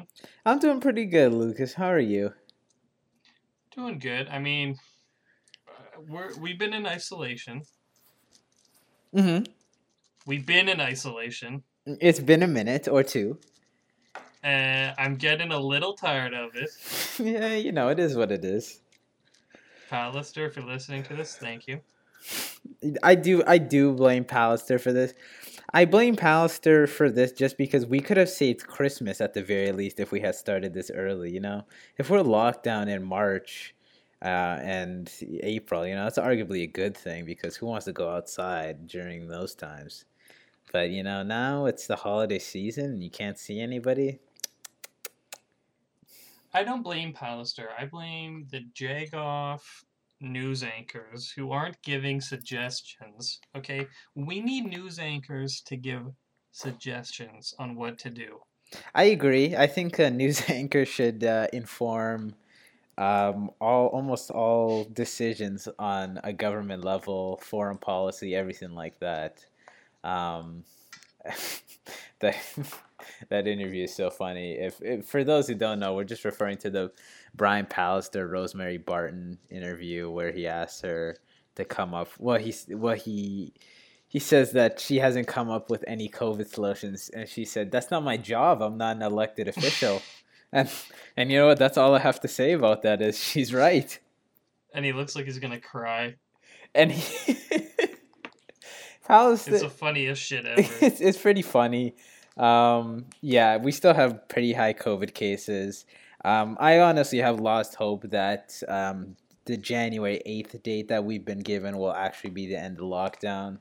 doing? 0.00 0.08
I'm 0.44 0.58
doing 0.58 0.80
pretty 0.80 1.06
good, 1.06 1.32
Lucas. 1.32 1.74
How 1.74 1.86
are 1.86 1.98
you? 1.98 2.32
Doing 3.74 3.98
good. 3.98 4.28
I 4.28 4.38
mean, 4.38 4.76
uh, 5.68 6.00
we're 6.08 6.36
we've 6.38 6.58
been 6.58 6.72
in 6.72 6.86
isolation. 6.86 7.62
Mm-hmm. 9.14 9.44
We've 10.26 10.46
been 10.46 10.68
in 10.68 10.80
isolation. 10.80 11.62
It's 11.86 12.20
been 12.20 12.42
a 12.42 12.48
minute 12.48 12.88
or 12.88 13.02
two. 13.02 13.38
And 14.42 14.94
I'm 14.98 15.16
getting 15.16 15.52
a 15.52 15.58
little 15.58 15.94
tired 15.94 16.34
of 16.34 16.50
it. 16.54 16.70
yeah, 17.18 17.54
you 17.54 17.72
know, 17.72 17.88
it 17.88 17.98
is 17.98 18.16
what 18.16 18.32
it 18.32 18.44
is. 18.44 18.80
Pallister, 19.90 20.46
if 20.46 20.56
you're 20.56 20.64
listening 20.64 21.02
to 21.04 21.14
this, 21.14 21.36
thank 21.36 21.66
you. 21.66 21.80
I 23.02 23.14
do 23.14 23.42
I 23.46 23.58
do 23.58 23.92
blame 23.92 24.24
Pallister 24.24 24.80
for 24.80 24.92
this. 24.92 25.14
I 25.72 25.84
blame 25.84 26.16
Pallister 26.16 26.88
for 26.88 27.10
this 27.10 27.30
just 27.30 27.56
because 27.56 27.86
we 27.86 28.00
could 28.00 28.16
have 28.16 28.28
saved 28.28 28.66
Christmas 28.66 29.20
at 29.20 29.34
the 29.34 29.42
very 29.42 29.70
least 29.70 30.00
if 30.00 30.10
we 30.10 30.20
had 30.20 30.34
started 30.34 30.74
this 30.74 30.90
early, 30.92 31.30
you 31.30 31.40
know? 31.40 31.64
If 31.96 32.10
we're 32.10 32.22
locked 32.22 32.64
down 32.64 32.88
in 32.88 33.04
March 33.04 33.74
uh, 34.20 34.58
and 34.62 35.10
April, 35.42 35.86
you 35.86 35.94
know, 35.94 36.04
that's 36.04 36.18
arguably 36.18 36.64
a 36.64 36.66
good 36.66 36.96
thing 36.96 37.24
because 37.24 37.54
who 37.54 37.66
wants 37.66 37.84
to 37.84 37.92
go 37.92 38.10
outside 38.10 38.88
during 38.88 39.28
those 39.28 39.54
times? 39.54 40.06
But, 40.72 40.90
you 40.90 41.04
know, 41.04 41.22
now 41.22 41.66
it's 41.66 41.86
the 41.86 41.96
holiday 41.96 42.40
season 42.40 42.86
and 42.86 43.04
you 43.04 43.10
can't 43.10 43.38
see 43.38 43.60
anybody. 43.60 44.18
I 46.52 46.64
don't 46.64 46.82
blame 46.82 47.12
Pallister. 47.12 47.66
I 47.78 47.86
blame 47.86 48.48
the 48.50 48.64
Jagoff 48.74 49.84
news 50.20 50.62
anchors 50.62 51.32
who 51.36 51.52
aren't 51.52 51.80
giving 51.82 52.20
suggestions. 52.20 53.40
Okay, 53.56 53.86
we 54.14 54.40
need 54.40 54.66
news 54.66 54.98
anchors 54.98 55.62
to 55.66 55.76
give 55.76 56.02
suggestions 56.52 57.54
on 57.58 57.76
what 57.76 57.98
to 57.98 58.10
do. 58.10 58.38
I 58.94 59.04
agree. 59.04 59.56
I 59.56 59.66
think 59.66 59.98
a 59.98 60.10
news 60.10 60.42
anchor 60.48 60.84
should 60.84 61.24
uh, 61.24 61.48
inform 61.52 62.34
um, 62.98 63.50
all 63.60 63.86
almost 63.86 64.30
all 64.30 64.84
decisions 64.84 65.68
on 65.78 66.20
a 66.22 66.32
government 66.32 66.84
level, 66.84 67.40
foreign 67.42 67.78
policy, 67.78 68.34
everything 68.34 68.74
like 68.74 68.98
that. 69.00 69.44
Um, 70.04 70.64
that 72.20 72.36
that 73.28 73.46
interview 73.46 73.84
is 73.84 73.94
so 73.94 74.10
funny. 74.10 74.52
If, 74.52 74.80
if, 74.82 75.06
for 75.06 75.24
those 75.24 75.48
who 75.48 75.54
don't 75.54 75.80
know, 75.80 75.94
we're 75.94 76.04
just 76.04 76.24
referring 76.24 76.58
to 76.58 76.70
the 76.70 76.92
Brian 77.34 77.66
Pallister, 77.66 78.28
Rosemary 78.30 78.78
Barton 78.78 79.38
interview 79.50 80.10
where 80.10 80.32
he 80.32 80.46
asks 80.46 80.80
her 80.82 81.16
to 81.56 81.64
come 81.64 81.94
up. 81.94 82.08
Well, 82.18 82.38
he's 82.38 82.66
well 82.68 82.96
he 82.96 83.52
he 84.08 84.18
says 84.18 84.52
that 84.52 84.80
she 84.80 84.98
hasn't 84.98 85.28
come 85.28 85.50
up 85.50 85.70
with 85.70 85.84
any 85.86 86.08
COVID 86.08 86.48
solutions, 86.48 87.10
and 87.10 87.28
she 87.28 87.44
said, 87.44 87.70
"That's 87.70 87.90
not 87.90 88.02
my 88.02 88.16
job. 88.16 88.62
I'm 88.62 88.76
not 88.76 88.96
an 88.96 89.02
elected 89.02 89.48
official." 89.54 90.02
and 90.52 90.68
and 91.16 91.30
you 91.30 91.38
know 91.38 91.46
what? 91.46 91.58
That's 91.58 91.78
all 91.78 91.94
I 91.94 92.00
have 92.00 92.20
to 92.20 92.28
say 92.28 92.52
about 92.52 92.82
that 92.82 93.02
is 93.02 93.22
she's 93.22 93.54
right. 93.54 93.98
And 94.74 94.84
he 94.84 94.92
looks 94.92 95.16
like 95.16 95.26
he's 95.26 95.38
gonna 95.38 95.60
cry. 95.60 96.16
And 96.74 96.92
he. 96.92 97.36
Pallister, 99.08 99.52
it's 99.52 99.62
the 99.62 99.70
funniest 99.70 100.22
shit 100.22 100.46
ever. 100.46 100.60
It's, 100.80 101.00
it's 101.00 101.18
pretty 101.18 101.42
funny. 101.42 101.94
Um, 102.36 103.06
yeah, 103.20 103.56
we 103.56 103.72
still 103.72 103.92
have 103.92 104.28
pretty 104.28 104.52
high 104.52 104.72
COVID 104.72 105.14
cases. 105.14 105.84
Um, 106.24 106.56
I 106.60 106.80
honestly 106.80 107.18
have 107.18 107.40
lost 107.40 107.74
hope 107.74 108.02
that 108.10 108.62
um, 108.68 109.16
the 109.46 109.56
January 109.56 110.20
8th 110.26 110.62
date 110.62 110.88
that 110.88 111.04
we've 111.04 111.24
been 111.24 111.40
given 111.40 111.78
will 111.78 111.92
actually 111.92 112.30
be 112.30 112.46
the 112.46 112.56
end 112.56 112.78
of 112.78 112.84
lockdown. 112.84 113.58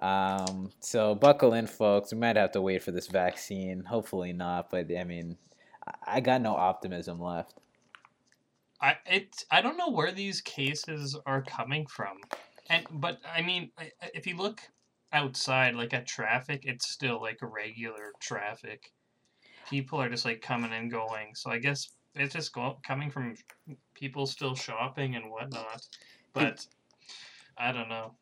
Um, 0.00 0.70
so 0.80 1.14
buckle 1.14 1.54
in, 1.54 1.66
folks. 1.66 2.12
We 2.12 2.18
might 2.18 2.36
have 2.36 2.52
to 2.52 2.60
wait 2.60 2.82
for 2.82 2.90
this 2.90 3.08
vaccine. 3.08 3.84
Hopefully 3.84 4.32
not, 4.32 4.70
but 4.70 4.86
I 4.96 5.04
mean, 5.04 5.36
I 6.06 6.20
got 6.20 6.40
no 6.40 6.54
optimism 6.54 7.20
left. 7.20 7.54
I 8.80 8.96
it 9.06 9.44
I 9.50 9.60
don't 9.60 9.76
know 9.76 9.90
where 9.90 10.12
these 10.12 10.40
cases 10.40 11.16
are 11.26 11.42
coming 11.42 11.86
from, 11.86 12.18
and 12.70 12.86
but 12.92 13.18
I 13.34 13.42
mean, 13.42 13.72
if 14.14 14.26
you 14.26 14.36
look 14.36 14.60
outside, 15.12 15.74
like 15.74 15.92
at 15.94 16.06
traffic, 16.06 16.62
it's 16.64 16.88
still 16.88 17.20
like 17.20 17.38
a 17.42 17.46
regular 17.46 18.12
traffic 18.20 18.92
people 19.68 20.00
are 20.00 20.08
just 20.08 20.24
like 20.24 20.40
coming 20.40 20.72
and 20.72 20.90
going. 20.90 21.34
So 21.34 21.50
I 21.50 21.58
guess 21.58 21.88
it's 22.14 22.34
just 22.34 22.52
go- 22.52 22.78
coming 22.86 23.10
from 23.10 23.34
people 23.94 24.26
still 24.26 24.54
shopping 24.54 25.16
and 25.16 25.30
whatnot. 25.30 25.86
But 26.32 26.66
I 27.56 27.72
don't 27.72 27.88
know. 27.88 28.14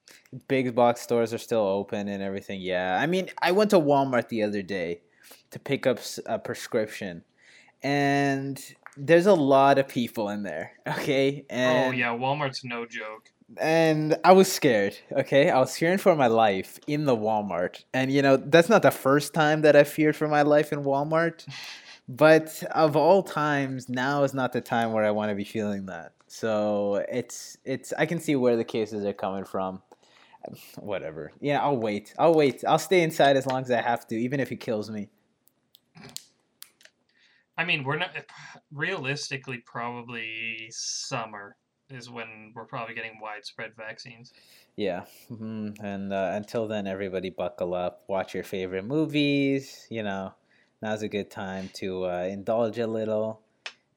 Big 0.49 0.75
box 0.75 1.01
stores 1.01 1.33
are 1.33 1.39
still 1.39 1.67
open 1.67 2.09
and 2.09 2.23
everything. 2.23 2.61
Yeah, 2.61 2.99
I 3.01 3.07
mean, 3.07 3.29
I 3.41 3.53
went 3.53 3.71
to 3.71 3.81
Walmart 3.81 4.29
the 4.29 4.43
other 4.43 4.63
day 4.63 5.03
to 5.51 5.59
pick 5.59 5.87
up 5.87 5.99
a 6.27 6.39
prescription, 6.39 7.23
and 7.83 8.63
there's 8.97 9.27
a 9.27 9.35
lot 9.35 9.79
of 9.79 9.89
people 9.89 10.29
in 10.31 10.43
there. 10.43 10.73
Okay. 10.87 11.45
Oh, 11.51 11.55
and, 11.55 11.95
oh 11.95 11.97
yeah, 11.97 12.09
Walmart's 12.09 12.65
no 12.65 12.87
joke 12.87 13.31
and 13.59 14.17
I 14.25 14.33
was 14.33 14.53
scared. 14.53 14.97
Okay, 15.13 15.51
I 15.51 15.59
was 15.59 15.77
fearing 15.77 15.99
for 15.99 16.15
my 16.17 16.27
life 16.27 16.79
in 16.87 17.05
the 17.05 17.17
Walmart, 17.17 17.85
and 17.95 18.11
you 18.11 18.23
know 18.23 18.37
that's 18.37 18.69
not 18.69 18.83
the 18.83 18.91
first 18.91 19.35
time 19.35 19.63
that 19.63 19.77
I 19.77 19.85
feared 19.85 20.17
for 20.17 20.29
my 20.29 20.43
life 20.43 20.73
in 20.73 20.83
Walmart. 20.83 21.47
But 22.09 22.63
of 22.73 22.97
all 22.97 23.23
times, 23.23 23.89
now 23.89 24.23
is 24.23 24.33
not 24.35 24.53
the 24.53 24.61
time 24.61 24.93
where 24.93 25.05
I 25.05 25.11
want 25.11 25.31
to 25.31 25.35
be 25.35 25.45
feeling 25.45 25.87
that. 25.87 26.13
So 26.29 27.05
it's 27.11 27.57
it's 27.65 27.93
I 27.99 28.07
can 28.07 28.21
see 28.21 28.37
where 28.37 28.57
the 28.57 28.65
cases 28.65 29.05
are 29.05 29.13
coming 29.13 29.45
from. 29.45 29.83
Whatever. 30.79 31.33
Yeah, 31.41 31.61
I'll 31.61 31.77
wait. 31.77 32.15
I'll 32.19 32.35
wait. 32.35 32.65
I'll 32.67 32.79
stay 32.79 33.03
inside 33.03 33.37
as 33.37 33.47
long 33.47 33.63
as 33.63 33.71
I 33.71 33.81
have 33.81 34.07
to, 34.09 34.17
even 34.17 34.39
if 34.39 34.53
it 34.53 34.61
kills 34.61 34.91
me. 34.91 35.09
I 37.59 37.65
mean, 37.65 37.85
we're 37.85 37.97
not 37.97 38.11
realistically 38.71 39.63
probably 39.65 40.69
summer 40.71 41.57
is 41.91 42.11
when 42.11 42.53
we're 42.55 42.65
probably 42.65 42.95
getting 42.95 43.21
widespread 43.21 43.73
vaccines. 43.77 44.33
Yeah, 44.77 45.05
mm-hmm. 45.31 45.85
and 45.85 46.13
uh, 46.13 46.31
until 46.35 46.67
then, 46.67 46.87
everybody 46.87 47.31
buckle 47.31 47.75
up, 47.75 48.05
watch 48.09 48.35
your 48.35 48.45
favorite 48.45 48.85
movies. 48.85 49.87
You 49.91 50.03
know, 50.03 50.35
now's 50.83 51.03
a 51.03 51.09
good 51.09 51.31
time 51.31 51.71
to 51.75 52.07
uh, 52.07 52.29
indulge 52.31 52.79
a 52.79 52.87
little. 52.87 53.41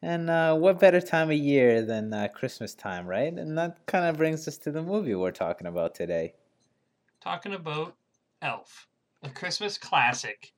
And 0.02 0.30
uh, 0.30 0.56
what 0.56 0.80
better 0.80 1.02
time 1.02 1.30
of 1.30 1.38
year 1.38 1.82
than 1.82 2.14
uh, 2.14 2.30
Christmas 2.34 2.74
time, 2.74 3.06
right? 3.06 3.34
And 3.34 3.58
that 3.58 3.86
kind 3.86 4.06
of 4.06 4.16
brings 4.16 4.48
us 4.48 4.58
to 4.60 4.72
the 4.72 4.82
movie 4.82 5.16
we're 5.16 5.32
talking 5.32 5.68
about 5.68 5.94
today. 5.94 6.34
Talking 7.22 7.54
about 7.54 7.96
Elf, 8.42 8.88
a 9.24 9.30
Christmas 9.30 9.78
classic. 9.78 10.54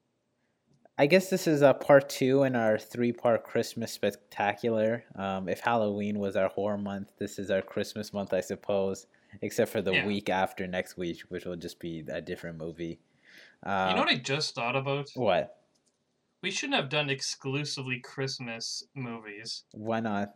I 0.97 1.05
guess 1.07 1.29
this 1.29 1.47
is 1.47 1.61
a 1.61 1.73
part 1.73 2.09
two 2.09 2.43
in 2.43 2.55
our 2.55 2.77
three 2.77 3.11
part 3.11 3.43
Christmas 3.43 3.91
spectacular. 3.91 5.03
Um, 5.15 5.49
if 5.49 5.59
Halloween 5.59 6.19
was 6.19 6.35
our 6.35 6.49
horror 6.49 6.77
month, 6.77 7.11
this 7.17 7.39
is 7.39 7.49
our 7.49 7.61
Christmas 7.61 8.13
month, 8.13 8.33
I 8.33 8.41
suppose, 8.41 9.07
except 9.41 9.71
for 9.71 9.81
the 9.81 9.93
yeah. 9.93 10.05
week 10.05 10.29
after 10.29 10.67
next 10.67 10.97
week, 10.97 11.21
which 11.29 11.45
will 11.45 11.55
just 11.55 11.79
be 11.79 12.03
a 12.11 12.21
different 12.21 12.57
movie. 12.57 12.99
Uh, 13.63 13.87
you 13.89 13.95
know 13.95 14.01
what 14.01 14.11
I 14.11 14.17
just 14.17 14.53
thought 14.53 14.75
about? 14.75 15.09
What? 15.15 15.57
We 16.41 16.51
shouldn't 16.51 16.79
have 16.79 16.89
done 16.89 17.09
exclusively 17.09 17.99
Christmas 17.99 18.83
movies. 18.95 19.63
Why 19.71 19.99
not? 19.99 20.33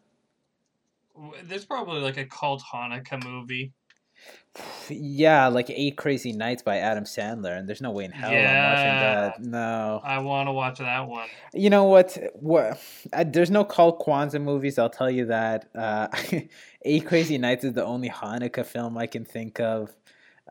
There's 1.43 1.65
probably 1.65 2.01
like 2.01 2.17
a 2.17 2.25
cult 2.25 2.63
Hanukkah 2.73 3.23
movie. 3.23 3.73
Yeah, 4.89 5.47
like 5.47 5.69
Eight 5.69 5.97
Crazy 5.97 6.31
Nights 6.31 6.61
by 6.63 6.77
Adam 6.77 7.03
Sandler, 7.03 7.57
and 7.57 7.67
there's 7.67 7.81
no 7.81 7.91
way 7.91 8.05
in 8.05 8.11
hell 8.11 8.31
yeah, 8.31 8.49
I'm 8.49 9.33
watching 9.33 9.51
that. 9.51 9.51
No, 9.51 10.01
I 10.03 10.19
want 10.19 10.47
to 10.47 10.53
watch 10.53 10.79
that 10.79 11.07
one. 11.07 11.27
You 11.53 11.69
know 11.69 11.85
what? 11.85 12.17
What? 12.33 12.79
I, 13.11 13.25
there's 13.25 13.51
no 13.51 13.65
cult 13.65 13.99
Kwanzaa 13.99 14.41
movies. 14.41 14.79
I'll 14.79 14.89
tell 14.89 15.09
you 15.09 15.25
that. 15.25 15.69
Uh, 15.75 16.07
Eight 16.85 17.05
Crazy 17.05 17.37
Nights 17.37 17.65
is 17.65 17.73
the 17.73 17.83
only 17.83 18.09
Hanukkah 18.09 18.65
film 18.65 18.97
I 18.97 19.07
can 19.07 19.25
think 19.25 19.59
of. 19.59 19.93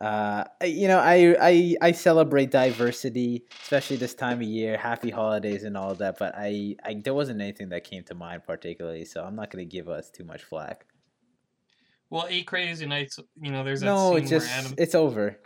Uh, 0.01 0.45
you 0.63 0.89
know, 0.89 0.99
I, 0.99 1.37
I 1.41 1.77
I 1.81 1.93
celebrate 1.93 2.51
diversity, 2.51 3.45
especially 3.63 3.97
this 3.97 4.15
time 4.15 4.39
of 4.39 4.47
year. 4.49 4.77
Happy 4.77 5.11
holidays 5.11 5.63
and 5.63 5.77
all 5.77 5.95
that. 5.95 6.19
But 6.19 6.35
I, 6.37 6.77
I 6.85 6.95
there 6.95 7.15
wasn't 7.15 7.41
anything 7.41 7.69
that 7.71 7.85
came 7.85 8.03
to 8.05 8.15
mind 8.15 8.43
particularly, 8.45 9.05
so 9.05 9.23
I'm 9.25 9.37
not 9.37 9.51
gonna 9.51 9.65
give 9.65 9.89
us 9.89 10.11
too 10.11 10.25
much 10.25 10.43
flack. 10.43 10.87
Well, 12.11 12.27
Eight 12.29 12.47
Crazy 12.47 12.87
Nights, 12.87 13.19
you 13.41 13.51
know, 13.51 13.65
there's 13.65 13.81
that 13.81 13.87
no, 13.87 14.11
scene 14.11 14.23
it's 14.23 14.31
just 14.31 14.51
Adam... 14.51 14.75
it's 14.79 14.95
over. 14.95 15.39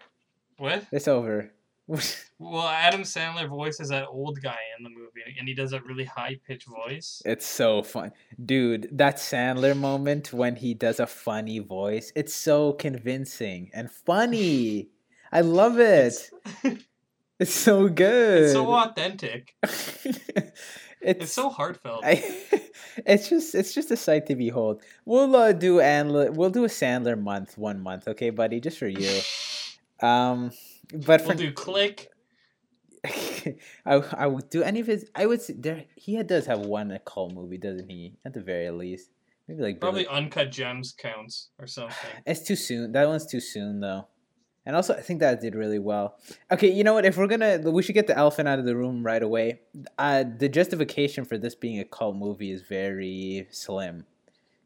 What? 0.58 0.84
It's 0.92 1.08
over. 1.08 1.52
well, 2.38 2.68
Adam 2.68 3.00
Sandler 3.00 3.48
voices 3.48 3.88
that 3.88 4.08
old 4.08 4.42
guy 4.42 4.58
in 4.76 4.84
the 4.84 4.90
movie, 4.90 5.22
and 5.38 5.48
he 5.48 5.54
does 5.54 5.72
a 5.72 5.80
really 5.80 6.04
high 6.04 6.38
pitched 6.46 6.68
voice. 6.68 7.22
It's 7.24 7.46
so 7.46 7.82
fun, 7.82 8.12
dude. 8.44 8.90
That 8.92 9.16
Sandler 9.16 9.74
moment 9.74 10.32
when 10.34 10.56
he 10.56 10.74
does 10.74 11.00
a 11.00 11.06
funny 11.06 11.60
voice, 11.60 12.12
it's 12.14 12.34
so 12.34 12.74
convincing 12.74 13.70
and 13.72 13.90
funny. 13.90 14.90
I 15.32 15.40
love 15.40 15.78
it. 15.78 16.30
It's, 16.62 16.84
it's 17.38 17.54
so 17.54 17.88
good. 17.88 18.42
It's 18.44 18.52
so 18.52 18.70
authentic. 18.74 19.54
It's, 21.00 21.24
it's 21.24 21.32
so 21.32 21.48
heartfelt. 21.50 22.04
I, 22.04 22.22
it's 23.06 23.28
just 23.28 23.54
it's 23.54 23.74
just 23.74 23.90
a 23.90 23.96
sight 23.96 24.26
to 24.26 24.34
behold. 24.34 24.82
We'll 25.04 25.34
uh, 25.34 25.52
do 25.52 25.76
Andler, 25.76 26.32
we'll 26.34 26.50
do 26.50 26.64
a 26.64 26.68
Sandler 26.68 27.20
month 27.20 27.56
one 27.56 27.80
month, 27.80 28.08
okay, 28.08 28.30
buddy, 28.30 28.60
just 28.60 28.78
for 28.78 28.88
you. 28.88 29.20
Um, 30.00 30.50
but 30.92 31.24
we'll 31.24 31.36
do 31.36 31.52
click. 31.52 32.10
I, 33.04 33.56
I 33.86 34.26
would 34.26 34.50
do 34.50 34.62
any 34.62 34.80
of 34.80 34.86
his. 34.86 35.08
I 35.14 35.26
would 35.26 35.40
say 35.40 35.54
there. 35.56 35.84
He 35.94 36.20
does 36.22 36.46
have 36.46 36.60
one 36.60 36.96
cult 37.04 37.32
movie, 37.32 37.58
doesn't 37.58 37.88
he? 37.88 38.14
At 38.24 38.34
the 38.34 38.40
very 38.40 38.70
least, 38.70 39.10
maybe 39.46 39.62
like 39.62 39.80
Probably 39.80 40.04
Billy- 40.04 40.16
Uncut 40.16 40.50
Gems 40.50 40.94
counts 40.98 41.50
or 41.58 41.66
something. 41.66 41.96
It's 42.26 42.42
too 42.42 42.56
soon. 42.56 42.92
That 42.92 43.06
one's 43.06 43.26
too 43.26 43.40
soon 43.40 43.80
though. 43.80 44.08
And 44.68 44.76
also, 44.76 44.92
I 44.94 45.00
think 45.00 45.20
that 45.20 45.40
did 45.40 45.54
really 45.54 45.78
well. 45.78 46.18
Okay, 46.52 46.70
you 46.70 46.84
know 46.84 46.92
what? 46.92 47.06
If 47.06 47.16
we're 47.16 47.26
gonna, 47.26 47.58
we 47.70 47.82
should 47.82 47.94
get 47.94 48.06
the 48.06 48.14
elephant 48.14 48.48
out 48.48 48.58
of 48.58 48.66
the 48.66 48.76
room 48.76 49.02
right 49.02 49.22
away. 49.22 49.60
Uh, 49.96 50.24
the 50.36 50.46
justification 50.46 51.24
for 51.24 51.38
this 51.38 51.54
being 51.54 51.80
a 51.80 51.84
cult 51.84 52.16
movie 52.16 52.50
is 52.50 52.60
very 52.60 53.48
slim, 53.50 54.04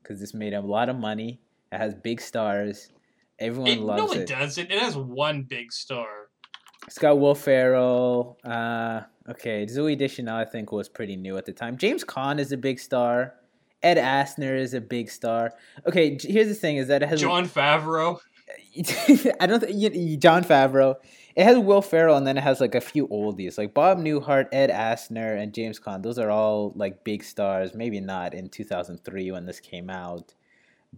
because 0.02 0.18
this 0.18 0.34
made 0.34 0.54
a 0.54 0.60
lot 0.60 0.88
of 0.88 0.96
money. 0.96 1.40
It 1.70 1.78
has 1.78 1.94
big 1.94 2.20
stars. 2.20 2.90
Everyone 3.38 3.70
It, 3.70 3.78
loves 3.78 4.12
no, 4.12 4.18
it, 4.18 4.22
it. 4.22 4.28
doesn't. 4.28 4.72
It 4.72 4.78
has 4.80 4.96
one 4.96 5.44
big 5.44 5.72
star. 5.72 6.08
It's 6.88 6.98
got 6.98 7.20
Will 7.20 7.36
Ferrell. 7.36 8.38
Uh, 8.44 9.02
okay, 9.30 9.66
Zooey 9.66 9.96
Deschanel 9.96 10.36
I 10.36 10.46
think 10.46 10.72
was 10.72 10.88
pretty 10.88 11.14
new 11.14 11.36
at 11.36 11.46
the 11.46 11.52
time. 11.52 11.76
James 11.76 12.02
Caan 12.02 12.40
is 12.40 12.50
a 12.50 12.56
big 12.56 12.80
star. 12.80 13.34
Ed 13.84 13.98
Asner 13.98 14.58
is 14.58 14.74
a 14.74 14.80
big 14.80 15.10
star. 15.10 15.52
Okay, 15.86 16.18
here's 16.20 16.48
the 16.48 16.54
thing: 16.54 16.78
is 16.78 16.88
that 16.88 17.04
it 17.04 17.08
has 17.08 17.20
Jon 17.20 17.48
Favreau. 17.48 18.18
I 19.40 19.46
don't 19.46 19.60
think 19.60 20.20
Jon 20.20 20.44
Favreau. 20.44 20.96
It 21.34 21.44
has 21.44 21.58
Will 21.58 21.80
Ferrell, 21.80 22.16
and 22.16 22.26
then 22.26 22.36
it 22.36 22.42
has 22.42 22.60
like 22.60 22.74
a 22.74 22.80
few 22.80 23.08
oldies, 23.08 23.56
like 23.56 23.72
Bob 23.72 23.98
Newhart, 23.98 24.48
Ed 24.52 24.68
Asner, 24.70 25.40
and 25.40 25.54
James 25.54 25.80
Caan. 25.80 26.02
Those 26.02 26.18
are 26.18 26.30
all 26.30 26.72
like 26.76 27.04
big 27.04 27.24
stars. 27.24 27.74
Maybe 27.74 28.00
not 28.00 28.34
in 28.34 28.48
two 28.50 28.64
thousand 28.64 28.98
three 29.04 29.30
when 29.30 29.46
this 29.46 29.58
came 29.60 29.88
out, 29.88 30.34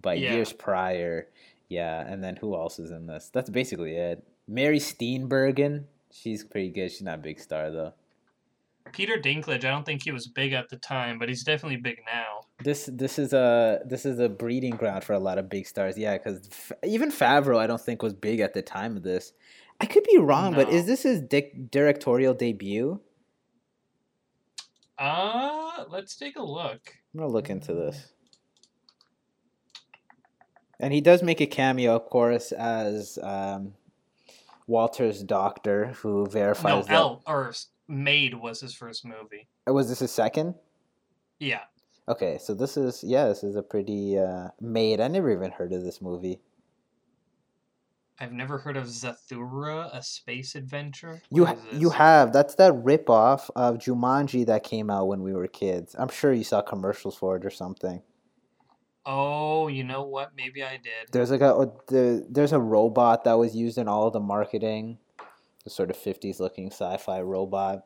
but 0.01 0.19
Yeah. 0.19 0.35
years 0.35 0.53
prior. 0.53 1.29
Yeah, 1.69 2.01
and 2.07 2.23
then 2.23 2.37
who 2.37 2.55
else 2.57 2.79
is 2.79 2.91
in 2.91 3.07
this? 3.07 3.31
That's 3.33 3.49
basically 3.51 3.95
it. 3.97 4.27
Mary 4.49 4.79
Steenburgen. 4.79 5.85
She's 6.13 6.43
pretty 6.45 6.71
good. 6.71 6.91
She's 6.91 7.03
not 7.03 7.21
a 7.21 7.23
big 7.23 7.39
star 7.41 7.71
though. 7.71 7.95
Peter 8.93 9.17
Dinklage. 9.17 9.65
I 9.65 9.71
don't 9.71 9.87
think 9.87 10.03
he 10.03 10.13
was 10.13 10.27
big 10.27 10.53
at 10.53 10.69
the 10.69 10.77
time, 10.77 11.19
but 11.19 11.29
he's 11.29 11.43
definitely 11.45 11.77
big 11.79 11.99
now. 12.07 12.34
This 12.63 12.89
this 12.93 13.19
is 13.19 13.33
a 13.33 13.81
this 13.85 14.07
is 14.07 14.19
a 14.21 14.29
breeding 14.29 14.77
ground 14.77 15.03
for 15.05 15.13
a 15.13 15.19
lot 15.19 15.39
of 15.39 15.49
big 15.49 15.67
stars. 15.67 15.99
Yeah, 15.99 16.17
because 16.17 16.49
even 16.85 17.11
Favreau, 17.11 17.59
I 17.59 17.67
don't 17.67 17.81
think 17.81 18.03
was 18.03 18.15
big 18.15 18.41
at 18.41 18.55
the 18.55 18.63
time 18.63 18.97
of 18.97 19.03
this. 19.03 19.33
I 19.81 19.87
could 19.87 20.05
be 20.05 20.19
wrong, 20.19 20.55
but 20.55 20.69
is 20.69 20.87
this 20.87 21.03
his 21.03 21.21
dic- 21.21 21.71
directorial 21.71 22.33
debut? 22.33 23.01
Uh, 24.97 25.85
let's 25.89 26.15
take 26.15 26.37
a 26.37 26.43
look. 26.43 26.81
I'm 27.13 27.21
gonna 27.21 27.33
look 27.33 27.51
into 27.51 27.75
this. 27.75 28.13
And 30.79 30.93
he 30.93 31.01
does 31.01 31.23
make 31.23 31.41
a 31.41 31.47
cameo, 31.47 31.95
of 31.97 32.07
course, 32.07 32.53
as 32.53 33.19
um, 33.23 33.75
Walter's 34.67 35.23
doctor, 35.23 35.87
who 36.03 36.21
No, 36.25 36.27
verifies 36.27 36.87
that. 36.87 36.93
L 36.95 37.23
or 37.27 37.53
Made 37.89 38.35
was 38.35 38.61
his 38.61 38.75
first 38.75 39.05
movie. 39.05 39.49
Oh, 39.67 39.73
Was 39.73 39.89
this 39.89 40.01
his 40.01 40.11
second? 40.13 40.55
Yeah. 41.39 41.61
Okay, 42.09 42.39
so 42.39 42.55
this 42.55 42.77
is 42.77 43.03
yeah, 43.03 43.27
this 43.27 43.43
is 43.43 43.57
a 43.57 43.63
pretty 43.63 44.19
uh, 44.19 44.49
made. 44.61 45.01
I 45.01 45.09
never 45.09 45.31
even 45.33 45.51
heard 45.51 45.73
of 45.73 45.83
this 45.83 46.03
movie. 46.03 46.41
I've 48.21 48.33
never 48.33 48.59
heard 48.59 48.77
of 48.77 48.85
Zathura, 48.85 49.91
a 49.93 50.03
space 50.03 50.55
adventure. 50.55 51.21
You 51.31 51.47
ha- 51.47 51.57
you 51.73 51.91
have 51.91 52.33
that's 52.33 52.55
that 52.57 52.73
rip 52.75 53.09
off 53.11 53.51
of 53.57 53.79
Jumanji 53.79 54.47
that 54.47 54.63
came 54.63 54.91
out 54.91 55.09
when 55.09 55.23
we 55.23 55.33
were 55.33 55.49
kids. 55.49 55.97
I'm 55.99 56.09
sure 56.09 56.33
you 56.33 56.45
saw 56.45 56.63
commercials 56.63 57.17
for 57.17 57.37
it 57.37 57.45
or 57.45 57.51
something. 57.51 58.03
Oh, 59.07 59.69
you 59.69 59.83
know 59.83 60.05
what? 60.05 60.33
Maybe 60.37 60.63
I 60.63 60.77
did. 60.77 61.11
There's 61.11 61.31
like 61.31 61.41
a 61.41 61.55
oh, 61.55 61.81
the, 61.89 62.27
there's 62.31 62.53
a 62.53 62.61
robot 62.61 63.25
that 63.25 63.35
was 63.35 63.57
used 63.57 63.79
in 63.79 63.89
all 63.89 64.07
of 64.07 64.13
the 64.13 64.21
marketing, 64.21 64.99
the 65.65 65.71
sort 65.71 65.91
of 65.91 65.97
50s 65.97 66.39
looking 66.39 66.71
sci-fi 66.71 67.21
robot. 67.21 67.85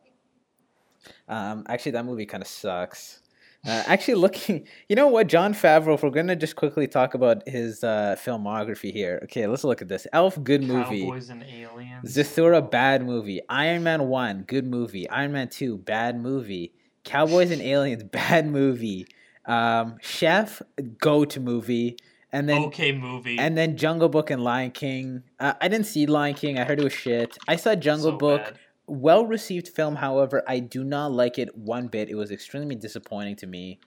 Um, 1.28 1.64
actually, 1.68 1.92
that 1.92 2.04
movie 2.04 2.26
kind 2.26 2.42
of 2.42 2.48
sucks. 2.48 3.22
Uh, 3.68 3.82
actually, 3.86 4.14
looking, 4.14 4.66
you 4.88 4.96
know 4.96 5.08
what, 5.08 5.26
Jon 5.26 5.52
Favreau. 5.52 5.94
If 5.94 6.02
we're 6.02 6.10
gonna 6.10 6.34
just 6.36 6.56
quickly 6.56 6.86
talk 6.88 7.14
about 7.14 7.46
his 7.46 7.84
uh, 7.84 8.16
filmography 8.18 8.92
here. 8.92 9.20
Okay, 9.24 9.46
let's 9.46 9.62
look 9.64 9.82
at 9.82 9.88
this. 9.88 10.06
Elf, 10.12 10.42
good 10.42 10.62
movie. 10.62 11.02
Cowboys 11.02 11.28
and 11.28 11.44
aliens. 11.44 12.16
Zathura, 12.16 12.68
bad 12.68 13.04
movie. 13.04 13.40
Iron 13.48 13.82
Man 13.82 14.08
1, 14.08 14.44
good 14.46 14.66
movie. 14.66 15.08
Iron 15.10 15.32
Man 15.32 15.48
2, 15.48 15.76
bad 15.78 16.18
movie. 16.20 16.72
Cowboys 17.04 17.50
and 17.50 17.62
Aliens, 17.62 18.02
bad 18.10 18.46
movie. 18.46 19.06
Um, 19.46 19.96
Chef, 20.00 20.60
go 20.98 21.24
to 21.26 21.40
movie. 21.40 21.96
And 22.30 22.46
then 22.46 22.64
okay 22.64 22.92
movie. 22.92 23.38
and 23.38 23.56
then 23.56 23.78
Jungle 23.78 24.10
Book 24.10 24.30
and 24.30 24.44
Lion 24.44 24.70
King. 24.70 25.22
Uh, 25.40 25.54
I 25.62 25.68
didn't 25.68 25.86
see 25.86 26.04
Lion 26.04 26.34
King. 26.34 26.58
I 26.58 26.64
heard 26.64 26.78
it 26.78 26.84
was 26.84 26.92
shit. 26.92 27.38
I 27.48 27.56
saw 27.56 27.74
Jungle 27.74 28.10
So 28.12 28.16
Book. 28.18 28.42
bad. 28.44 28.58
Well 28.88 29.26
received 29.26 29.68
film, 29.68 29.96
however, 29.96 30.42
I 30.48 30.60
do 30.60 30.82
not 30.82 31.12
like 31.12 31.38
it 31.38 31.56
one 31.56 31.88
bit. 31.88 32.08
It 32.08 32.14
was 32.14 32.30
extremely 32.30 32.74
disappointing 32.74 33.36
to 33.36 33.46
me. 33.46 33.80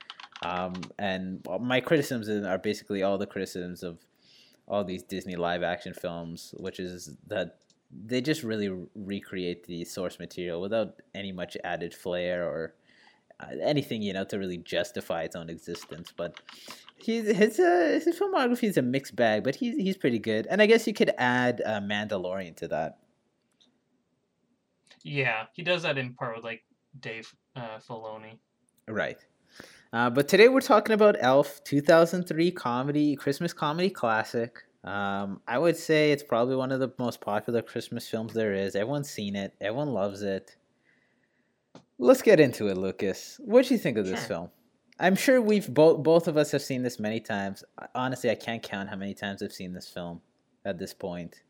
Um, 0.43 0.73
and 0.97 1.45
my 1.59 1.81
criticisms 1.81 2.29
are 2.29 2.57
basically 2.57 3.03
all 3.03 3.17
the 3.17 3.27
criticisms 3.27 3.83
of 3.83 3.99
all 4.67 4.83
these 4.83 5.03
Disney 5.03 5.35
live 5.35 5.63
action 5.63 5.93
films, 5.93 6.53
which 6.57 6.79
is 6.79 7.17
that 7.27 7.57
they 7.91 8.21
just 8.21 8.43
really 8.43 8.69
re- 8.69 8.87
recreate 8.95 9.65
the 9.65 9.83
source 9.85 10.17
material 10.19 10.61
without 10.61 11.01
any 11.13 11.31
much 11.31 11.57
added 11.63 11.93
flair 11.93 12.45
or 12.47 12.73
uh, 13.39 13.47
anything, 13.61 14.01
you 14.01 14.13
know, 14.13 14.23
to 14.23 14.37
really 14.37 14.57
justify 14.57 15.23
its 15.23 15.35
own 15.35 15.49
existence. 15.49 16.13
But 16.15 16.39
he's 16.97 17.27
his 17.35 17.59
uh, 17.59 17.99
his 18.03 18.17
filmography 18.17 18.63
is 18.63 18.77
a 18.77 18.81
mixed 18.81 19.15
bag, 19.15 19.43
but 19.43 19.55
he's 19.55 19.75
he's 19.75 19.97
pretty 19.97 20.19
good. 20.19 20.47
And 20.47 20.61
I 20.61 20.65
guess 20.67 20.87
you 20.87 20.93
could 20.93 21.11
add 21.17 21.61
uh, 21.65 21.81
Mandalorian 21.81 22.55
to 22.57 22.67
that. 22.69 22.97
Yeah, 25.03 25.45
he 25.53 25.63
does 25.63 25.83
that 25.83 25.97
in 25.97 26.13
part 26.13 26.35
with 26.35 26.43
like 26.45 26.63
Dave 26.99 27.33
uh, 27.55 27.79
Filoni. 27.87 28.37
Right. 28.87 29.17
Uh, 29.93 30.09
but 30.09 30.27
today 30.27 30.47
we're 30.47 30.61
talking 30.61 30.93
about 30.93 31.17
Elf, 31.19 31.63
2003 31.65 32.51
comedy, 32.51 33.15
Christmas 33.15 33.53
comedy 33.53 33.89
classic. 33.89 34.63
Um, 34.83 35.41
I 35.47 35.57
would 35.57 35.77
say 35.77 36.11
it's 36.11 36.23
probably 36.23 36.55
one 36.55 36.71
of 36.71 36.79
the 36.79 36.91
most 36.97 37.21
popular 37.21 37.61
Christmas 37.61 38.07
films 38.07 38.33
there 38.33 38.53
is. 38.53 38.75
Everyone's 38.75 39.09
seen 39.09 39.35
it. 39.35 39.53
Everyone 39.61 39.89
loves 39.93 40.21
it. 40.23 40.55
Let's 41.99 42.21
get 42.21 42.39
into 42.39 42.67
it, 42.67 42.77
Lucas. 42.77 43.39
What 43.43 43.65
do 43.65 43.73
you 43.73 43.79
think 43.79 43.97
of 43.97 44.05
this 44.07 44.19
Sure. 44.21 44.27
film? 44.27 44.49
I'm 44.99 45.15
sure 45.15 45.41
we've 45.41 45.71
both 45.71 46.03
both 46.03 46.27
of 46.27 46.37
us 46.37 46.51
have 46.51 46.61
seen 46.61 46.83
this 46.83 46.99
many 46.99 47.19
times. 47.19 47.63
Honestly, 47.95 48.29
I 48.29 48.35
can't 48.35 48.61
count 48.61 48.89
how 48.89 48.95
many 48.95 49.13
times 49.13 49.41
I've 49.41 49.51
seen 49.51 49.73
this 49.73 49.89
film 49.89 50.21
at 50.63 50.77
this 50.77 50.93
point. 50.93 51.41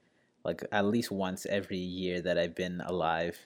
Like 0.43 0.63
at 0.71 0.86
least 0.86 1.12
once 1.12 1.45
every 1.45 1.77
year 1.77 2.21
that 2.21 2.38
I've 2.38 2.55
been 2.55 2.81
alive. 2.81 3.38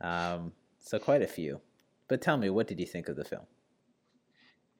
Um, 0.00 0.52
so 0.80 0.98
quite 0.98 1.22
a 1.22 1.26
few. 1.26 1.60
But 2.08 2.20
tell 2.20 2.36
me, 2.36 2.50
what 2.50 2.66
did 2.66 2.80
you 2.80 2.86
think 2.86 3.08
of 3.08 3.16
the 3.16 3.24
film? 3.24 3.46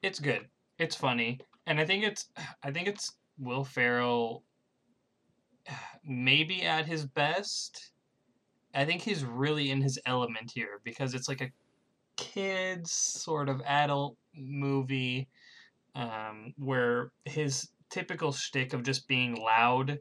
It's 0.01 0.19
good. 0.19 0.47
It's 0.77 0.95
funny, 0.95 1.39
and 1.65 1.79
I 1.79 1.85
think 1.85 2.03
it's 2.03 2.27
I 2.63 2.71
think 2.71 2.87
it's 2.87 3.13
Will 3.39 3.63
Ferrell. 3.63 4.43
Maybe 6.03 6.61
at 6.61 6.85
his 6.85 7.05
best. 7.05 7.91
I 8.75 8.85
think 8.85 9.01
he's 9.01 9.23
really 9.23 9.71
in 9.71 9.81
his 9.81 9.97
element 10.05 10.51
here 10.53 10.81
because 10.83 11.13
it's 11.13 11.29
like 11.29 11.41
a 11.41 11.51
kids 12.17 12.91
sort 12.91 13.49
of 13.49 13.61
adult 13.61 14.17
movie 14.35 15.27
um, 15.95 16.53
where 16.57 17.11
his 17.23 17.69
typical 17.89 18.31
shtick 18.31 18.73
of 18.73 18.83
just 18.83 19.07
being 19.07 19.35
loud 19.35 19.99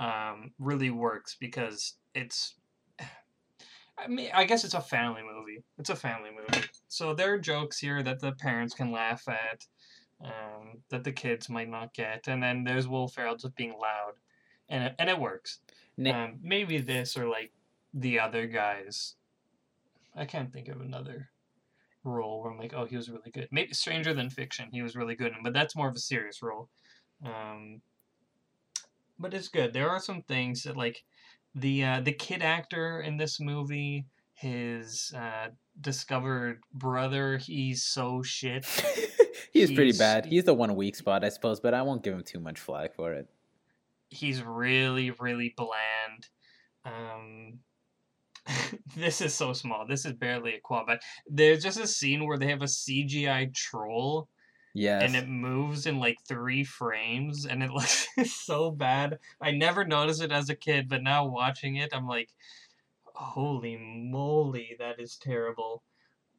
um, 0.00 0.50
really 0.58 0.90
works 0.90 1.36
because 1.38 1.94
it's. 2.14 2.56
I 3.98 4.08
mean, 4.08 4.30
I 4.32 4.44
guess 4.44 4.64
it's 4.64 4.74
a 4.74 4.80
family 4.80 5.20
movie. 5.22 5.62
It's 5.78 5.90
a 5.90 5.96
family 5.96 6.30
movie. 6.30 6.66
So 6.88 7.12
there 7.14 7.34
are 7.34 7.38
jokes 7.38 7.78
here 7.78 8.02
that 8.02 8.18
the 8.18 8.32
parents 8.32 8.74
can 8.74 8.90
laugh 8.90 9.28
at, 9.28 9.66
um, 10.24 10.78
that 10.88 11.04
the 11.04 11.12
kids 11.12 11.50
might 11.50 11.68
not 11.68 11.92
get, 11.92 12.26
and 12.26 12.42
then 12.42 12.64
there's 12.64 12.88
Will 12.88 13.08
Ferrell 13.08 13.36
just 13.36 13.54
being 13.56 13.74
loud, 13.78 14.14
and 14.70 14.84
it, 14.84 14.94
and 14.98 15.10
it 15.10 15.18
works. 15.18 15.58
Na- 15.98 16.24
Um, 16.24 16.38
maybe 16.42 16.78
this 16.78 17.14
or 17.16 17.28
like 17.28 17.52
the 17.92 18.18
other 18.20 18.46
guys. 18.46 19.16
I 20.16 20.24
can't 20.24 20.50
think 20.52 20.68
of 20.68 20.80
another 20.80 21.28
role 22.02 22.42
where 22.42 22.50
I'm 22.50 22.58
like, 22.58 22.72
oh, 22.74 22.86
he 22.86 22.96
was 22.96 23.10
really 23.10 23.30
good. 23.30 23.48
Maybe 23.50 23.74
Stranger 23.74 24.14
Than 24.14 24.30
Fiction, 24.30 24.70
he 24.72 24.80
was 24.82 24.96
really 24.96 25.14
good 25.14 25.32
in, 25.36 25.42
but 25.42 25.52
that's 25.52 25.76
more 25.76 25.88
of 25.88 25.94
a 25.94 26.00
serious 26.00 26.42
role. 26.42 26.70
Um, 27.24 27.82
but 29.20 29.34
it's 29.34 29.48
good. 29.48 29.72
There 29.72 29.90
are 29.90 30.00
some 30.00 30.22
things 30.22 30.64
that 30.64 30.76
like 30.76 31.04
the 31.54 31.84
uh, 31.84 32.00
the 32.00 32.12
kid 32.12 32.42
actor 32.42 33.00
in 33.00 33.18
this 33.18 33.38
movie, 33.40 34.06
his 34.34 35.12
uh, 35.16 35.48
discovered 35.80 36.60
brother, 36.74 37.38
he's 37.38 37.84
so 37.84 38.22
shit. 38.22 38.66
He's 39.52 39.72
pretty 39.72 39.98
bad. 39.98 40.26
He's 40.26 40.44
the 40.44 40.54
one 40.54 40.76
weak 40.76 40.94
spot, 40.94 41.24
I 41.24 41.28
suppose, 41.28 41.58
but 41.60 41.74
I 41.74 41.82
won't 41.82 42.04
give 42.04 42.14
him 42.14 42.22
too 42.22 42.38
much 42.40 42.60
flack 42.60 42.94
for 42.94 43.12
it. 43.14 43.28
he's 44.08 44.42
really 44.42 45.10
really 45.12 45.54
bland 45.56 46.28
um 46.84 47.58
this 48.96 49.20
is 49.20 49.34
so 49.34 49.52
small 49.52 49.86
this 49.86 50.04
is 50.04 50.12
barely 50.14 50.54
a 50.54 50.60
quad 50.60 50.86
but 50.86 51.00
there's 51.28 51.62
just 51.62 51.78
a 51.78 51.86
scene 51.86 52.26
where 52.26 52.38
they 52.38 52.48
have 52.48 52.62
a 52.62 52.66
cgi 52.66 53.54
troll 53.54 54.28
Yes. 54.74 55.00
and 55.00 55.16
it 55.16 55.28
moves 55.28 55.86
in 55.86 55.98
like 55.98 56.18
three 56.28 56.64
frames 56.64 57.46
and 57.46 57.62
it 57.62 57.70
looks 57.72 58.06
so 58.26 58.70
bad 58.70 59.18
i 59.40 59.50
never 59.50 59.84
noticed 59.84 60.22
it 60.22 60.32
as 60.32 60.48
a 60.50 60.56
kid 60.56 60.88
but 60.88 61.02
now 61.02 61.26
watching 61.26 61.76
it 61.76 61.94
i'm 61.94 62.06
like 62.06 62.30
holy 63.14 63.76
moly, 63.76 64.76
that 64.78 64.98
is 65.00 65.16
terrible. 65.16 65.84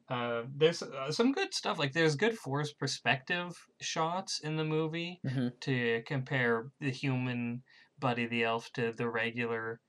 Uh, 0.08 0.44
there's 0.54 0.82
uh, 0.82 1.10
some 1.12 1.32
good 1.32 1.54
stuff. 1.54 1.78
Like 1.78 1.92
there's 1.92 2.16
good 2.16 2.38
forced 2.38 2.78
perspective 2.78 3.66
shots 3.80 4.40
in 4.40 4.56
the 4.56 4.64
movie 4.64 5.22
Mhm. 5.24 5.52
to 5.60 6.02
compare 6.06 6.72
the 6.80 6.90
human 6.90 7.64
Buddy 7.98 8.26
the 8.26 8.44
Elf 8.44 8.72
to 8.74 8.92
the 8.92 9.08
regular 9.08 9.80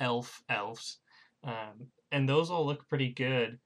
elf 0.00 0.42
elves, 0.48 1.00
um, 1.44 1.92
and 2.10 2.28
those 2.28 2.50
all 2.50 2.66
look 2.66 2.88
pretty 2.88 3.12
good. 3.12 3.60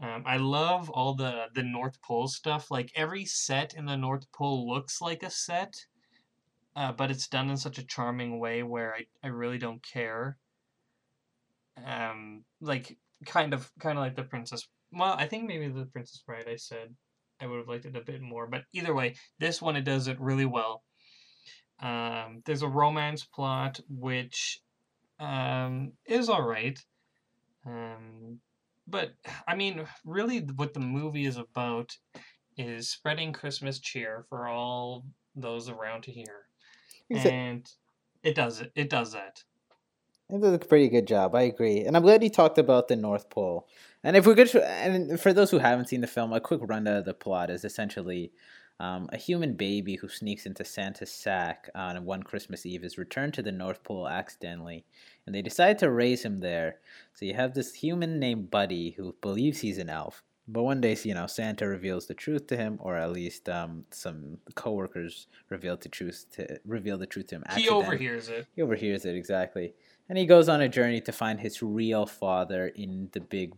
Um, 0.00 0.24
I 0.26 0.36
love 0.36 0.90
all 0.90 1.14
the 1.14 1.46
the 1.54 1.62
North 1.62 2.00
Pole 2.02 2.28
stuff. 2.28 2.70
Like 2.70 2.92
every 2.96 3.24
set 3.24 3.74
in 3.74 3.86
the 3.86 3.96
North 3.96 4.30
Pole 4.32 4.68
looks 4.68 5.00
like 5.00 5.22
a 5.22 5.30
set, 5.30 5.86
uh, 6.74 6.92
but 6.92 7.10
it's 7.10 7.28
done 7.28 7.50
in 7.50 7.56
such 7.56 7.78
a 7.78 7.86
charming 7.86 8.38
way 8.38 8.62
where 8.62 8.94
I, 8.94 9.06
I 9.22 9.28
really 9.28 9.58
don't 9.58 9.82
care. 9.82 10.38
Um, 11.84 12.44
like 12.60 12.98
kind 13.26 13.54
of 13.54 13.70
kind 13.78 13.98
of 13.98 14.02
like 14.04 14.16
the 14.16 14.24
Princess. 14.24 14.66
Well, 14.92 15.14
I 15.18 15.26
think 15.26 15.46
maybe 15.46 15.68
the 15.68 15.86
Princess 15.86 16.22
Bride. 16.26 16.48
I 16.48 16.56
said 16.56 16.94
I 17.40 17.46
would 17.46 17.58
have 17.58 17.68
liked 17.68 17.84
it 17.84 17.96
a 17.96 18.00
bit 18.00 18.22
more, 18.22 18.46
but 18.46 18.64
either 18.72 18.94
way, 18.94 19.16
this 19.38 19.60
one 19.60 19.76
it 19.76 19.84
does 19.84 20.08
it 20.08 20.20
really 20.20 20.46
well. 20.46 20.82
Um, 21.80 22.42
there's 22.44 22.62
a 22.62 22.68
romance 22.68 23.24
plot 23.24 23.80
which 23.88 24.60
um, 25.18 25.92
is 26.06 26.28
all 26.28 26.42
right. 26.42 26.78
Um, 27.66 28.40
but 28.86 29.12
I 29.46 29.54
mean, 29.54 29.86
really, 30.04 30.40
what 30.40 30.74
the 30.74 30.80
movie 30.80 31.26
is 31.26 31.36
about 31.36 31.96
is 32.56 32.88
spreading 32.88 33.32
Christmas 33.32 33.78
cheer 33.78 34.24
for 34.28 34.48
all 34.48 35.04
those 35.34 35.68
around 35.68 36.02
to 36.02 36.10
hear, 36.10 36.46
and 37.10 37.68
it 38.22 38.34
does 38.34 38.60
it. 38.60 38.72
It 38.74 38.90
does 38.90 39.12
that. 39.12 39.42
It 40.28 40.40
did 40.40 40.54
a 40.54 40.58
pretty 40.58 40.88
good 40.88 41.06
job. 41.06 41.34
I 41.34 41.42
agree, 41.42 41.80
and 41.80 41.96
I'm 41.96 42.02
glad 42.02 42.22
you 42.22 42.30
talked 42.30 42.58
about 42.58 42.88
the 42.88 42.96
North 42.96 43.30
Pole. 43.30 43.68
And 44.04 44.16
if 44.16 44.26
we're 44.26 44.34
good, 44.34 44.54
and 44.56 45.20
for 45.20 45.32
those 45.32 45.50
who 45.50 45.58
haven't 45.58 45.88
seen 45.88 46.00
the 46.00 46.06
film, 46.06 46.32
a 46.32 46.40
quick 46.40 46.60
rundown 46.62 46.96
of 46.96 47.04
the 47.04 47.14
plot 47.14 47.50
is 47.50 47.64
essentially 47.64 48.32
um, 48.80 49.08
a 49.12 49.16
human 49.16 49.54
baby 49.54 49.96
who 49.96 50.08
sneaks 50.08 50.46
into 50.46 50.64
Santa's 50.64 51.10
sack 51.10 51.70
on 51.74 52.04
one 52.04 52.22
Christmas 52.22 52.66
Eve 52.66 52.84
is 52.84 52.98
returned 52.98 53.34
to 53.34 53.42
the 53.42 53.52
North 53.52 53.84
Pole 53.84 54.08
accidentally, 54.08 54.84
and 55.26 55.34
they 55.34 55.42
decide 55.42 55.78
to 55.78 55.90
raise 55.90 56.24
him 56.24 56.40
there. 56.40 56.78
So 57.14 57.24
you 57.24 57.34
have 57.34 57.54
this 57.54 57.74
human 57.74 58.18
named 58.18 58.50
Buddy 58.50 58.90
who 58.92 59.14
believes 59.20 59.60
he's 59.60 59.78
an 59.78 59.88
elf, 59.88 60.22
but 60.48 60.64
one 60.64 60.80
day, 60.80 60.96
you 61.04 61.14
know, 61.14 61.26
Santa 61.26 61.68
reveals 61.68 62.06
the 62.06 62.14
truth 62.14 62.48
to 62.48 62.56
him, 62.56 62.78
or 62.80 62.96
at 62.96 63.12
least 63.12 63.48
um, 63.48 63.84
some 63.90 64.38
coworkers 64.54 65.28
reveal 65.48 65.76
the 65.76 65.88
truth 65.88 66.26
to 66.32 66.58
reveal 66.66 66.98
the 66.98 67.06
truth 67.06 67.28
to 67.28 67.36
him. 67.36 67.44
He 67.54 67.68
overhears 67.68 68.28
it. 68.28 68.46
He 68.54 68.62
overhears 68.62 69.04
it 69.04 69.14
exactly. 69.14 69.74
And 70.08 70.18
he 70.18 70.26
goes 70.26 70.48
on 70.48 70.60
a 70.60 70.68
journey 70.68 71.00
to 71.02 71.12
find 71.12 71.40
his 71.40 71.62
real 71.62 72.06
father 72.06 72.66
in 72.66 73.08
the 73.12 73.20
Big 73.20 73.54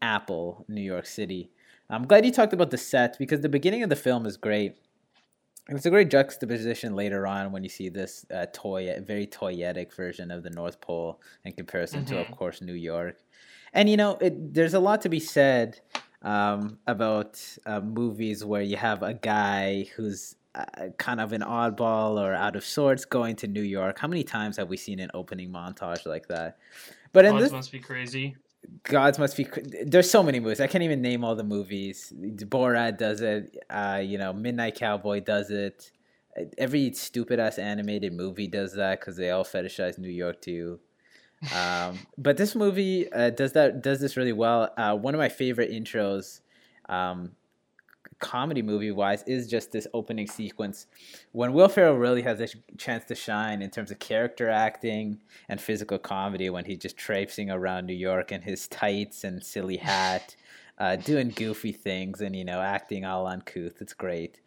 Apple, 0.00 0.64
New 0.66 0.80
York 0.80 1.06
City. 1.06 1.50
I'm 1.90 2.06
glad 2.06 2.24
you 2.24 2.32
talked 2.32 2.52
about 2.52 2.70
the 2.70 2.76
set 2.78 3.18
because 3.18 3.40
the 3.40 3.48
beginning 3.48 3.82
of 3.82 3.88
the 3.88 3.96
film 3.96 4.26
is 4.26 4.36
great. 4.36 4.76
It's 5.70 5.86
a 5.86 5.90
great 5.90 6.10
juxtaposition 6.10 6.94
later 6.94 7.26
on 7.26 7.52
when 7.52 7.62
you 7.62 7.68
see 7.68 7.88
this 7.88 8.24
uh, 8.32 8.46
toy, 8.52 8.94
very 9.02 9.26
toyetic 9.26 9.94
version 9.94 10.30
of 10.30 10.42
the 10.42 10.50
North 10.50 10.80
Pole 10.80 11.20
in 11.44 11.52
comparison 11.52 12.04
to, 12.06 12.18
of 12.18 12.26
Mhm. 12.28 12.36
course, 12.36 12.60
New 12.62 12.74
York. 12.74 13.18
And 13.74 13.88
you 13.88 13.96
know, 13.96 14.16
it, 14.16 14.54
there's 14.54 14.74
a 14.74 14.80
lot 14.80 15.02
to 15.02 15.08
be 15.08 15.20
said 15.20 15.80
um, 16.22 16.78
about 16.86 17.40
uh, 17.64 17.80
movies 17.80 18.44
where 18.44 18.62
you 18.62 18.76
have 18.76 19.02
a 19.02 19.14
guy 19.14 19.84
who's 19.94 20.36
uh, 20.54 20.88
kind 20.96 21.20
of 21.20 21.32
an 21.32 21.42
oddball 21.42 22.18
or 22.18 22.34
out 22.34 22.56
of 22.56 22.64
sorts 22.64 23.04
going 23.04 23.36
to 23.36 23.46
New 23.46 23.62
York. 23.62 23.98
How 23.98 24.08
many 24.08 24.24
times 24.24 24.56
have 24.56 24.68
we 24.68 24.76
seen 24.76 24.98
an 24.98 25.10
opening 25.14 25.50
montage 25.52 26.06
like 26.06 26.26
that? 26.28 26.58
But 27.12 27.26
in 27.26 27.36
this, 27.36 27.52
must 27.52 27.70
be 27.70 27.78
crazy. 27.78 28.36
Gods 28.82 29.18
must 29.18 29.36
be. 29.36 29.46
There's 29.84 30.10
so 30.10 30.22
many 30.22 30.40
movies. 30.40 30.60
I 30.60 30.66
can't 30.66 30.84
even 30.84 31.02
name 31.02 31.24
all 31.24 31.34
the 31.34 31.44
movies. 31.44 32.12
Borat 32.16 32.98
does 32.98 33.20
it. 33.20 33.56
Uh, 33.68 34.00
you 34.04 34.18
know, 34.18 34.32
Midnight 34.32 34.76
Cowboy 34.76 35.20
does 35.20 35.50
it. 35.50 35.90
Every 36.56 36.92
stupid 36.92 37.40
ass 37.40 37.58
animated 37.58 38.12
movie 38.12 38.46
does 38.46 38.74
that 38.74 39.00
because 39.00 39.16
they 39.16 39.30
all 39.30 39.44
fetishize 39.44 39.98
New 39.98 40.10
York 40.10 40.40
too. 40.40 40.80
Um, 41.54 41.98
but 42.18 42.36
this 42.36 42.54
movie 42.54 43.10
uh, 43.12 43.30
does 43.30 43.52
that 43.52 43.82
does 43.82 44.00
this 44.00 44.16
really 44.16 44.32
well. 44.32 44.72
Uh, 44.76 44.96
one 44.96 45.14
of 45.14 45.18
my 45.18 45.28
favorite 45.28 45.70
intros, 45.70 46.40
um, 46.88 47.32
comedy 48.18 48.62
movie 48.62 48.90
wise, 48.90 49.22
is 49.26 49.48
just 49.48 49.72
this 49.72 49.86
opening 49.94 50.26
sequence 50.26 50.86
when 51.32 51.52
Will 51.52 51.68
Ferrell 51.68 51.96
really 51.96 52.22
has 52.22 52.40
a 52.40 52.48
chance 52.76 53.04
to 53.06 53.14
shine 53.14 53.62
in 53.62 53.70
terms 53.70 53.90
of 53.90 53.98
character 53.98 54.48
acting 54.48 55.20
and 55.48 55.60
physical 55.60 55.98
comedy 55.98 56.50
when 56.50 56.64
he's 56.64 56.78
just 56.78 56.96
traipsing 56.96 57.50
around 57.50 57.86
New 57.86 57.94
York 57.94 58.32
in 58.32 58.42
his 58.42 58.68
tights 58.68 59.24
and 59.24 59.44
silly 59.44 59.76
hat, 59.76 60.36
uh, 60.78 60.96
doing 60.96 61.30
goofy 61.30 61.72
things 61.72 62.20
and 62.20 62.34
you 62.36 62.44
know 62.44 62.60
acting 62.60 63.04
all 63.04 63.26
uncouth. 63.26 63.80
It's 63.80 63.94
great. 63.94 64.40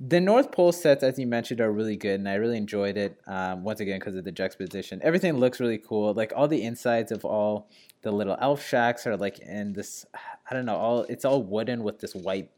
The 0.00 0.20
North 0.20 0.52
Pole 0.52 0.70
sets, 0.70 1.02
as 1.02 1.18
you 1.18 1.26
mentioned, 1.26 1.60
are 1.60 1.72
really 1.72 1.96
good, 1.96 2.20
and 2.20 2.28
I 2.28 2.34
really 2.34 2.56
enjoyed 2.56 2.96
it. 2.96 3.20
Um, 3.26 3.64
once 3.64 3.80
again, 3.80 3.98
because 3.98 4.14
of 4.14 4.22
the 4.22 4.30
juxtaposition, 4.30 5.00
everything 5.02 5.36
looks 5.38 5.58
really 5.58 5.78
cool. 5.78 6.14
Like 6.14 6.32
all 6.36 6.46
the 6.46 6.62
insides 6.62 7.10
of 7.10 7.24
all 7.24 7.68
the 8.02 8.12
little 8.12 8.36
elf 8.40 8.64
shacks 8.64 9.08
are 9.08 9.16
like 9.16 9.40
in 9.40 9.72
this. 9.72 10.06
I 10.48 10.54
don't 10.54 10.66
know. 10.66 10.76
All 10.76 11.02
it's 11.08 11.24
all 11.24 11.42
wooden 11.42 11.82
with 11.82 11.98
this 11.98 12.14
white 12.14 12.48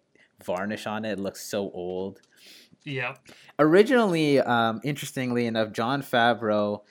varnish 0.45 0.87
on 0.87 1.05
it. 1.05 1.13
It 1.13 1.19
looks 1.21 1.43
so 1.43 1.71
old 1.73 2.21
Yeah. 2.85 3.17
originally, 3.59 4.41
um, 4.41 4.81
interestingly 4.85 5.47
enough, 5.47 5.73
Jon 5.73 6.03
Favreau 6.03 6.83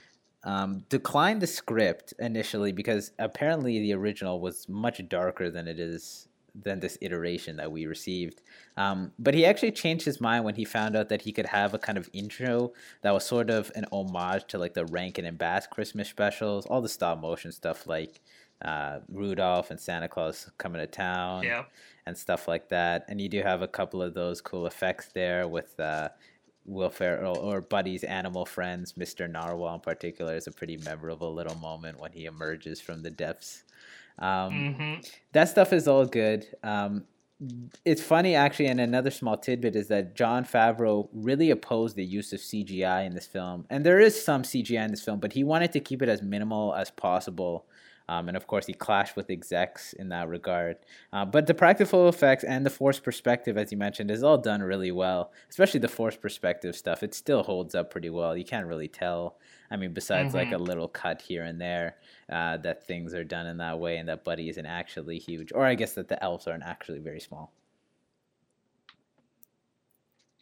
um, 0.43 0.85
declined 0.89 1.41
the 1.41 1.47
script 1.47 2.13
initially 2.19 2.71
because 2.71 3.11
apparently 3.19 3.79
the 3.79 3.93
original 3.93 4.39
was 4.39 4.69
much 4.69 5.01
darker 5.09 5.49
than 5.49 5.67
it 5.67 5.79
is 5.79 6.27
than 6.55 6.79
this 6.79 6.97
iteration 7.01 7.55
that 7.57 7.71
we 7.71 7.85
received. 7.85 8.41
Um, 8.75 9.11
but 9.19 9.33
he 9.33 9.45
actually 9.45 9.71
changed 9.71 10.03
his 10.05 10.19
mind 10.19 10.43
when 10.45 10.55
he 10.55 10.65
found 10.65 10.95
out 10.95 11.07
that 11.09 11.21
he 11.21 11.31
could 11.31 11.45
have 11.45 11.73
a 11.73 11.79
kind 11.79 11.97
of 11.97 12.09
intro 12.11 12.73
that 13.01 13.13
was 13.13 13.23
sort 13.25 13.49
of 13.49 13.71
an 13.75 13.85
homage 13.91 14.45
to 14.47 14.57
like 14.57 14.73
the 14.73 14.85
Rankin 14.85 15.25
and 15.25 15.37
Bass 15.37 15.67
Christmas 15.67 16.09
specials, 16.09 16.65
all 16.65 16.81
the 16.81 16.89
stop 16.89 17.19
motion 17.21 17.51
stuff 17.51 17.85
like 17.87 18.19
uh, 18.63 18.99
Rudolph 19.09 19.69
and 19.71 19.79
Santa 19.79 20.07
Claus 20.09 20.49
coming 20.57 20.81
to 20.81 20.87
town 20.87 21.43
Yep. 21.43 21.69
And 22.09 22.17
stuff 22.17 22.47
like 22.47 22.69
that. 22.69 23.05
And 23.07 23.21
you 23.21 23.29
do 23.29 23.43
have 23.43 23.61
a 23.61 23.67
couple 23.67 24.01
of 24.01 24.15
those 24.15 24.41
cool 24.41 24.65
effects 24.65 25.09
there 25.13 25.47
with 25.47 25.79
uh, 25.79 26.09
Will 26.65 26.89
Ferrell 26.89 27.37
or 27.37 27.61
Buddy's 27.61 28.03
animal 28.03 28.47
friends. 28.47 28.93
Mr. 28.93 29.29
Narwhal 29.29 29.75
in 29.75 29.79
particular 29.79 30.35
is 30.35 30.47
a 30.47 30.51
pretty 30.51 30.77
memorable 30.77 31.31
little 31.35 31.55
moment 31.57 31.99
when 31.99 32.11
he 32.11 32.25
emerges 32.25 32.81
from 32.81 33.03
the 33.03 33.11
depths. 33.11 33.63
Um, 34.17 34.73
hmm 34.75 34.95
that 35.33 35.49
stuff 35.49 35.71
is 35.71 35.87
all 35.87 36.05
good. 36.05 36.47
Um, 36.63 37.05
it's 37.85 38.01
funny 38.01 38.33
actually, 38.35 38.65
and 38.65 38.81
another 38.81 39.11
small 39.11 39.37
tidbit 39.37 39.75
is 39.75 39.87
that 39.89 40.15
Jon 40.15 40.43
Favreau 40.43 41.07
really 41.13 41.51
opposed 41.51 41.95
the 41.95 42.03
use 42.03 42.33
of 42.33 42.39
CGI 42.39 43.05
in 43.05 43.13
this 43.13 43.27
film, 43.27 43.65
and 43.69 43.85
there 43.85 43.99
is 43.99 44.21
some 44.21 44.41
CGI 44.41 44.83
in 44.83 44.91
this 44.91 45.03
film, 45.03 45.19
but 45.19 45.33
he 45.33 45.43
wanted 45.43 45.71
to 45.73 45.79
keep 45.79 46.01
it 46.01 46.09
as 46.09 46.21
minimal 46.21 46.73
as 46.73 46.89
possible. 46.91 47.65
Um, 48.09 48.27
and 48.27 48.35
of 48.35 48.47
course, 48.47 48.65
he 48.65 48.73
clashed 48.73 49.15
with 49.15 49.29
execs 49.29 49.93
in 49.93 50.09
that 50.09 50.27
regard. 50.27 50.77
Uh, 51.13 51.25
but 51.25 51.45
the 51.45 51.53
practical 51.53 52.09
effects 52.09 52.43
and 52.43 52.65
the 52.65 52.69
force 52.71 52.99
perspective, 52.99 53.55
as 53.55 53.71
you 53.71 53.77
mentioned, 53.77 54.09
is 54.09 54.23
all 54.23 54.37
done 54.39 54.63
really 54.63 54.91
well. 54.91 55.31
Especially 55.49 55.79
the 55.79 55.87
force 55.87 56.15
perspective 56.15 56.75
stuff, 56.75 57.03
it 57.03 57.13
still 57.13 57.43
holds 57.43 57.75
up 57.75 57.91
pretty 57.91 58.09
well. 58.09 58.35
You 58.35 58.43
can't 58.45 58.65
really 58.65 58.87
tell. 58.87 59.37
I 59.69 59.75
mean, 59.77 59.93
besides 59.93 60.33
like 60.33 60.49
Mhm. 60.49 60.55
a 60.55 60.57
little 60.57 60.87
cut 60.87 61.21
here 61.21 61.43
and 61.43 61.61
there, 61.61 61.97
uh, 62.31 62.57
that 62.57 62.83
things 62.87 63.13
are 63.13 63.23
done 63.23 63.45
in 63.45 63.57
that 63.57 63.79
way, 63.79 63.97
and 63.97 64.09
that 64.09 64.23
Buddy 64.23 64.49
isn't 64.49 64.65
actually 64.65 65.19
huge, 65.19 65.51
or 65.53 65.63
I 65.65 65.75
guess 65.75 65.93
that 65.93 66.07
the 66.07 66.21
elves 66.23 66.47
aren't 66.47 66.63
actually 66.63 66.99
very 66.99 67.19
small. 67.19 67.53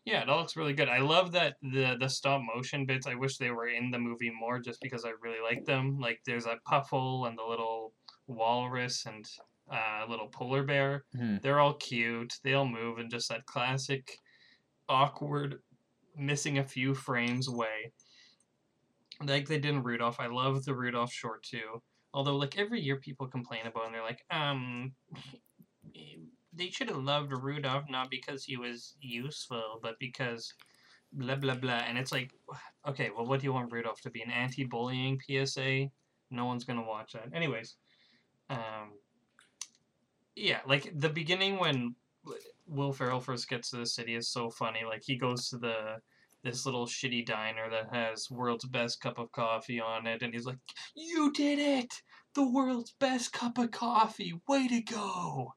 Yeah, 0.08 0.22
it 0.22 0.30
all 0.30 0.40
looks 0.40 0.56
really 0.56 0.72
good. 0.72 0.88
I 0.88 1.00
love 1.00 1.34
that 1.34 1.58
the 1.62 1.98
the 2.00 2.08
stop 2.08 2.42
motion 2.42 2.86
bits. 2.86 3.06
I 3.06 3.16
wish 3.16 3.36
they 3.36 3.52
were 3.52 3.68
in 3.68 3.92
the 3.92 4.00
movie 4.00 4.32
more, 4.32 4.58
just 4.58 4.80
because 4.82 5.04
I 5.04 5.10
really 5.22 5.42
like 5.42 5.66
them. 5.66 5.98
Like 6.00 6.22
there's 6.26 6.46
a 6.46 6.60
puffle 6.66 7.26
and 7.26 7.38
the 7.38 7.44
little 7.44 7.94
walrus 8.26 9.06
and 9.06 9.26
uh, 9.70 10.06
little 10.08 10.30
polar 10.30 10.64
bear. 10.64 11.04
Mhm. 11.14 11.42
They're 11.42 11.60
all 11.60 11.74
cute. 11.74 12.34
They 12.42 12.54
all 12.54 12.66
move 12.66 13.00
in 13.00 13.10
just 13.10 13.28
that 13.28 13.46
classic, 13.48 14.08
awkward, 14.90 15.62
missing 16.16 16.58
a 16.60 16.64
few 16.64 16.96
frames 16.96 17.50
way. 17.50 17.94
Like 19.22 19.48
they 19.48 19.60
did 19.60 19.66
in 19.76 19.84
Rudolph. 19.84 20.20
I 20.20 20.28
love 20.28 20.64
the 20.64 20.76
Rudolph 20.76 21.12
short 21.12 21.44
too. 21.44 21.82
Although, 22.14 22.38
like 22.38 22.58
every 22.58 22.80
year, 22.82 23.00
people 23.00 23.28
complain 23.28 23.66
about, 23.68 23.84
it 23.84 23.86
and 23.88 23.96
they're 23.96 24.04
like, 24.04 24.24
um, 24.32 24.96
they 26.58 26.70
should 26.70 26.90
have 26.90 26.98
loved 26.98 27.32
Rudolph 27.32 27.86
not 27.90 28.10
because 28.10 28.44
he 28.44 28.58
was 28.58 28.96
useful, 29.02 29.80
but 29.82 30.00
because 30.00 30.54
blah 31.14 31.36
blah 31.36 31.56
blah. 31.56 31.84
And 31.88 31.98
it's 31.98 32.12
like, 32.12 32.32
okay, 32.88 33.10
well, 33.16 33.26
what 33.26 33.40
do 33.40 33.46
you 33.46 33.54
want 33.54 33.72
Rudolph 33.72 34.02
to 34.02 34.10
be? 34.10 34.22
An 34.22 34.32
anti-bullying 34.32 35.20
PSA? 35.20 35.88
No 36.32 36.46
one's 36.46 36.64
gonna 36.64 36.86
watch 36.86 37.14
that. 37.14 37.30
Anyways, 37.34 37.76
um, 38.50 38.94
yeah, 40.36 40.60
like 40.68 40.92
the 40.94 41.10
beginning 41.10 41.58
when 41.60 41.96
Will 42.68 42.94
Ferrell 42.94 43.22
first 43.22 43.50
gets 43.50 43.72
to 43.72 43.78
the 43.78 43.86
city 43.86 44.16
is 44.16 44.30
so 44.30 44.50
funny. 44.50 44.82
Like 44.86 45.04
he 45.06 45.18
goes 45.18 45.50
to 45.50 45.58
the 45.58 46.02
this 46.44 46.66
little 46.66 46.86
shitty 46.86 47.26
diner 47.26 47.70
that 47.70 47.94
has 47.94 48.30
world's 48.30 48.66
best 48.66 49.02
cup 49.02 49.18
of 49.18 49.32
coffee 49.32 49.82
on 49.82 50.06
it, 50.06 50.22
and 50.22 50.34
he's 50.34 50.46
like, 50.46 50.60
"You 50.96 51.32
did 51.34 51.60
it! 51.60 52.02
the 52.38 52.48
world's 52.48 52.92
best 53.00 53.34
cup 53.34 53.58
of 53.58 53.72
coffee. 53.72 54.40
Way 54.48 54.68
to 54.68 54.80
go! 54.82 55.56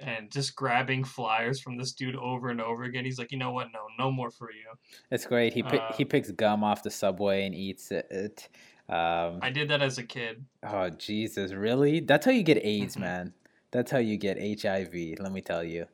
And 0.00 0.30
just 0.30 0.54
grabbing 0.54 1.02
flyers 1.02 1.60
from 1.60 1.76
this 1.76 1.92
dude 1.92 2.14
over 2.14 2.50
and 2.50 2.60
over 2.60 2.84
again. 2.84 3.04
He's 3.04 3.18
like, 3.18 3.32
you 3.32 3.38
know 3.38 3.50
what? 3.50 3.68
No, 3.72 3.80
no 3.98 4.12
more 4.12 4.30
for 4.30 4.50
you. 4.52 4.78
It's 5.10 5.26
great. 5.26 5.52
He 5.54 5.62
pick, 5.64 5.80
Uh, 5.80 5.92
he 5.96 6.04
picks 6.04 6.30
gum 6.30 6.62
off 6.62 6.84
the 6.84 6.90
subway 6.90 7.44
and 7.46 7.54
eats 7.54 7.90
it. 7.90 8.48
Um, 8.88 9.40
I 9.42 9.50
did 9.50 9.68
that 9.70 9.82
as 9.82 9.98
a 9.98 10.04
kid. 10.04 10.44
oh 10.62 10.88
Jesus, 10.90 11.52
really? 11.52 11.98
That's 12.00 12.24
how 12.24 12.30
you 12.32 12.42
get 12.44 12.64
AIDS, 12.64 12.96
Mhm. 12.96 13.00
man. 13.00 13.34
That's 13.72 13.90
how 13.90 13.98
you 13.98 14.16
get 14.16 14.38
HIV. 14.38 15.16
Let 15.18 15.32
me 15.32 15.40
tell 15.42 15.64
you. 15.64 15.86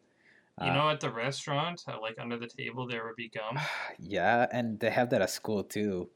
You 0.62 0.70
Uh, 0.70 0.74
know, 0.74 0.90
at 0.90 1.00
the 1.00 1.10
restaurant, 1.10 1.82
uh, 1.88 1.98
like 2.00 2.16
under 2.20 2.36
the 2.38 2.46
table, 2.46 2.86
there 2.86 3.04
would 3.06 3.16
be 3.16 3.28
gum. 3.30 3.58
yeah, 3.98 4.46
and 4.52 4.78
they 4.78 4.90
have 4.90 5.10
that 5.10 5.22
at 5.22 5.30
school 5.30 5.64
too. 5.64 6.10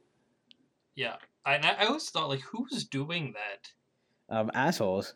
Yeah, 0.95 1.17
and 1.47 1.65
I 1.65 1.71
I 1.73 1.87
always 1.87 2.09
thought 2.11 2.29
like, 2.29 2.43
who's 2.43 2.85
doing 2.85 3.33
that? 3.35 3.73
Um, 4.29 4.51
assholes. 4.55 5.15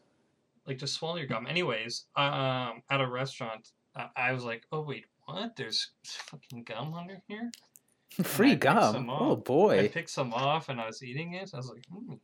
Like, 0.66 0.78
just 0.78 0.94
swallow 0.94 1.16
your 1.16 1.26
gum. 1.26 1.46
Anyways, 1.46 2.06
um, 2.16 2.82
at 2.90 3.00
a 3.00 3.06
restaurant, 3.06 3.68
uh, 3.96 4.06
I 4.16 4.32
was 4.32 4.44
like, 4.44 4.62
oh 4.72 4.82
wait, 4.82 5.06
what? 5.26 5.56
There's 5.56 5.90
fucking 6.04 6.64
gum 6.64 6.94
under 6.94 7.20
here. 7.28 7.50
Free 8.22 8.54
gum. 8.56 9.08
Oh 9.10 9.36
boy. 9.36 9.80
I 9.80 9.88
picked 9.88 10.10
some 10.10 10.34
off 10.34 10.68
and 10.68 10.80
I 10.80 10.86
was 10.86 11.02
eating 11.02 11.34
it. 11.34 11.50
I 11.54 11.56
was 11.56 11.68
like, 11.70 11.84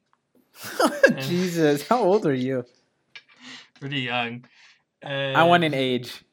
mm, 0.62 1.22
Jesus, 1.26 1.86
how 1.88 2.02
old 2.02 2.26
are 2.26 2.34
you? 2.34 2.64
pretty 3.80 4.00
young. 4.00 4.44
I 5.02 5.44
want 5.44 5.64
an 5.64 5.74
age. 5.74 6.24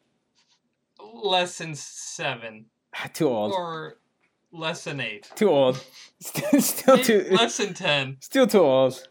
less 1.00 1.58
than 1.60 1.76
seven 1.76 2.66
Too 3.14 3.30
old. 3.30 3.54
or 3.54 3.98
less 4.52 4.84
than 4.84 5.00
eight. 5.00 5.30
Too 5.36 5.50
old. 5.50 5.84
Still, 6.20 6.62
still 6.62 6.98
too. 6.98 7.28
less 7.32 7.58
than 7.58 7.74
ten. 7.74 8.18
Still 8.22 8.48
too 8.48 8.62
old. 8.62 9.08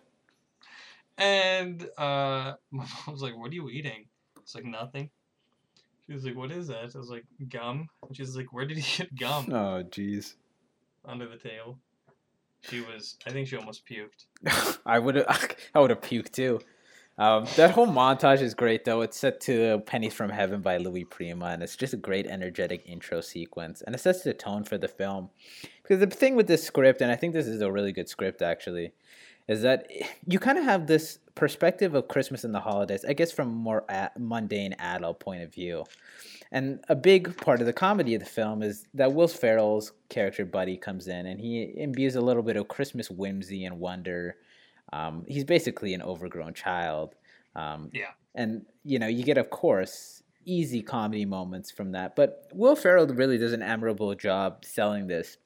And 1.19 1.83
uh, 1.97 2.55
my 2.71 2.85
mom 2.85 3.13
was 3.13 3.23
like, 3.23 3.37
"What 3.37 3.51
are 3.51 3.55
you 3.55 3.69
eating?" 3.69 4.07
It's 4.41 4.55
like 4.55 4.65
nothing. 4.65 5.11
She 6.07 6.13
was 6.13 6.25
like, 6.25 6.37
"What 6.37 6.51
is 6.51 6.69
that?" 6.69 6.95
I 6.95 6.99
was 6.99 7.11
like, 7.11 7.25
"Gum." 7.49 7.89
And 8.07 8.17
she 8.17 8.23
was 8.23 8.37
like, 8.37 8.53
"Where 8.53 8.67
did 8.67 8.79
he 8.79 9.03
get 9.03 9.15
gum?" 9.15 9.47
Oh 9.51 9.83
jeez. 9.83 10.35
Under 11.05 11.29
the 11.29 11.37
table. 11.37 11.79
She 12.63 12.81
was. 12.81 13.17
I 13.27 13.31
think 13.31 13.49
she 13.49 13.57
almost 13.57 13.83
puked. 13.87 14.79
I 14.87 14.99
would 14.99 15.17
have. 15.17 15.57
I 15.75 15.81
would 15.81 15.91
have 15.91 16.01
puked 16.01 16.33
too. 16.33 16.61
Um, 17.17 17.47
that 17.57 17.71
whole 17.71 17.87
montage 17.87 18.41
is 18.41 18.55
great 18.55 18.85
though. 18.85 19.03
It's 19.03 19.19
set 19.19 19.41
to 19.43 19.81
"Pennies 19.87 20.15
from 20.15 20.31
Heaven" 20.31 20.63
by 20.63 20.79
Louis 20.79 21.05
Prima, 21.05 21.47
and 21.47 21.63
it's 21.63 21.77
just 21.77 21.95
a 21.95 21.99
great, 21.99 22.27
energetic 22.27 22.83
intro 22.87 23.21
sequence, 23.21 23.83
and 23.83 23.95
it 23.95 23.99
sets 23.99 24.23
the 24.23 24.35
tone 24.35 24.65
for 24.65 24.79
the 24.79 24.89
film. 24.89 25.31
Because 25.83 26.01
the 26.01 26.07
thing 26.07 26.35
with 26.35 26.49
this 26.49 26.65
script, 26.65 27.01
and 27.01 27.13
I 27.13 27.17
think 27.17 27.33
this 27.33 27.47
is 27.47 27.61
a 27.61 27.71
really 27.71 27.93
good 27.93 28.09
script 28.09 28.43
actually, 28.43 28.93
is 29.49 29.63
that 29.63 29.91
you 30.27 30.39
kind 30.39 30.59
of 30.59 30.65
have 30.65 30.87
this 30.87 31.19
perspective 31.35 31.95
of 31.95 32.09
Christmas 32.09 32.45
and 32.45 32.55
the 32.55 32.61
holidays, 32.61 33.05
I 33.07 33.13
guess, 33.13 33.33
from 33.33 33.49
a 33.49 33.53
more 33.53 33.85
a- 33.89 34.11
mundane 34.19 34.75
adult 34.79 35.21
point 35.21 35.43
of 35.43 35.53
view. 35.53 35.85
And 36.53 36.85
a 36.89 36.95
big 36.95 37.37
part 37.39 37.61
of 37.61 37.67
the 37.67 37.73
comedy 37.73 38.15
of 38.15 38.21
the 38.21 38.29
film 38.29 38.63
is 38.63 38.87
that 38.95 39.13
Will 39.13 39.27
Ferrell's 39.29 39.93
character 40.09 40.45
Buddy 40.45 40.77
comes 40.77 41.09
in 41.09 41.27
and 41.27 41.41
he 41.41 41.73
imbues 41.77 42.15
a 42.15 42.21
little 42.21 42.45
bit 42.45 42.57
of 42.57 42.69
Christmas 42.69 43.11
whimsy 43.11 43.65
and 43.65 43.81
wonder. 43.81 44.37
Um, 44.93 45.25
he's 45.27 45.45
basically 45.45 45.95
an 45.95 46.03
overgrown 46.03 46.55
child. 46.55 47.17
Um, 47.57 47.91
Yeah. 47.93 48.11
And, 48.37 48.67
you 48.85 48.99
know, 48.99 49.07
you 49.09 49.25
get, 49.25 49.39
of 49.39 49.51
course, 49.51 50.23
easy 50.45 50.83
comedy 50.83 51.25
moments 51.25 51.71
from 51.71 51.93
that. 51.93 52.15
But 52.17 52.49
Will 52.53 52.77
Ferrell 52.77 53.07
really 53.07 53.39
does 53.39 53.53
an 53.53 53.63
admirable 53.63 54.15
job 54.15 54.65
selling 54.65 55.07
this. 55.07 55.37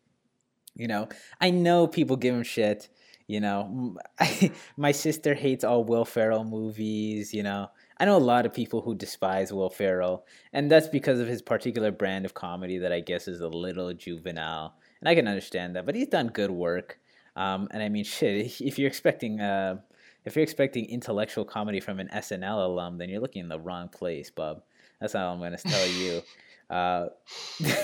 You 0.75 0.89
know, 0.89 1.09
I 1.41 1.51
know 1.51 1.87
people 1.87 2.17
give 2.17 2.35
him 2.35 2.43
shit. 2.43 2.89
You 3.29 3.41
know, 3.41 3.97
I, 4.19 4.51
my 4.77 4.91
sister 4.91 5.35
hates 5.35 5.63
all 5.63 5.85
Will 5.85 6.07
Ferrell 6.07 6.45
movies. 6.45 7.33
You 7.33 7.43
know, 7.45 7.69
I 7.99 8.07
know 8.07 8.17
a 8.17 8.19
lot 8.19 8.47
of 8.47 8.55
people 8.55 8.81
who 8.81 8.95
despise 8.95 9.53
Will 9.53 9.71
Ferrell, 9.71 10.25
and 10.53 10.71
that's 10.71 10.89
because 10.89 11.21
of 11.21 11.29
his 11.29 11.43
particular 11.43 11.93
brand 11.93 12.25
of 12.25 12.35
comedy 12.35 12.79
that 12.79 12.91
I 12.91 13.01
guess 13.01 13.29
is 13.29 13.41
a 13.41 13.49
little 13.49 13.93
juvenile, 13.93 14.75
and 15.01 15.09
I 15.09 15.15
can 15.15 15.29
understand 15.29 15.77
that. 15.77 15.85
But 15.85 15.95
he's 15.95 16.09
done 16.09 16.29
good 16.29 16.51
work, 16.51 16.99
um, 17.37 17.69
and 17.71 17.83
I 17.83 17.91
mean, 17.91 18.05
shit. 18.05 18.61
If 18.61 18.79
you're 18.79 18.89
expecting, 18.89 19.41
uh, 19.41 19.77
if 20.25 20.35
you're 20.35 20.43
expecting 20.43 20.87
intellectual 20.87 21.45
comedy 21.45 21.81
from 21.81 22.01
an 22.01 22.09
SNL 22.09 22.65
alum, 22.65 22.97
then 22.97 23.11
you're 23.11 23.21
looking 23.21 23.43
in 23.43 23.49
the 23.49 23.61
wrong 23.61 23.89
place, 23.89 24.31
bub. 24.31 24.63
That's 25.01 25.15
all 25.15 25.35
I'm 25.35 25.39
going 25.39 25.57
to 25.57 25.63
tell 25.63 25.87
you. 25.87 26.23
Uh, 26.71 27.07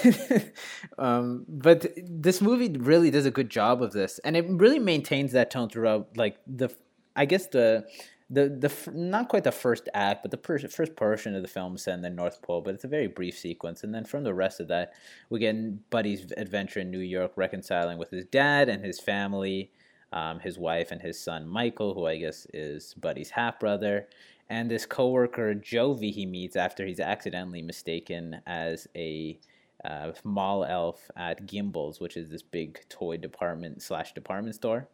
um, 0.99 1.45
but 1.49 1.87
this 1.97 2.41
movie 2.41 2.69
really 2.79 3.11
does 3.11 3.27
a 3.27 3.31
good 3.31 3.51
job 3.51 3.83
of 3.83 3.93
this, 3.93 4.19
and 4.21 4.37
it 4.37 4.47
really 4.49 4.79
maintains 4.79 5.33
that 5.33 5.51
tone 5.51 5.69
throughout. 5.69 6.17
Like 6.17 6.39
the, 6.47 6.69
I 7.17 7.25
guess 7.25 7.47
the, 7.47 7.87
the 8.29 8.49
the 8.49 8.93
not 8.93 9.29
quite 9.29 9.45
the 9.45 9.53
first 9.53 9.89
act, 9.95 10.23
but 10.23 10.31
the 10.31 10.37
per- 10.37 10.59
first 10.59 10.97
portion 10.97 11.35
of 11.35 11.43
the 11.43 11.49
film 11.49 11.79
set 11.79 11.95
in 11.95 12.03
the 12.03 12.11
North 12.11 12.43
Pole. 12.43 12.61
But 12.61 12.75
it's 12.75 12.85
a 12.85 12.89
very 12.89 13.07
brief 13.07 13.39
sequence, 13.39 13.85
and 13.85 13.95
then 13.95 14.05
from 14.05 14.25
the 14.25 14.35
rest 14.35 14.61
of 14.61 14.69
that, 14.69 14.93
we 15.31 15.39
get 15.39 15.91
Buddy's 15.91 16.31
adventure 16.37 16.81
in 16.81 16.91
New 16.91 16.99
York, 16.99 17.33
reconciling 17.37 17.97
with 17.99 18.11
his 18.11 18.27
dad 18.27 18.69
and 18.69 18.85
his 18.85 19.01
family, 19.01 19.71
um, 20.13 20.41
his 20.41 20.59
wife 20.59 20.91
and 20.91 21.01
his 21.01 21.19
son 21.19 21.49
Michael, 21.49 21.95
who 21.95 22.07
I 22.07 22.19
guess 22.19 22.47
is 22.53 22.93
Buddy's 22.95 23.31
half 23.31 23.59
brother 23.59 24.09
and 24.49 24.71
this 24.71 24.87
coworker 24.87 25.55
Jovie 25.55 26.13
he 26.13 26.27
meets 26.27 26.57
after 26.57 26.87
he's 26.87 27.01
accidentally 27.01 27.63
mistaken 27.63 28.41
as 28.47 28.87
a 28.97 29.39
uh, 29.85 30.13
mall 30.25 30.65
elf 30.65 31.11
at 31.17 31.47
Gimbels, 31.47 32.01
which 32.01 32.17
is 32.17 32.31
this 32.31 32.43
big 32.43 32.81
toy 32.89 33.17
department 33.17 33.83
slash 33.83 34.13
department 34.15 34.55
store. 34.55 34.89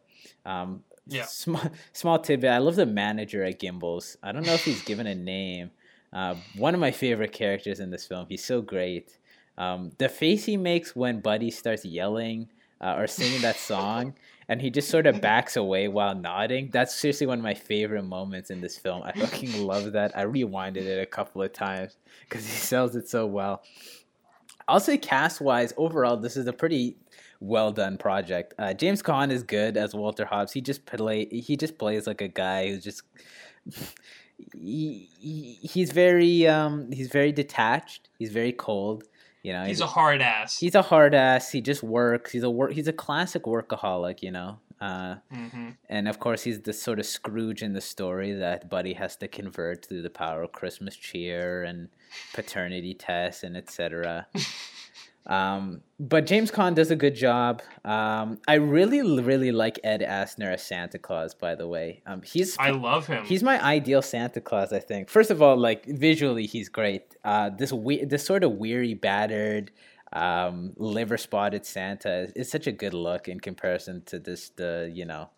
Um, 0.45 0.83
Yeah. 1.07 1.25
Small 1.25 1.63
small 1.93 2.19
tidbit. 2.19 2.51
I 2.51 2.59
love 2.59 2.75
the 2.75 2.85
manager 2.85 3.43
at 3.43 3.59
Gimbels. 3.59 4.17
I 4.21 4.31
don't 4.31 4.45
know 4.45 4.53
if 4.53 4.65
he's 4.65 4.83
given 4.83 5.07
a 5.07 5.15
name. 5.15 5.71
Uh, 6.13 6.35
one 6.57 6.73
of 6.73 6.79
my 6.79 6.91
favorite 6.91 7.31
characters 7.31 7.79
in 7.79 7.89
this 7.89 8.05
film. 8.05 8.25
He's 8.27 8.43
so 8.43 8.61
great. 8.61 9.17
Um, 9.57 9.91
the 9.97 10.09
face 10.09 10.45
he 10.45 10.57
makes 10.57 10.95
when 10.95 11.21
Buddy 11.21 11.51
starts 11.51 11.85
yelling 11.85 12.49
uh, 12.81 12.95
or 12.97 13.07
singing 13.07 13.41
that 13.41 13.57
song, 13.57 14.13
and 14.49 14.61
he 14.61 14.69
just 14.69 14.89
sort 14.89 15.07
of 15.07 15.21
backs 15.21 15.55
away 15.55 15.87
while 15.87 16.15
nodding. 16.15 16.69
That's 16.73 16.95
seriously 16.95 17.27
one 17.27 17.39
of 17.39 17.43
my 17.43 17.53
favorite 17.53 18.03
moments 18.03 18.49
in 18.49 18.59
this 18.59 18.77
film. 18.77 19.03
I 19.03 19.11
fucking 19.13 19.63
love 19.63 19.93
that. 19.93 20.17
I 20.17 20.25
rewinded 20.25 20.77
it 20.77 21.01
a 21.01 21.05
couple 21.05 21.41
of 21.41 21.53
times 21.53 21.97
because 22.27 22.45
he 22.45 22.51
sells 22.51 22.95
it 22.95 23.07
so 23.07 23.25
well. 23.25 23.63
I'll 24.67 24.79
say 24.79 24.97
cast 24.97 25.41
wise, 25.41 25.73
overall, 25.77 26.17
this 26.17 26.37
is 26.37 26.47
a 26.47 26.53
pretty 26.53 26.97
well 27.39 27.71
done 27.71 27.97
project. 27.97 28.53
Uh, 28.57 28.73
James 28.73 29.01
Caan 29.01 29.31
is 29.31 29.43
good 29.43 29.75
as 29.75 29.93
Walter 29.93 30.25
Hobbs. 30.25 30.53
He 30.53 30.61
just 30.61 30.85
play 30.85 31.25
he 31.25 31.57
just 31.57 31.77
plays 31.77 32.07
like 32.07 32.21
a 32.21 32.27
guy 32.27 32.69
who's 32.69 32.83
just 32.83 33.03
he, 34.53 35.09
he, 35.19 35.59
he's 35.61 35.91
very 35.91 36.47
um 36.47 36.91
he's 36.91 37.09
very 37.09 37.31
detached. 37.31 38.09
He's 38.17 38.31
very 38.31 38.53
cold. 38.53 39.03
You 39.43 39.53
know, 39.53 39.63
He's 39.65 39.81
a 39.81 39.87
hard 39.87 40.21
ass. 40.21 40.57
he's 40.59 40.75
a 40.75 40.81
hard 40.83 41.15
ass. 41.15 41.51
He 41.51 41.61
just 41.61 41.81
works. 41.83 42.31
He's 42.31 42.43
a 42.43 42.49
work. 42.49 42.73
He's 42.73 42.87
a 42.87 42.93
classic 42.93 43.43
workaholic. 43.43 44.21
You 44.21 44.31
know. 44.31 44.59
Uh, 44.79 45.15
hmm 45.31 45.69
and 45.89 46.07
of 46.07 46.19
course, 46.19 46.41
he's 46.43 46.61
the 46.61 46.73
sort 46.73 46.99
of 46.99 47.05
Scrooge 47.05 47.61
in 47.61 47.73
the 47.73 47.81
story 47.81 48.33
that 48.33 48.67
Buddy 48.69 48.93
has 48.93 49.15
to 49.17 49.27
convert 49.27 49.85
through 49.85 50.01
the 50.01 50.09
power 50.09 50.41
of 50.41 50.51
Christmas 50.53 50.95
cheer 50.95 51.63
and 51.63 51.89
paternity 52.33 52.93
tests 52.95 53.43
and 53.43 53.55
etc. 53.55 54.25
um, 55.27 55.81
but 55.99 56.25
James 56.25 56.51
Caan 56.51 56.73
does 56.73 56.89
a 56.91 56.95
good 56.95 57.15
job. 57.15 57.61
Um, 57.85 58.39
I 58.47 58.55
really, 58.55 59.01
really 59.21 59.51
like 59.51 59.79
Ed 59.83 60.01
Asner 60.01 60.53
as 60.53 60.63
Santa 60.63 60.97
Claus. 60.97 61.33
By 61.35 61.55
the 61.55 61.67
way, 61.67 62.01
um, 62.07 62.21
he's 62.23 62.57
I 62.57 62.71
love 62.71 63.07
him. 63.07 63.25
He's 63.25 63.43
my 63.43 63.63
ideal 63.63 64.01
Santa 64.01 64.41
Claus, 64.41 64.73
I 64.73 64.79
think. 64.79 65.09
First 65.09 65.29
of 65.29 65.41
all, 65.41 65.57
like 65.57 65.85
visually, 65.85 66.47
he's 66.47 66.69
great. 66.69 67.15
Uh, 67.23 67.49
this 67.49 67.71
we- 67.71 68.03
this 68.05 68.25
sort 68.25 68.43
of 68.43 68.53
weary, 68.53 68.95
battered, 68.95 69.71
um, 70.13 70.73
liver 70.77 71.17
spotted 71.17 71.65
Santa 71.65 72.23
is, 72.23 72.31
is 72.33 72.51
such 72.51 72.67
a 72.67 72.71
good 72.71 72.93
look 72.93 73.27
in 73.27 73.39
comparison 73.39 74.01
to 74.07 74.19
this 74.19 74.49
the 74.49 74.91
you 74.93 75.05
know 75.05 75.29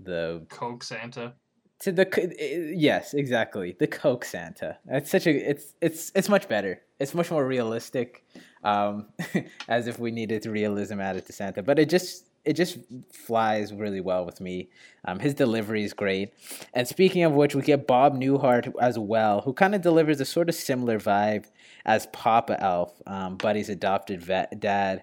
the 0.00 0.44
Coke 0.48 0.82
Santa. 0.82 1.34
To 1.80 1.92
the 1.92 2.72
yes 2.74 3.14
exactly 3.14 3.76
the 3.78 3.86
Coke 3.86 4.24
Santa. 4.24 4.78
It's 4.88 5.10
such 5.10 5.26
a 5.26 5.50
it's 5.50 5.74
it's 5.80 6.12
it's 6.14 6.28
much 6.28 6.48
better. 6.48 6.80
It's 6.98 7.14
much 7.14 7.30
more 7.30 7.46
realistic, 7.46 8.24
um, 8.62 9.06
as 9.68 9.86
if 9.86 9.98
we 9.98 10.10
needed 10.10 10.44
realism 10.46 11.00
added 11.00 11.26
to 11.26 11.32
Santa. 11.32 11.62
But 11.62 11.78
it 11.78 11.88
just 11.88 12.26
it 12.44 12.54
just 12.54 12.78
flies 13.12 13.72
really 13.72 14.00
well 14.00 14.24
with 14.24 14.40
me. 14.40 14.70
Um, 15.04 15.18
his 15.18 15.34
delivery 15.34 15.84
is 15.84 15.92
great. 15.92 16.32
And 16.72 16.88
speaking 16.88 17.22
of 17.24 17.32
which, 17.32 17.54
we 17.54 17.62
get 17.62 17.86
Bob 17.86 18.14
Newhart 18.14 18.72
as 18.80 18.98
well, 18.98 19.42
who 19.42 19.52
kind 19.52 19.74
of 19.74 19.82
delivers 19.82 20.20
a 20.20 20.24
sort 20.24 20.48
of 20.48 20.54
similar 20.54 20.98
vibe 20.98 21.46
as 21.84 22.06
Papa 22.08 22.62
Elf, 22.62 23.00
um, 23.06 23.36
Buddy's 23.36 23.68
adopted 23.68 24.22
vet, 24.22 24.58
dad. 24.58 25.02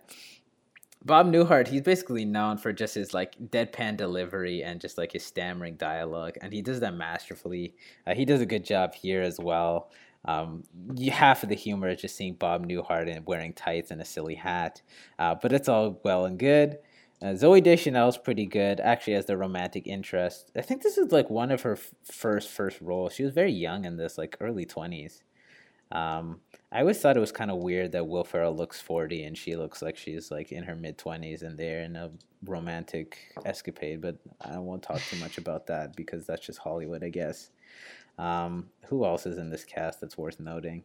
Bob 1.05 1.27
Newhart, 1.27 1.67
he's 1.67 1.81
basically 1.81 2.25
known 2.25 2.57
for 2.57 2.73
just 2.73 2.95
his 2.95 3.13
like 3.13 3.37
deadpan 3.39 3.95
delivery 3.97 4.63
and 4.63 4.81
just 4.81 4.97
like 4.97 5.13
his 5.13 5.25
stammering 5.25 5.75
dialogue, 5.75 6.37
and 6.41 6.51
he 6.51 6.61
does 6.61 6.79
that 6.81 6.95
masterfully. 6.95 7.75
Uh, 8.05 8.13
he 8.13 8.25
does 8.25 8.41
a 8.41 8.45
good 8.45 8.65
job 8.65 8.93
here 8.93 9.21
as 9.21 9.39
well. 9.39 9.91
Um, 10.25 10.63
you, 10.95 11.11
half 11.11 11.43
of 11.43 11.49
the 11.49 11.55
humor 11.55 11.87
is 11.87 12.01
just 12.01 12.17
seeing 12.17 12.33
Bob 12.33 12.67
Newhart 12.67 13.09
and 13.09 13.25
wearing 13.25 13.53
tights 13.53 13.91
and 13.91 14.01
a 14.01 14.05
silly 14.05 14.35
hat, 14.35 14.81
uh, 15.19 15.35
but 15.41 15.53
it's 15.53 15.69
all 15.69 16.01
well 16.03 16.25
and 16.25 16.37
good. 16.37 16.79
Uh, 17.21 17.27
Zooey 17.27 17.63
Deschanel's 17.63 18.17
pretty 18.17 18.45
good, 18.45 18.79
actually, 18.79 19.15
as 19.15 19.25
the 19.25 19.37
romantic 19.37 19.87
interest. 19.87 20.51
I 20.55 20.61
think 20.61 20.83
this 20.83 20.97
is 20.97 21.11
like 21.11 21.29
one 21.29 21.51
of 21.51 21.61
her 21.61 21.73
f- 21.73 21.91
first 22.03 22.49
first 22.49 22.81
roles. 22.81 23.13
She 23.13 23.23
was 23.23 23.33
very 23.33 23.53
young 23.53 23.85
in 23.85 23.97
this, 23.97 24.17
like 24.17 24.35
early 24.39 24.65
twenties. 24.65 25.23
Um, 25.91 26.41
I 26.71 26.81
always 26.81 26.99
thought 26.99 27.15
it 27.15 27.21
was 27.21 27.31
kind 27.31 27.49
of 27.49 27.57
weird 27.57 27.93
that 27.93 28.07
Will 28.07 28.23
Ferrell 28.25 28.55
looks 28.55 28.81
forty 28.81 29.23
and 29.23 29.37
she 29.37 29.55
looks 29.55 29.81
like 29.81 29.95
she's 29.97 30.29
like 30.31 30.51
in 30.51 30.63
her 30.63 30.75
mid 30.75 30.97
twenties 30.97 31.41
and 31.41 31.57
they're 31.57 31.81
in 31.81 31.95
a 31.95 32.11
romantic 32.43 33.33
escapade. 33.45 34.01
But 34.01 34.17
I 34.41 34.57
won't 34.59 34.83
talk 34.83 35.01
too 35.09 35.17
much 35.17 35.37
about 35.37 35.67
that 35.67 35.95
because 35.95 36.25
that's 36.25 36.45
just 36.45 36.59
Hollywood, 36.59 37.03
I 37.03 37.09
guess. 37.09 37.49
Um, 38.17 38.67
who 38.87 39.05
else 39.05 39.25
is 39.25 39.37
in 39.37 39.49
this 39.49 39.63
cast 39.63 40.01
that's 40.01 40.17
worth 40.17 40.39
noting? 40.39 40.83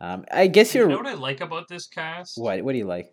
Um, 0.00 0.24
I 0.30 0.46
guess 0.48 0.74
You 0.74 0.82
you're. 0.82 0.90
know 0.90 0.98
what 0.98 1.06
I 1.06 1.14
like 1.14 1.40
about 1.40 1.68
this 1.68 1.86
cast? 1.86 2.36
What? 2.38 2.62
What 2.62 2.72
do 2.72 2.78
you 2.78 2.84
like? 2.86 3.12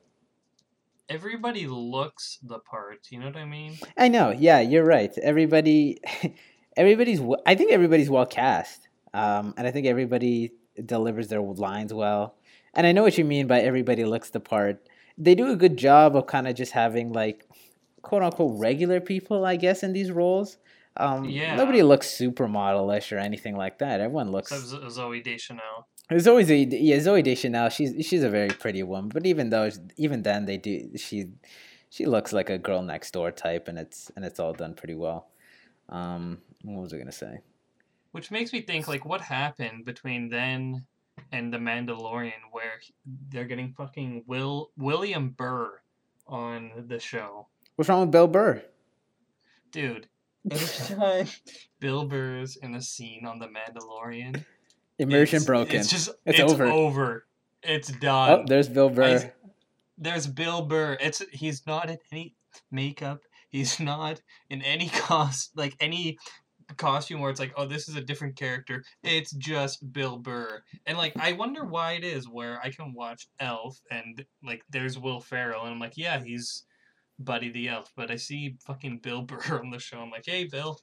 Everybody 1.08 1.65
looks 1.65 2.38
the 2.43 2.60
part. 2.60 2.99
You 3.10 3.19
know 3.19 3.28
what 3.28 3.38
I 3.38 3.45
mean? 3.45 3.78
I 3.97 4.10
know. 4.10 4.30
Yeah, 4.30 4.60
you're 4.60 4.84
right. 4.86 5.15
Everybody, 5.17 5.97
everybody's. 6.78 7.19
I 7.47 7.56
think 7.56 7.71
everybody's 7.71 8.10
well 8.12 8.28
cast, 8.28 8.88
um, 9.13 9.56
and 9.58 9.65
I 9.67 9.71
think 9.71 9.88
everybody 9.88 10.52
delivers 10.85 11.27
their 11.27 11.41
lines 11.41 11.93
well. 11.93 12.35
And 12.73 12.85
I 12.85 12.91
know 12.91 13.03
what 13.03 13.17
you 13.17 13.25
mean 13.25 13.47
by 13.47 13.61
everybody 13.61 14.05
looks 14.05 14.29
the 14.29 14.39
part. 14.39 14.87
They 15.17 15.35
do 15.35 15.51
a 15.51 15.55
good 15.55 15.77
job 15.77 16.15
of 16.15 16.27
kind 16.27 16.47
of 16.47 16.55
just 16.55 16.71
having 16.71 17.11
like, 17.11 17.47
quote 18.01 18.23
unquote, 18.23 18.59
regular 18.59 18.99
people, 19.01 19.45
I 19.45 19.55
guess, 19.55 19.83
in 19.83 19.93
these 19.93 20.11
roles. 20.11 20.57
Um, 20.97 21.25
Yeah. 21.25 21.55
Nobody 21.55 21.81
looks 21.83 22.07
supermodelish 22.07 23.11
or 23.15 23.19
anything 23.19 23.55
like 23.55 23.79
that. 23.79 24.01
Everyone 24.01 24.31
looks. 24.31 24.49
So 24.51 24.79
Zooey 24.79 25.23
Deschanel. 25.23 25.87
There's 26.09 26.27
always 26.27 26.49
a 26.49 26.55
yeah 26.57 26.97
Zooey 26.97 27.23
Deschanel. 27.23 27.69
She's 27.69 28.05
she's 28.05 28.23
a 28.23 28.29
very 28.29 28.49
pretty 28.49 28.81
woman, 28.81 29.09
but 29.13 29.25
even 29.27 29.49
though 29.51 29.69
even 29.97 30.23
then 30.23 30.45
they 30.45 30.57
do 30.57 30.97
she 30.97 31.27
she 31.89 32.05
looks 32.05 32.33
like 32.33 32.49
a 32.49 32.57
girl 32.57 32.81
next 32.81 33.11
door 33.11 33.31
type, 33.31 33.67
and 33.67 33.77
it's 33.77 34.11
and 34.15 34.25
it's 34.25 34.39
all 34.39 34.53
done 34.53 34.73
pretty 34.73 34.95
well. 34.95 35.27
Um, 35.87 36.39
what 36.63 36.81
was 36.81 36.93
I 36.93 36.97
gonna 36.97 37.11
say? 37.11 37.41
Which 38.11 38.31
makes 38.31 38.51
me 38.53 38.61
think, 38.61 38.87
like, 38.87 39.05
what 39.05 39.21
happened 39.21 39.85
between 39.85 40.29
then 40.29 40.85
and 41.31 41.53
The 41.53 41.57
Mandalorian, 41.57 42.31
where 42.51 42.79
they're 43.29 43.45
getting 43.45 43.73
fucking 43.73 44.23
Will 44.27 44.71
William 44.77 45.29
Burr 45.29 45.79
on 46.27 46.71
the 46.87 46.99
show, 46.99 47.47
What's 47.75 47.87
wrong 47.89 48.01
with 48.01 48.11
Bill 48.11 48.27
Burr? 48.27 48.61
dude. 49.71 50.07
Anytime 50.49 51.27
Bill 51.79 52.05
Burr's 52.05 52.55
in 52.57 52.73
a 52.75 52.81
scene 52.81 53.25
on 53.25 53.39
The 53.39 53.47
Mandalorian, 53.47 54.43
Immersion 54.97 55.37
it's- 55.37 55.45
broken. 55.45 55.75
It's 55.77 55.89
just 55.89 56.09
It's 56.25 56.39
it's, 56.39 56.51
over. 56.53 56.65
over. 56.65 57.25
It's 57.61 57.91
oh, 57.91 57.97
done. 57.99 58.45
there's 58.47 58.69
Bill 58.69 58.89
Burr. 58.89 59.03
I- 59.19 59.33
there's 59.97 60.27
Bill 60.27 60.61
Burr. 60.63 60.97
It's 61.01 61.21
he's 61.31 61.67
not 61.67 61.89
in 61.89 61.97
any 62.11 62.35
makeup. 62.71 63.19
He's 63.49 63.79
not 63.79 64.21
in 64.49 64.61
any 64.61 64.87
cost 64.93 65.51
like 65.55 65.75
any 65.79 66.17
costume 66.75 67.19
where 67.19 67.32
it's 67.32 67.39
like, 67.39 67.53
oh, 67.58 67.65
this 67.65 67.88
is 67.88 67.95
a 67.95 68.01
different 68.01 68.36
character. 68.36 68.84
It's 69.03 69.32
just 69.32 69.91
Bill 69.91 70.17
Burr. 70.17 70.62
And 70.86 70.97
like 70.97 71.13
I 71.17 71.34
wonder 71.34 71.65
why 71.65 71.93
it 71.93 72.03
is 72.03 72.27
where 72.27 72.60
I 72.63 72.69
can 72.69 72.93
watch 72.93 73.27
Elf 73.39 73.79
and 73.91 74.25
like 74.43 74.62
there's 74.69 74.97
Will 74.97 75.19
Ferrell 75.19 75.63
and 75.63 75.73
I'm 75.73 75.79
like, 75.79 75.97
yeah, 75.97 76.21
he's 76.23 76.63
Buddy 77.19 77.51
the 77.51 77.69
Elf, 77.69 77.91
but 77.95 78.12
I 78.12 78.15
see 78.15 78.55
fucking 78.65 78.99
Bill 78.99 79.21
Burr 79.23 79.60
on 79.60 79.71
the 79.71 79.79
show. 79.79 79.99
I'm 79.99 80.12
like, 80.12 80.25
hey 80.25 80.45
Bill. 80.45 80.79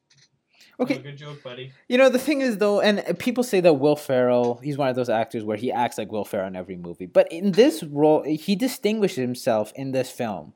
Okay, 0.79 0.99
good 0.99 1.17
joke, 1.17 1.43
buddy. 1.43 1.73
You 1.89 1.97
know, 1.97 2.09
the 2.09 2.19
thing 2.19 2.43
is, 2.43 2.59
though, 2.59 2.81
and 2.81 3.03
people 3.19 3.45
say 3.45 3.61
that 3.61 3.75
Will 3.75 3.97
Ferrell, 3.97 4.59
he's 4.63 4.77
one 4.77 4.89
of 4.89 4.97
those 4.97 5.09
actors 5.09 5.43
where 5.43 5.57
he 5.57 5.73
acts 5.73 5.97
like 5.97 6.13
Will 6.13 6.25
Ferrell 6.25 6.49
in 6.49 6.57
every 6.57 6.77
movie. 6.77 7.07
But 7.07 7.31
in 7.33 7.53
this 7.53 7.83
role, 7.83 8.23
he 8.23 8.57
distinguished 8.57 9.17
himself 9.17 9.73
in 9.75 9.93
this 9.93 10.11
film 10.11 10.53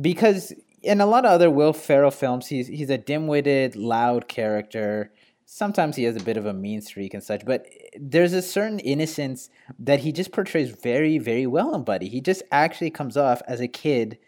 because 0.00 0.52
in 0.84 1.00
a 1.00 1.06
lot 1.06 1.24
of 1.24 1.32
other 1.32 1.50
Will 1.50 1.72
Ferrell 1.72 2.10
films, 2.10 2.46
he's, 2.48 2.68
he's 2.68 2.90
a 2.90 2.98
dim 2.98 3.26
witted, 3.26 3.76
loud 3.76 4.28
character. 4.28 5.12
Sometimes 5.46 5.96
he 5.96 6.04
has 6.04 6.16
a 6.16 6.24
bit 6.24 6.36
of 6.36 6.46
a 6.46 6.52
mean 6.52 6.80
streak 6.80 7.14
and 7.14 7.22
such, 7.22 7.44
but 7.44 7.66
there's 7.98 8.32
a 8.32 8.42
certain 8.42 8.78
innocence 8.78 9.50
that 9.78 10.00
he 10.00 10.12
just 10.12 10.32
portrays 10.32 10.70
very, 10.70 11.18
very 11.18 11.46
well 11.46 11.74
in 11.74 11.84
Buddy. 11.84 12.08
He 12.08 12.20
just 12.20 12.42
actually 12.50 12.90
comes 12.90 13.16
off 13.16 13.42
as 13.46 13.60
a 13.60 13.68
kid 13.68 14.18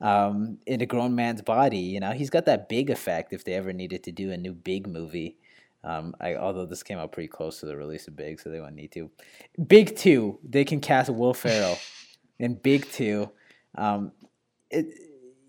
um, 0.00 0.58
in 0.66 0.80
a 0.80 0.86
grown 0.86 1.14
man's 1.14 1.42
body. 1.42 1.78
You 1.78 2.00
know, 2.00 2.12
he's 2.12 2.30
got 2.30 2.46
that 2.46 2.68
big 2.68 2.90
effect 2.90 3.32
if 3.32 3.44
they 3.44 3.54
ever 3.54 3.72
needed 3.72 4.02
to 4.04 4.12
do 4.12 4.30
a 4.32 4.36
new 4.36 4.52
big 4.52 4.86
movie. 4.86 5.36
Um, 5.84 6.14
I, 6.20 6.34
although 6.34 6.66
this 6.66 6.82
came 6.82 6.98
out 6.98 7.12
pretty 7.12 7.28
close 7.28 7.60
to 7.60 7.66
the 7.66 7.76
release 7.76 8.08
of 8.08 8.16
Big, 8.16 8.40
so 8.40 8.50
they 8.50 8.60
won't 8.60 8.74
need 8.74 8.90
to. 8.92 9.08
Big 9.68 9.94
Two, 9.96 10.40
they 10.42 10.64
can 10.64 10.80
cast 10.80 11.10
Will 11.10 11.32
Ferrell 11.32 11.78
in 12.40 12.54
Big 12.54 12.90
Two. 12.90 13.30
Um, 13.76 14.10
it, 14.68 14.86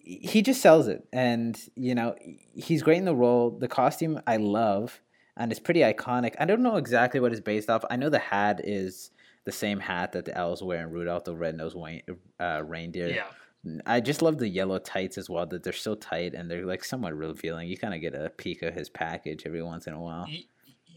he 0.08 0.42
just 0.42 0.62
sells 0.62 0.88
it, 0.88 1.06
and 1.12 1.60
you 1.76 1.94
know 1.94 2.16
he's 2.56 2.82
great 2.82 2.98
in 2.98 3.06
the 3.06 3.16
role. 3.16 3.52
The 3.52 3.68
costume 3.68 4.22
I 4.26 4.38
love, 4.38 5.02
and 5.36 5.52
it's 5.52 5.60
pretty 5.60 5.82
iconic. 5.82 6.36
I 6.40 6.46
don't 6.46 6.64
know 6.64 6.78
exactly 6.78 7.20
what 7.20 7.32
it's 7.32 7.42
based 7.42 7.70
off. 7.70 7.84
I 7.90 7.98
know 7.98 8.10
the 8.10 8.20
hat 8.20 8.62
is 8.64 9.12
the 9.44 9.52
same 9.52 9.80
hat 9.80 10.14
that 10.14 10.26
the 10.26 10.38
elves 10.38 10.64
wear 10.64 10.82
in 10.82 10.92
Rudolph 10.92 11.26
the 11.26 11.36
Red-Nosed 11.36 11.78
uh, 12.40 12.62
Reindeer. 12.66 13.10
Yeah. 13.10 13.82
I 13.86 14.00
just 14.00 14.22
love 14.22 14.38
the 14.38 14.48
yellow 14.48 14.80
tights 14.80 15.18
as 15.18 15.30
well. 15.30 15.46
That 15.46 15.64
they're 15.64 15.74
so 15.74 15.96
tight 15.96 16.34
and 16.34 16.50
they're 16.50 16.66
like 16.66 16.86
somewhat 16.86 17.14
revealing. 17.14 17.68
You 17.68 17.78
kind 17.78 17.94
of 17.94 18.00
get 18.00 18.16
a 18.16 18.30
peek 18.30 18.62
of 18.62 18.74
his 18.74 18.90
package 18.90 19.44
every 19.46 19.62
once 19.64 19.88
in 19.88 19.94
a 19.94 20.00
while. 20.00 20.26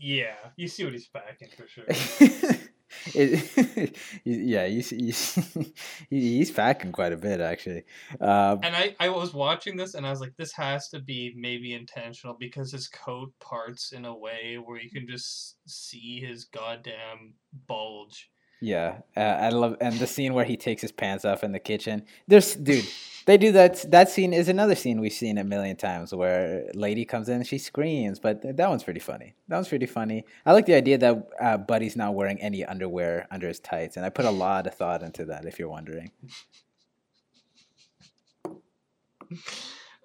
Yeah, 0.00 0.34
you 0.56 0.68
see 0.68 0.84
what 0.84 0.92
he's 0.92 1.08
packing 1.08 1.48
for 1.56 1.66
sure. 1.66 1.84
it, 3.14 3.96
yeah, 4.24 4.80
see, 4.82 4.96
you 6.10 6.20
he's 6.20 6.50
packing 6.50 6.92
quite 6.92 7.12
a 7.12 7.16
bit 7.16 7.40
actually. 7.40 7.84
Uh, 8.20 8.56
And 8.62 8.74
I, 8.74 8.96
I 8.98 9.08
was 9.08 9.32
watching 9.32 9.76
this 9.76 9.94
and 9.94 10.06
I 10.06 10.10
was 10.10 10.20
like, 10.20 10.34
this 10.36 10.52
has 10.52 10.88
to 10.90 11.00
be 11.00 11.32
maybe 11.36 11.72
intentional 11.74 12.36
because 12.38 12.72
his 12.72 12.88
coat 12.88 13.32
parts 13.40 13.92
in 13.92 14.04
a 14.04 14.16
way 14.16 14.58
where 14.62 14.80
you 14.80 14.90
can 14.90 15.06
just 15.08 15.56
see 15.66 16.20
his 16.20 16.44
goddamn 16.44 17.34
bulge. 17.66 18.30
Yeah, 18.60 18.98
uh, 19.16 19.20
I 19.20 19.48
love 19.50 19.76
and 19.80 19.98
the 19.98 20.06
scene 20.06 20.34
where 20.34 20.44
he 20.44 20.56
takes 20.56 20.82
his 20.82 20.92
pants 20.92 21.24
off 21.24 21.42
in 21.44 21.52
the 21.52 21.58
kitchen. 21.58 22.04
There's 22.28 22.54
dude, 22.54 22.86
they 23.26 23.38
do 23.38 23.52
that. 23.52 23.90
That 23.90 24.08
scene 24.08 24.32
is 24.32 24.48
another 24.48 24.74
scene 24.74 25.00
we've 25.00 25.12
seen 25.12 25.38
a 25.38 25.44
million 25.44 25.76
times 25.76 26.14
where 26.14 26.70
lady 26.74 27.04
comes 27.04 27.28
in 27.28 27.36
and 27.36 27.46
she 27.46 27.58
screams, 27.58 28.18
but 28.18 28.42
that 28.42 28.68
one's 28.68 28.82
pretty 28.82 29.00
funny. 29.00 29.34
That 29.48 29.56
one's 29.56 29.68
pretty 29.68 29.86
funny. 29.86 30.24
I 30.44 30.52
like 30.52 30.66
the 30.66 30.74
idea 30.74 30.98
that 30.98 31.28
uh, 31.40 31.56
Buddy's 31.58 31.96
not 31.96 32.14
wearing 32.14 32.40
any 32.40 32.64
underwear 32.64 33.26
under 33.30 33.48
his 33.48 33.60
tights, 33.60 33.96
and 33.96 34.04
I 34.04 34.10
put 34.10 34.24
a 34.24 34.30
lot 34.30 34.66
of 34.66 34.74
thought 34.74 35.02
into 35.02 35.24
that. 35.26 35.44
If 35.44 35.58
you're 35.58 35.68
wondering. 35.68 36.10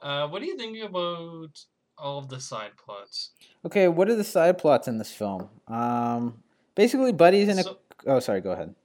Uh, 0.02 0.28
what 0.28 0.42
are 0.42 0.46
you 0.46 0.58
thinking 0.58 0.84
about 0.84 1.50
all 1.98 2.20
of 2.20 2.30
the 2.30 2.40
side 2.40 2.72
plots? 2.78 3.32
Okay, 3.66 3.88
what 3.88 4.10
are 4.10 4.16
the 4.16 4.24
side 4.24 4.58
plots 4.58 4.88
in 4.88 4.98
this 4.98 5.12
film? 5.12 5.50
Um, 5.68 6.44
basically, 6.76 7.12
Buddy's 7.12 7.50
in 7.50 7.60
a. 7.60 7.64
Oh, 8.06 8.20
sorry. 8.20 8.42
Go 8.42 8.52
ahead. 8.52 8.76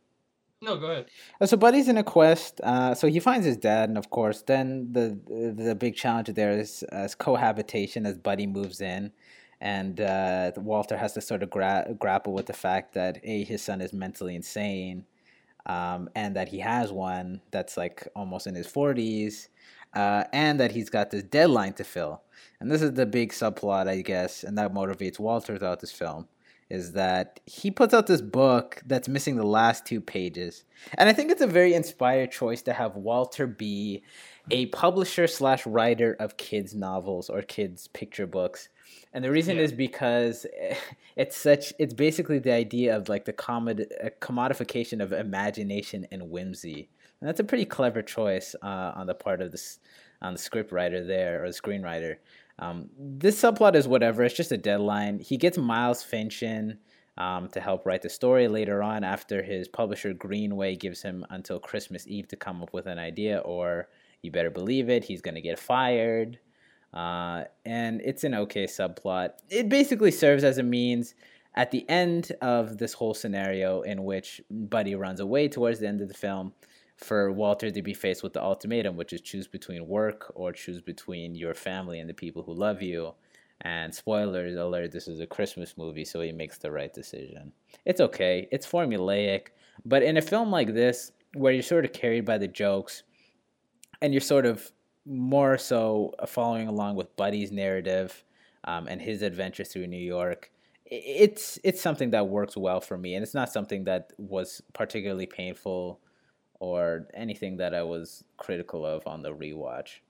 No, 0.62 0.76
go 0.76 0.86
ahead. 0.90 1.06
Uh, 1.40 1.46
So 1.46 1.56
Buddy's 1.56 1.88
in 1.88 1.96
a 1.96 2.04
quest. 2.04 2.60
Uh, 2.62 2.94
so 2.94 3.08
he 3.08 3.18
finds 3.20 3.46
his 3.46 3.56
dad, 3.56 3.88
and 3.88 3.96
of 3.96 4.10
course, 4.10 4.42
then 4.42 4.92
the 4.92 5.18
the 5.56 5.74
big 5.74 5.96
challenge 5.96 6.28
there 6.34 6.52
is, 6.52 6.84
is 6.92 7.14
cohabitation 7.14 8.04
as 8.06 8.18
Buddy 8.18 8.46
moves 8.46 8.80
in, 8.80 9.12
and 9.60 10.00
uh, 10.00 10.52
Walter 10.56 10.96
has 10.98 11.14
to 11.14 11.20
sort 11.22 11.42
of 11.42 11.50
gra- 11.50 11.94
grapple 11.98 12.34
with 12.34 12.46
the 12.46 12.52
fact 12.52 12.92
that 12.94 13.18
a 13.24 13.44
his 13.44 13.62
son 13.62 13.80
is 13.80 13.92
mentally 13.94 14.34
insane, 14.34 15.06
um, 15.66 16.10
and 16.14 16.36
that 16.36 16.48
he 16.48 16.58
has 16.60 16.92
one 16.92 17.40
that's 17.50 17.76
like 17.78 18.06
almost 18.14 18.46
in 18.46 18.54
his 18.54 18.66
forties, 18.66 19.48
uh, 19.94 20.24
and 20.32 20.60
that 20.60 20.72
he's 20.72 20.90
got 20.90 21.10
this 21.10 21.22
deadline 21.22 21.72
to 21.74 21.84
fill. 21.84 22.22
And 22.60 22.70
this 22.70 22.82
is 22.82 22.92
the 22.92 23.06
big 23.06 23.32
subplot, 23.32 23.88
I 23.88 24.02
guess, 24.02 24.44
and 24.44 24.58
that 24.58 24.74
motivates 24.74 25.18
Walter 25.18 25.56
throughout 25.56 25.80
this 25.80 25.92
film 25.92 26.28
is 26.70 26.92
that 26.92 27.40
he 27.46 27.70
puts 27.70 27.92
out 27.92 28.06
this 28.06 28.20
book 28.20 28.80
that's 28.86 29.08
missing 29.08 29.36
the 29.36 29.46
last 29.46 29.84
two 29.84 30.00
pages. 30.00 30.64
And 30.94 31.08
I 31.08 31.12
think 31.12 31.30
it's 31.30 31.42
a 31.42 31.46
very 31.46 31.74
inspired 31.74 32.30
choice 32.30 32.62
to 32.62 32.72
have 32.72 32.94
Walter 32.96 33.46
be 33.46 34.02
a 34.50 34.66
publisher 34.66 35.26
slash 35.26 35.66
writer 35.66 36.16
of 36.20 36.36
kids' 36.36 36.74
novels 36.74 37.28
or 37.28 37.42
kids' 37.42 37.88
picture 37.88 38.26
books. 38.26 38.68
And 39.12 39.24
the 39.24 39.30
reason 39.30 39.56
Yeah. 39.56 39.62
is 39.64 39.72
because 39.72 40.46
it's 41.16 41.36
such 41.36 41.72
it's 41.78 41.94
basically 41.94 42.38
the 42.38 42.52
idea 42.52 42.96
of 42.96 43.08
like 43.08 43.24
the 43.24 43.32
commod- 43.32 43.86
uh, 44.04 44.10
commodification 44.20 45.02
of 45.02 45.12
imagination 45.12 46.06
and 46.12 46.30
whimsy. 46.30 46.88
And 47.20 47.28
that's 47.28 47.40
a 47.40 47.44
pretty 47.44 47.66
clever 47.66 48.00
choice 48.02 48.54
uh, 48.62 48.92
on 48.94 49.06
the 49.06 49.14
part 49.14 49.42
of 49.42 49.50
this 49.50 49.80
on 50.22 50.34
the 50.34 50.38
script 50.38 50.70
writer 50.70 51.04
there 51.04 51.42
or 51.42 51.48
the 51.48 51.54
screenwriter. 51.54 52.16
Um, 52.60 52.90
this 52.98 53.40
subplot 53.40 53.74
is 53.74 53.88
whatever. 53.88 54.22
It's 54.22 54.36
just 54.36 54.52
a 54.52 54.58
deadline. 54.58 55.18
He 55.18 55.38
gets 55.38 55.56
Miles 55.56 56.02
Finch 56.02 56.42
in 56.42 56.78
um, 57.16 57.48
to 57.48 57.60
help 57.60 57.86
write 57.86 58.02
the 58.02 58.10
story 58.10 58.48
later 58.48 58.82
on 58.82 59.02
after 59.02 59.42
his 59.42 59.66
publisher 59.66 60.12
Greenway 60.12 60.76
gives 60.76 61.02
him 61.02 61.24
until 61.30 61.58
Christmas 61.58 62.06
Eve 62.06 62.28
to 62.28 62.36
come 62.36 62.62
up 62.62 62.72
with 62.72 62.86
an 62.86 62.98
idea, 62.98 63.38
or 63.38 63.88
you 64.22 64.30
better 64.30 64.50
believe 64.50 64.90
it, 64.90 65.04
he's 65.04 65.22
going 65.22 65.34
to 65.34 65.40
get 65.40 65.58
fired. 65.58 66.38
Uh, 66.92 67.44
and 67.64 68.02
it's 68.02 68.24
an 68.24 68.34
okay 68.34 68.66
subplot. 68.66 69.30
It 69.48 69.68
basically 69.68 70.10
serves 70.10 70.44
as 70.44 70.58
a 70.58 70.62
means 70.62 71.14
at 71.54 71.70
the 71.70 71.88
end 71.88 72.32
of 72.42 72.78
this 72.78 72.92
whole 72.92 73.14
scenario 73.14 73.82
in 73.82 74.04
which 74.04 74.40
Buddy 74.50 74.94
runs 74.94 75.20
away 75.20 75.48
towards 75.48 75.78
the 75.78 75.88
end 75.88 76.00
of 76.00 76.08
the 76.08 76.14
film 76.14 76.52
for 77.00 77.32
Walter 77.32 77.70
to 77.70 77.82
be 77.82 77.94
faced 77.94 78.22
with 78.22 78.34
the 78.34 78.42
ultimatum, 78.42 78.96
which 78.96 79.12
is 79.12 79.20
choose 79.20 79.48
between 79.48 79.88
work 79.88 80.30
or 80.34 80.52
choose 80.52 80.80
between 80.80 81.34
your 81.34 81.54
family 81.54 81.98
and 81.98 82.08
the 82.08 82.14
people 82.14 82.42
who 82.42 82.52
love 82.52 82.82
you. 82.82 83.14
And 83.62 83.94
spoilers 83.94 84.56
alert, 84.56 84.92
this 84.92 85.08
is 85.08 85.20
a 85.20 85.26
Christmas 85.26 85.76
movie, 85.76 86.04
so 86.04 86.20
he 86.20 86.32
makes 86.32 86.58
the 86.58 86.70
right 86.70 86.92
decision. 86.92 87.52
It's 87.84 88.00
okay, 88.00 88.48
it's 88.50 88.66
formulaic, 88.66 89.48
but 89.84 90.02
in 90.02 90.16
a 90.16 90.22
film 90.22 90.50
like 90.50 90.72
this, 90.74 91.12
where 91.34 91.52
you're 91.52 91.62
sort 91.62 91.84
of 91.84 91.92
carried 91.92 92.24
by 92.24 92.38
the 92.38 92.48
jokes 92.48 93.02
and 94.02 94.12
you're 94.12 94.20
sort 94.20 94.46
of 94.46 94.72
more 95.06 95.58
so 95.58 96.14
following 96.26 96.68
along 96.68 96.96
with 96.96 97.14
Buddy's 97.16 97.52
narrative 97.52 98.24
um, 98.64 98.86
and 98.88 99.00
his 99.00 99.22
adventure 99.22 99.64
through 99.64 99.86
New 99.86 99.96
York, 99.96 100.50
it's 100.86 101.58
it's 101.62 101.80
something 101.80 102.10
that 102.10 102.28
works 102.28 102.56
well 102.56 102.80
for 102.80 102.98
me, 102.98 103.14
and 103.14 103.22
it's 103.22 103.34
not 103.34 103.52
something 103.52 103.84
that 103.84 104.12
was 104.18 104.60
particularly 104.72 105.26
painful 105.26 106.00
or 106.60 107.08
anything 107.14 107.56
that 107.56 107.74
I 107.74 107.82
was 107.82 108.22
critical 108.36 108.86
of 108.86 109.06
on 109.06 109.22
the 109.22 109.34
rewatch. 109.34 110.00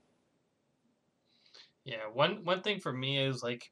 Yeah, 1.85 2.07
one 2.13 2.45
one 2.45 2.61
thing 2.61 2.81
for 2.81 2.93
me 2.93 3.19
is 3.19 3.43
like 3.43 3.71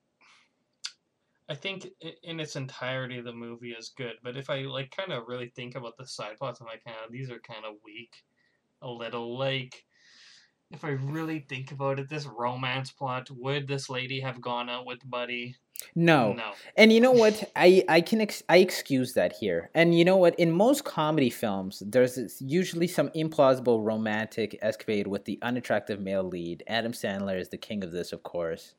I 1.48 1.54
think 1.54 1.88
in 2.22 2.40
its 2.40 2.56
entirety 2.56 3.20
the 3.20 3.32
movie 3.32 3.72
is 3.72 3.92
good, 3.96 4.14
but 4.22 4.36
if 4.36 4.50
I 4.50 4.62
like 4.62 4.94
kind 4.94 5.12
of 5.12 5.28
really 5.28 5.48
think 5.48 5.76
about 5.76 5.96
the 5.96 6.06
side 6.06 6.36
plots, 6.38 6.60
I'm 6.60 6.66
like, 6.66 6.82
of 6.86 7.10
these 7.10 7.30
are 7.30 7.38
kind 7.38 7.64
of 7.64 7.76
weak, 7.84 8.12
a 8.82 8.88
little. 8.88 9.38
Like, 9.38 9.84
if 10.70 10.84
I 10.84 10.90
really 10.90 11.40
think 11.48 11.72
about 11.72 11.98
it, 11.98 12.08
this 12.08 12.26
romance 12.26 12.90
plot 12.90 13.30
would 13.30 13.66
this 13.66 13.88
lady 13.88 14.20
have 14.20 14.40
gone 14.40 14.68
out 14.68 14.86
with 14.86 14.98
Buddy? 15.08 15.56
No. 15.94 16.32
No. 16.32 16.52
And 16.76 16.92
you 16.92 17.00
know 17.00 17.12
what? 17.12 17.50
I 17.56 17.84
I 17.88 18.00
can 18.00 18.20
ex- 18.20 18.42
I 18.48 18.58
excuse 18.58 19.14
that 19.14 19.34
here. 19.36 19.70
And 19.74 19.96
you 19.96 20.04
know 20.04 20.16
what? 20.16 20.38
In 20.38 20.50
most 20.50 20.84
comedy 20.84 21.30
films, 21.30 21.82
there's 21.86 22.40
usually 22.40 22.88
some 22.88 23.08
implausible 23.10 23.84
romantic 23.84 24.58
escapade 24.60 25.06
with 25.06 25.24
the 25.24 25.38
unattractive 25.40 26.00
male 26.00 26.24
lead. 26.24 26.64
Adam 26.66 26.92
Sandler 26.92 27.40
is 27.40 27.48
the 27.48 27.58
king 27.58 27.82
of 27.84 27.92
this, 27.92 28.12
of 28.12 28.22
course. 28.22 28.74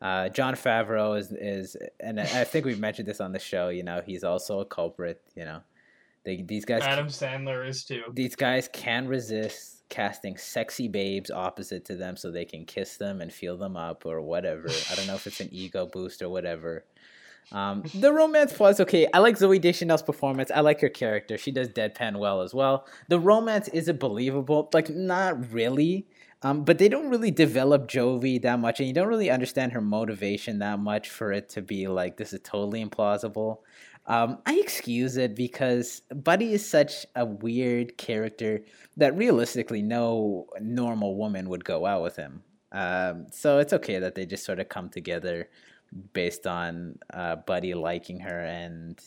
Uh, 0.00 0.28
Jon 0.28 0.54
Favreau 0.54 1.18
is 1.18 1.32
is, 1.32 1.76
and 2.00 2.20
I 2.20 2.44
think 2.44 2.64
we've 2.64 2.80
mentioned 2.80 3.08
this 3.08 3.20
on 3.20 3.32
the 3.32 3.38
show. 3.38 3.68
You 3.68 3.82
know, 3.82 4.02
he's 4.04 4.24
also 4.24 4.60
a 4.60 4.64
culprit. 4.64 5.20
You 5.34 5.44
know, 5.44 5.60
they, 6.24 6.42
these 6.42 6.64
guys. 6.64 6.82
Adam 6.82 7.08
Sandler 7.08 7.66
is 7.66 7.84
too. 7.84 8.02
These 8.12 8.36
guys 8.36 8.68
can 8.72 9.08
resist 9.08 9.75
casting 9.88 10.36
sexy 10.36 10.88
babes 10.88 11.30
opposite 11.30 11.84
to 11.86 11.96
them 11.96 12.16
so 12.16 12.30
they 12.30 12.44
can 12.44 12.64
kiss 12.64 12.96
them 12.96 13.20
and 13.20 13.32
feel 13.32 13.56
them 13.56 13.76
up 13.76 14.04
or 14.04 14.20
whatever. 14.20 14.68
I 14.90 14.94
don't 14.94 15.06
know 15.06 15.14
if 15.14 15.26
it's 15.26 15.40
an 15.40 15.48
ego 15.52 15.86
boost 15.86 16.22
or 16.22 16.28
whatever. 16.28 16.84
Um, 17.52 17.84
the 17.94 18.12
romance 18.12 18.52
plot 18.52 18.80
okay. 18.80 19.06
I 19.14 19.20
like 19.20 19.38
Zooey 19.38 19.60
Deschanel's 19.60 20.02
performance. 20.02 20.50
I 20.50 20.60
like 20.60 20.80
her 20.80 20.88
character. 20.88 21.38
She 21.38 21.52
does 21.52 21.68
deadpan 21.68 22.18
well 22.18 22.42
as 22.42 22.52
well. 22.52 22.86
The 23.08 23.20
romance 23.20 23.68
isn't 23.68 24.00
believable. 24.00 24.68
Like, 24.72 24.90
not 24.90 25.52
really. 25.52 26.08
Um, 26.42 26.64
but 26.64 26.78
they 26.78 26.88
don't 26.88 27.08
really 27.08 27.30
develop 27.30 27.88
Jovie 27.88 28.42
that 28.42 28.58
much, 28.58 28.78
and 28.78 28.86
you 28.86 28.94
don't 28.94 29.08
really 29.08 29.30
understand 29.30 29.72
her 29.72 29.80
motivation 29.80 30.58
that 30.58 30.78
much 30.78 31.08
for 31.08 31.32
it 31.32 31.48
to 31.50 31.62
be 31.62 31.88
like 31.88 32.18
this 32.18 32.32
is 32.32 32.40
totally 32.44 32.84
implausible. 32.84 33.58
Um, 34.08 34.38
I 34.46 34.54
excuse 34.54 35.16
it 35.16 35.34
because 35.34 36.02
Buddy 36.14 36.52
is 36.52 36.68
such 36.68 37.06
a 37.16 37.24
weird 37.24 37.98
character 37.98 38.64
that 38.96 39.16
realistically 39.16 39.82
no 39.82 40.46
normal 40.60 41.16
woman 41.16 41.48
would 41.48 41.64
go 41.64 41.86
out 41.86 42.02
with 42.02 42.16
him. 42.16 42.42
Um, 42.72 43.26
so 43.32 43.58
it's 43.58 43.72
okay 43.72 43.98
that 43.98 44.14
they 44.14 44.26
just 44.26 44.44
sort 44.44 44.60
of 44.60 44.68
come 44.68 44.88
together 44.90 45.48
based 46.12 46.46
on 46.46 46.98
uh, 47.12 47.36
Buddy 47.36 47.74
liking 47.74 48.20
her 48.20 48.40
and 48.40 49.00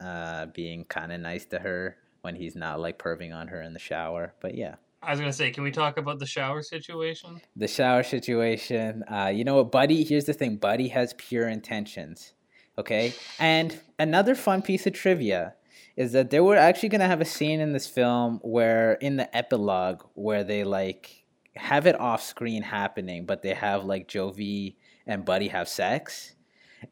uh, 0.00 0.46
being 0.46 0.84
kind 0.84 1.12
of 1.12 1.20
nice 1.20 1.44
to 1.46 1.58
her 1.58 1.96
when 2.22 2.34
he's 2.34 2.56
not 2.56 2.80
like 2.80 2.98
perving 2.98 3.34
on 3.34 3.48
her 3.48 3.60
in 3.62 3.72
the 3.72 3.78
shower. 3.78 4.34
But 4.40 4.54
yeah. 4.54 4.76
I 5.02 5.10
was 5.10 5.20
gonna 5.20 5.32
say, 5.32 5.50
can 5.50 5.62
we 5.62 5.70
talk 5.70 5.98
about 5.98 6.18
the 6.18 6.26
shower 6.26 6.62
situation? 6.62 7.40
The 7.54 7.68
shower 7.68 8.02
situation. 8.02 9.04
Uh, 9.04 9.30
you 9.34 9.44
know 9.44 9.56
what, 9.56 9.70
Buddy? 9.70 10.02
Here's 10.02 10.24
the 10.24 10.32
thing. 10.32 10.56
Buddy 10.56 10.88
has 10.88 11.14
pure 11.14 11.48
intentions. 11.48 12.34
Okay, 12.78 13.14
and 13.38 13.80
another 13.98 14.34
fun 14.34 14.62
piece 14.62 14.86
of 14.86 14.92
trivia 14.92 15.54
is 15.96 16.12
that 16.12 16.30
they 16.30 16.40
were 16.40 16.56
actually 16.56 16.90
gonna 16.90 17.06
have 17.06 17.20
a 17.20 17.26
scene 17.26 17.60
in 17.60 17.72
this 17.72 17.86
film 17.86 18.38
where, 18.42 18.94
in 18.94 19.16
the 19.16 19.34
epilogue, 19.36 20.02
where 20.14 20.44
they 20.44 20.64
like 20.64 21.24
have 21.54 21.86
it 21.86 21.98
off 21.98 22.22
screen 22.22 22.62
happening, 22.62 23.24
but 23.24 23.42
they 23.42 23.54
have 23.54 23.84
like 23.84 24.08
Jovie 24.08 24.76
and 25.06 25.24
Buddy 25.24 25.48
have 25.48 25.68
sex 25.68 26.34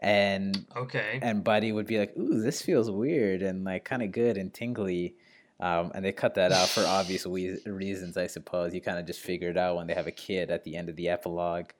and 0.00 0.64
okay 0.74 1.18
and 1.22 1.44
buddy 1.44 1.70
would 1.70 1.86
be 1.86 1.98
like 1.98 2.16
ooh 2.16 2.40
this 2.40 2.62
feels 2.62 2.90
weird 2.90 3.42
and 3.42 3.64
like 3.64 3.84
kind 3.84 4.02
of 4.02 4.10
good 4.10 4.38
and 4.38 4.52
tingly 4.52 5.14
um, 5.60 5.92
and 5.94 6.04
they 6.04 6.12
cut 6.12 6.34
that 6.34 6.52
out 6.52 6.68
for 6.68 6.84
obvious 6.84 7.26
we- 7.26 7.58
reasons, 7.64 8.16
I 8.16 8.26
suppose. 8.26 8.74
You 8.74 8.80
kind 8.80 8.98
of 8.98 9.06
just 9.06 9.20
figure 9.20 9.50
it 9.50 9.56
out 9.56 9.76
when 9.76 9.86
they 9.86 9.94
have 9.94 10.06
a 10.06 10.12
kid 10.12 10.50
at 10.50 10.64
the 10.64 10.76
end 10.76 10.88
of 10.88 10.96
the 10.96 11.08
epilogue. 11.08 11.70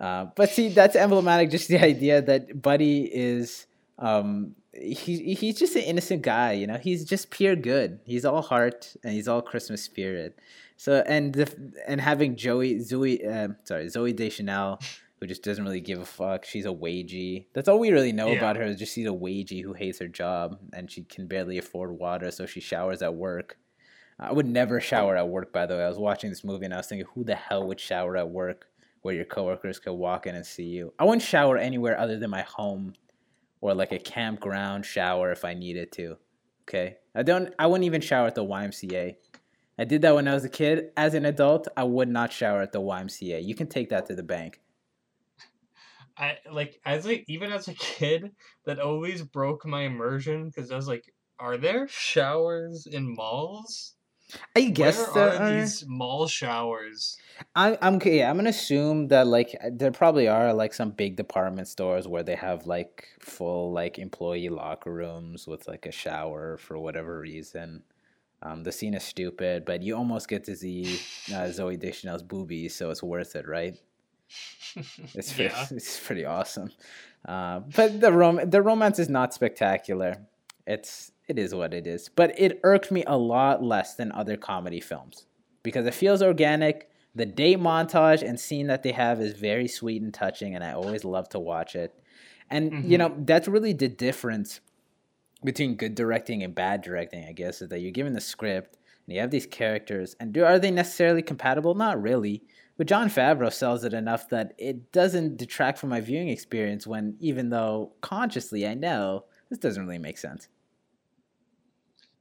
Uh, 0.00 0.26
but 0.34 0.48
see, 0.48 0.70
that's 0.70 0.96
emblematic. 0.96 1.50
Just 1.50 1.68
the 1.68 1.78
idea 1.78 2.22
that 2.22 2.62
Buddy 2.62 3.02
is 3.02 3.66
um, 3.98 4.56
he, 4.72 5.34
he's 5.34 5.58
just 5.58 5.76
an 5.76 5.82
innocent 5.82 6.22
guy. 6.22 6.52
You 6.52 6.66
know, 6.66 6.78
he's 6.78 7.04
just 7.04 7.30
pure 7.30 7.54
good. 7.54 8.00
He's 8.04 8.24
all 8.24 8.42
heart 8.42 8.96
and 9.04 9.12
he's 9.12 9.28
all 9.28 9.42
Christmas 9.42 9.82
spirit. 9.82 10.38
So 10.76 11.04
and 11.06 11.34
the, 11.34 11.74
and 11.86 12.00
having 12.00 12.36
Joey 12.36 12.80
Zoe 12.80 13.24
uh, 13.24 13.48
sorry 13.64 13.86
Zooey 13.86 14.16
Deschanel 14.16 14.80
who 15.20 15.26
just 15.26 15.42
doesn't 15.42 15.64
really 15.64 15.82
give 15.82 16.00
a 16.00 16.04
fuck. 16.06 16.46
She's 16.46 16.64
a 16.64 16.70
wagey. 16.70 17.46
That's 17.52 17.68
all 17.68 17.78
we 17.78 17.90
really 17.90 18.12
know 18.12 18.28
yeah. 18.28 18.38
about 18.38 18.56
her 18.56 18.62
is 18.62 18.76
just 18.76 18.94
she's 18.94 19.06
a 19.06 19.10
wagey 19.10 19.62
who 19.62 19.74
hates 19.74 19.98
her 19.98 20.08
job 20.08 20.58
and 20.72 20.90
she 20.90 21.02
can 21.02 21.26
barely 21.26 21.58
afford 21.58 21.90
water, 21.90 22.30
so 22.30 22.46
she 22.46 22.60
showers 22.60 23.02
at 23.02 23.14
work. 23.14 23.58
I 24.18 24.32
would 24.32 24.46
never 24.46 24.80
shower 24.80 25.16
at 25.16 25.28
work, 25.28 25.52
by 25.52 25.66
the 25.66 25.76
way. 25.76 25.84
I 25.84 25.88
was 25.88 25.98
watching 25.98 26.30
this 26.30 26.44
movie 26.44 26.64
and 26.64 26.72
I 26.72 26.78
was 26.78 26.86
thinking, 26.86 27.06
who 27.14 27.24
the 27.24 27.34
hell 27.34 27.66
would 27.66 27.80
shower 27.80 28.16
at 28.16 28.30
work 28.30 28.66
where 29.02 29.14
your 29.14 29.24
coworkers 29.24 29.78
could 29.78 29.94
walk 29.94 30.26
in 30.26 30.34
and 30.34 30.46
see 30.46 30.64
you? 30.64 30.92
I 30.98 31.04
wouldn't 31.04 31.22
shower 31.22 31.56
anywhere 31.56 31.98
other 31.98 32.18
than 32.18 32.30
my 32.30 32.42
home 32.42 32.94
or 33.60 33.74
like 33.74 33.92
a 33.92 33.98
campground 33.98 34.86
shower 34.86 35.30
if 35.32 35.44
I 35.44 35.54
needed 35.54 35.92
to. 35.92 36.16
Okay? 36.68 36.96
I 37.14 37.22
don't 37.22 37.52
I 37.58 37.66
wouldn't 37.66 37.86
even 37.86 38.00
shower 38.00 38.26
at 38.26 38.34
the 38.34 38.44
YMCA. 38.44 39.16
I 39.78 39.84
did 39.84 40.02
that 40.02 40.14
when 40.14 40.28
I 40.28 40.34
was 40.34 40.44
a 40.44 40.48
kid. 40.48 40.90
As 40.96 41.14
an 41.14 41.24
adult, 41.24 41.66
I 41.76 41.84
would 41.84 42.08
not 42.08 42.32
shower 42.32 42.60
at 42.60 42.72
the 42.72 42.80
YMCA. 42.80 43.44
You 43.44 43.54
can 43.54 43.66
take 43.66 43.88
that 43.90 44.06
to 44.06 44.14
the 44.14 44.22
bank. 44.22 44.60
I 46.16 46.36
like 46.52 46.80
as 46.84 47.06
a 47.06 47.24
even 47.32 47.50
as 47.50 47.68
a 47.68 47.74
kid 47.74 48.32
that 48.66 48.78
always 48.78 49.22
broke 49.22 49.66
my 49.66 49.82
immersion 49.82 50.48
because 50.48 50.70
I 50.70 50.76
was 50.76 50.86
like, 50.86 51.04
are 51.38 51.56
there 51.56 51.88
showers 51.88 52.86
in 52.86 53.14
malls? 53.14 53.94
I 54.54 54.62
guess 54.70 54.98
Where 55.14 55.28
are, 55.28 55.42
are 55.42 55.60
these 55.60 55.84
mall 55.86 56.26
showers. 56.26 57.16
I, 57.54 57.78
I'm 57.80 57.96
okay. 57.96 58.22
I'm 58.22 58.36
gonna 58.36 58.50
assume 58.50 59.08
that 59.08 59.26
like 59.26 59.56
there 59.72 59.90
probably 59.92 60.28
are 60.28 60.52
like 60.52 60.74
some 60.74 60.90
big 60.90 61.16
department 61.16 61.68
stores 61.68 62.06
where 62.06 62.22
they 62.22 62.36
have 62.36 62.66
like 62.66 63.08
full 63.20 63.72
like 63.72 63.98
employee 63.98 64.48
locker 64.48 64.92
rooms 64.92 65.46
with 65.46 65.66
like 65.66 65.86
a 65.86 65.92
shower 65.92 66.56
for 66.56 66.78
whatever 66.78 67.18
reason. 67.18 67.82
Um, 68.42 68.62
the 68.62 68.72
scene 68.72 68.94
is 68.94 69.04
stupid, 69.04 69.64
but 69.66 69.82
you 69.82 69.96
almost 69.96 70.28
get 70.28 70.44
to 70.44 70.56
see 70.56 70.98
uh, 71.28 71.48
Zooey 71.48 71.78
Deschanel's 71.78 72.22
boobies, 72.22 72.74
so 72.74 72.90
it's 72.90 73.02
worth 73.02 73.36
it, 73.36 73.46
right? 73.46 73.78
it's 75.14 75.32
pretty, 75.32 75.54
yeah. 75.54 75.66
it's 75.70 76.00
pretty 76.00 76.24
awesome. 76.24 76.70
Uh, 77.26 77.60
but 77.74 78.00
the 78.00 78.12
rom 78.12 78.40
the 78.48 78.62
romance 78.62 78.98
is 78.98 79.08
not 79.08 79.34
spectacular. 79.34 80.16
It's 80.66 81.12
it 81.30 81.38
is 81.38 81.54
what 81.54 81.72
it 81.72 81.86
is. 81.86 82.08
But 82.08 82.38
it 82.38 82.60
irked 82.64 82.90
me 82.90 83.04
a 83.06 83.16
lot 83.16 83.62
less 83.62 83.94
than 83.94 84.10
other 84.12 84.36
comedy 84.36 84.80
films 84.80 85.26
because 85.62 85.86
it 85.86 85.94
feels 85.94 86.22
organic. 86.22 86.90
The 87.14 87.26
date 87.26 87.58
montage 87.58 88.22
and 88.26 88.38
scene 88.38 88.66
that 88.66 88.82
they 88.82 88.92
have 88.92 89.20
is 89.20 89.38
very 89.38 89.68
sweet 89.68 90.02
and 90.02 90.12
touching, 90.12 90.54
and 90.54 90.62
I 90.62 90.72
always 90.72 91.04
love 91.04 91.28
to 91.30 91.38
watch 91.38 91.74
it. 91.74 91.94
And 92.50 92.72
mm-hmm. 92.72 92.90
you 92.90 92.98
know 92.98 93.14
that's 93.18 93.48
really 93.48 93.72
the 93.72 93.88
difference 93.88 94.60
between 95.42 95.76
good 95.76 95.94
directing 95.94 96.42
and 96.42 96.54
bad 96.54 96.82
directing. 96.82 97.24
I 97.24 97.32
guess 97.32 97.62
is 97.62 97.68
that 97.70 97.80
you're 97.80 97.92
given 97.92 98.12
the 98.12 98.20
script 98.20 98.76
and 99.06 99.14
you 99.14 99.20
have 99.20 99.30
these 99.30 99.46
characters, 99.46 100.16
and 100.20 100.32
do 100.32 100.44
are 100.44 100.58
they 100.58 100.70
necessarily 100.70 101.22
compatible? 101.22 101.74
Not 101.74 102.02
really. 102.02 102.42
But 102.76 102.86
Jon 102.86 103.10
Favreau 103.10 103.52
sells 103.52 103.84
it 103.84 103.92
enough 103.92 104.30
that 104.30 104.54
it 104.56 104.90
doesn't 104.90 105.36
detract 105.36 105.78
from 105.78 105.90
my 105.90 106.00
viewing 106.00 106.30
experience 106.30 106.86
when, 106.86 107.14
even 107.20 107.50
though 107.50 107.92
consciously 108.00 108.66
I 108.66 108.72
know 108.72 109.26
this 109.50 109.58
doesn't 109.58 109.84
really 109.84 109.98
make 109.98 110.16
sense. 110.16 110.48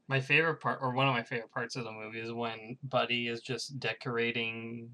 My 0.10 0.20
favorite 0.20 0.60
part, 0.60 0.80
or 0.82 0.94
one 0.94 1.08
of 1.08 1.14
my 1.14 1.24
favorite 1.24 1.52
parts 1.52 1.76
of 1.76 1.86
the 1.86 1.92
movie, 1.92 2.20
is 2.20 2.34
when 2.34 2.78
Buddy 2.84 3.28
is 3.28 3.42
just 3.42 3.80
decorating 3.80 4.90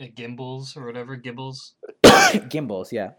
uh, 0.00 0.04
Gimbels 0.04 0.76
or 0.76 0.84
whatever 0.84 1.16
Gimbels. 1.16 1.72
Gimbels, 2.04 2.92
yeah. 2.92 3.12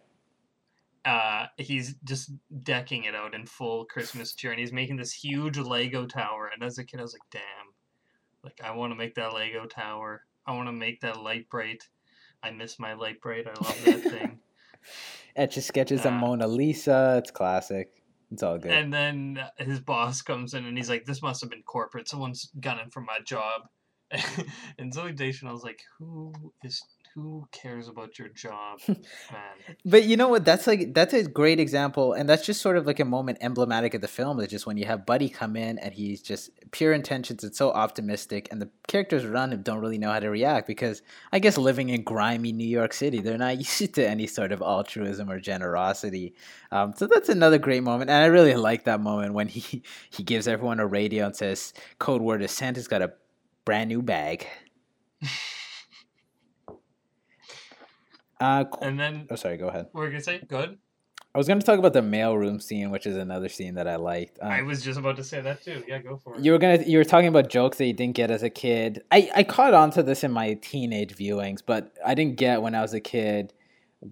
Uh, 1.03 1.47
he's 1.57 1.95
just 2.03 2.31
decking 2.63 3.05
it 3.05 3.15
out 3.15 3.33
in 3.33 3.47
full 3.47 3.85
Christmas 3.85 4.35
cheer, 4.35 4.51
and 4.51 4.59
he's 4.59 4.71
making 4.71 4.97
this 4.97 5.11
huge 5.11 5.57
Lego 5.57 6.05
tower. 6.05 6.51
And 6.53 6.63
as 6.63 6.77
a 6.77 6.83
kid, 6.83 6.99
I 6.99 7.03
was 7.03 7.13
like, 7.13 7.27
"Damn, 7.31 7.41
like 8.43 8.61
I 8.63 8.75
want 8.75 8.91
to 8.91 8.95
make 8.95 9.15
that 9.15 9.33
Lego 9.33 9.65
tower." 9.65 10.21
I 10.45 10.53
want 10.53 10.67
to 10.67 10.73
make 10.73 11.01
that 11.01 11.21
Lite-Brite. 11.21 11.87
I 12.43 12.51
miss 12.51 12.79
my 12.79 12.93
Lite-Brite. 12.93 13.47
I 13.47 13.63
love 13.63 13.85
that 13.85 14.11
thing. 14.11 14.39
Etch 15.35 15.57
a 15.57 15.61
sketches 15.61 16.05
uh, 16.05 16.09
of 16.09 16.15
Mona 16.15 16.47
Lisa. 16.47 17.17
It's 17.19 17.31
classic. 17.31 18.00
It's 18.31 18.43
all 18.43 18.57
good. 18.57 18.71
And 18.71 18.93
then 18.93 19.39
his 19.57 19.79
boss 19.79 20.21
comes 20.21 20.53
in 20.53 20.65
and 20.65 20.77
he's 20.77 20.89
like, 20.89 21.05
"This 21.05 21.21
must 21.21 21.41
have 21.41 21.49
been 21.49 21.63
corporate. 21.63 22.07
Someone's 22.07 22.49
gunning 22.59 22.89
for 22.89 23.01
my 23.01 23.19
job." 23.25 23.63
and 24.11 24.93
Zooey 24.93 25.15
Deschanel 25.15 25.53
was 25.53 25.63
like, 25.63 25.81
"Who 25.99 26.33
is 26.63 26.81
who 27.15 27.47
cares 27.51 27.87
about 27.87 28.17
your 28.17 28.29
job, 28.29 28.79
man?" 28.87 28.97
But 29.85 30.05
you 30.05 30.17
know 30.17 30.29
what? 30.29 30.45
That's 30.45 30.67
like 30.67 30.93
that's 30.93 31.13
a 31.13 31.23
great 31.23 31.59
example, 31.59 32.13
and 32.13 32.27
that's 32.27 32.45
just 32.45 32.61
sort 32.61 32.77
of 32.77 32.85
like 32.85 32.99
a 32.99 33.05
moment 33.05 33.39
emblematic 33.41 33.93
of 33.93 34.01
the 34.01 34.07
film. 34.07 34.39
It's 34.39 34.51
just 34.51 34.65
when 34.65 34.77
you 34.77 34.85
have 34.85 35.05
Buddy 35.05 35.29
come 35.29 35.55
in 35.55 35.77
and 35.79 35.93
he's 35.93 36.21
just 36.21 36.49
pure 36.71 36.93
intentions 36.93 37.43
and 37.43 37.55
so 37.55 37.71
optimistic, 37.71 38.47
and 38.51 38.61
the 38.61 38.69
characters 38.87 39.23
around 39.23 39.53
him 39.53 39.61
don't 39.61 39.79
really 39.79 39.97
know 39.97 40.11
how 40.11 40.19
to 40.19 40.29
react 40.29 40.67
because 40.67 41.01
I 41.31 41.39
guess 41.39 41.57
living 41.57 41.89
in 41.89 42.03
grimy 42.03 42.51
New 42.51 42.67
York 42.67 42.93
City, 42.93 43.19
they're 43.19 43.37
not 43.37 43.57
used 43.79 43.95
to 43.95 44.07
any 44.07 44.27
sort 44.27 44.51
of 44.51 44.61
altruism 44.61 45.29
or 45.29 45.39
generosity. 45.39 46.35
Um, 46.71 46.93
so 46.95 47.07
that's 47.07 47.29
another 47.29 47.57
great 47.57 47.83
moment, 47.83 48.09
and 48.09 48.23
I 48.23 48.27
really 48.27 48.55
like 48.55 48.85
that 48.85 49.01
moment 49.01 49.33
when 49.33 49.47
he 49.55 49.83
he 50.09 50.23
gives 50.23 50.47
everyone 50.47 50.79
a 50.79 50.87
radio 50.87 51.25
and 51.25 51.35
says, 51.35 51.73
"Code 51.99 52.21
word 52.21 52.41
is 52.41 52.51
Santa's 52.51 52.87
got 52.87 53.01
a 53.01 53.13
brand 53.65 53.89
new 53.89 54.01
bag." 54.01 54.47
Uh, 58.41 58.65
And 58.81 58.99
then 58.99 59.27
oh, 59.29 59.35
sorry. 59.35 59.57
Go 59.57 59.67
ahead. 59.67 59.87
what 59.91 60.01
were 60.01 60.05
you 60.07 60.11
gonna 60.11 60.23
say? 60.23 60.41
Good. 60.47 60.77
I 61.33 61.37
was 61.37 61.47
going 61.47 61.61
to 61.61 61.65
talk 61.65 61.79
about 61.79 61.93
the 61.93 62.01
mailroom 62.01 62.61
scene, 62.61 62.91
which 62.91 63.05
is 63.07 63.15
another 63.15 63.47
scene 63.47 63.75
that 63.75 63.87
I 63.87 63.95
liked. 63.95 64.37
Um, 64.41 64.51
I 64.51 64.63
was 64.63 64.83
just 64.83 64.99
about 64.99 65.15
to 65.15 65.23
say 65.23 65.39
that 65.39 65.63
too. 65.63 65.81
Yeah, 65.87 65.99
go 65.99 66.17
for 66.17 66.35
it. 66.35 66.43
you 66.43 66.51
were 66.51 66.57
gonna 66.57 66.83
you 66.85 66.97
were 66.97 67.05
talking 67.05 67.29
about 67.29 67.47
jokes 67.49 67.77
that 67.77 67.85
you 67.85 67.93
didn't 67.93 68.15
get 68.15 68.29
as 68.31 68.43
a 68.43 68.49
kid. 68.49 69.03
I 69.11 69.29
I 69.33 69.43
caught 69.43 69.73
on 69.73 69.91
to 69.91 70.03
this 70.03 70.25
in 70.25 70.31
my 70.33 70.55
teenage 70.55 71.15
viewings, 71.15 71.59
but 71.65 71.93
I 72.05 72.15
didn't 72.15 72.35
get 72.35 72.61
when 72.61 72.75
I 72.75 72.81
was 72.81 72.93
a 72.93 72.99
kid 72.99 73.53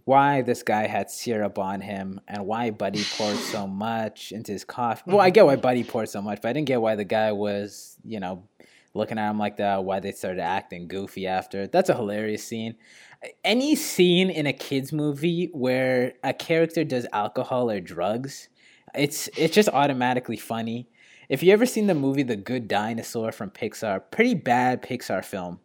why 0.06 0.44
this 0.44 0.62
guy 0.64 0.86
had 0.88 1.10
syrup 1.10 1.58
on 1.58 1.82
him 1.82 2.22
and 2.28 2.46
why 2.46 2.70
Buddy 2.70 3.04
poured 3.18 3.36
so 3.38 3.66
much 3.88 4.32
into 4.32 4.52
his 4.54 4.64
coffee. 4.64 5.02
Well, 5.08 5.20
I 5.20 5.32
get 5.32 5.46
why 5.48 5.56
Buddy 5.58 5.84
poured 5.84 6.08
so 6.10 6.22
much, 6.22 6.42
but 6.42 6.50
I 6.50 6.54
didn't 6.54 6.68
get 6.68 6.80
why 6.80 6.96
the 6.96 7.04
guy 7.04 7.32
was 7.34 7.98
you 8.06 8.20
know 8.22 8.44
looking 8.94 9.18
at 9.18 9.30
him 9.30 9.40
like 9.40 9.58
that. 9.58 9.84
Why 9.84 10.00
they 10.00 10.12
started 10.12 10.42
acting 10.42 10.88
goofy 10.88 11.28
after. 11.28 11.68
That's 11.68 11.90
a 11.90 11.96
hilarious 11.96 12.44
scene. 12.44 12.76
Any 13.44 13.76
scene 13.76 14.30
in 14.30 14.48
a 14.48 14.54
kids 14.54 14.94
movie 14.94 15.50
where 15.54 16.14
a 16.24 16.34
character 16.34 16.84
does 16.84 17.06
alcohol 17.12 17.70
or 17.70 17.80
drugs, 17.80 18.50
it's 18.96 19.30
it's 19.38 19.54
just 19.54 19.70
automatically 19.70 20.38
funny. 20.38 20.90
If 21.28 21.44
you 21.44 21.54
ever 21.54 21.66
seen 21.66 21.88
the 21.88 21.94
movie 21.94 22.24
The 22.24 22.36
Good 22.36 22.68
Dinosaur 22.68 23.32
from 23.32 23.52
Pixar, 23.52 24.02
pretty 24.10 24.34
bad 24.34 24.82
Pixar 24.82 25.24
film. 25.24 25.60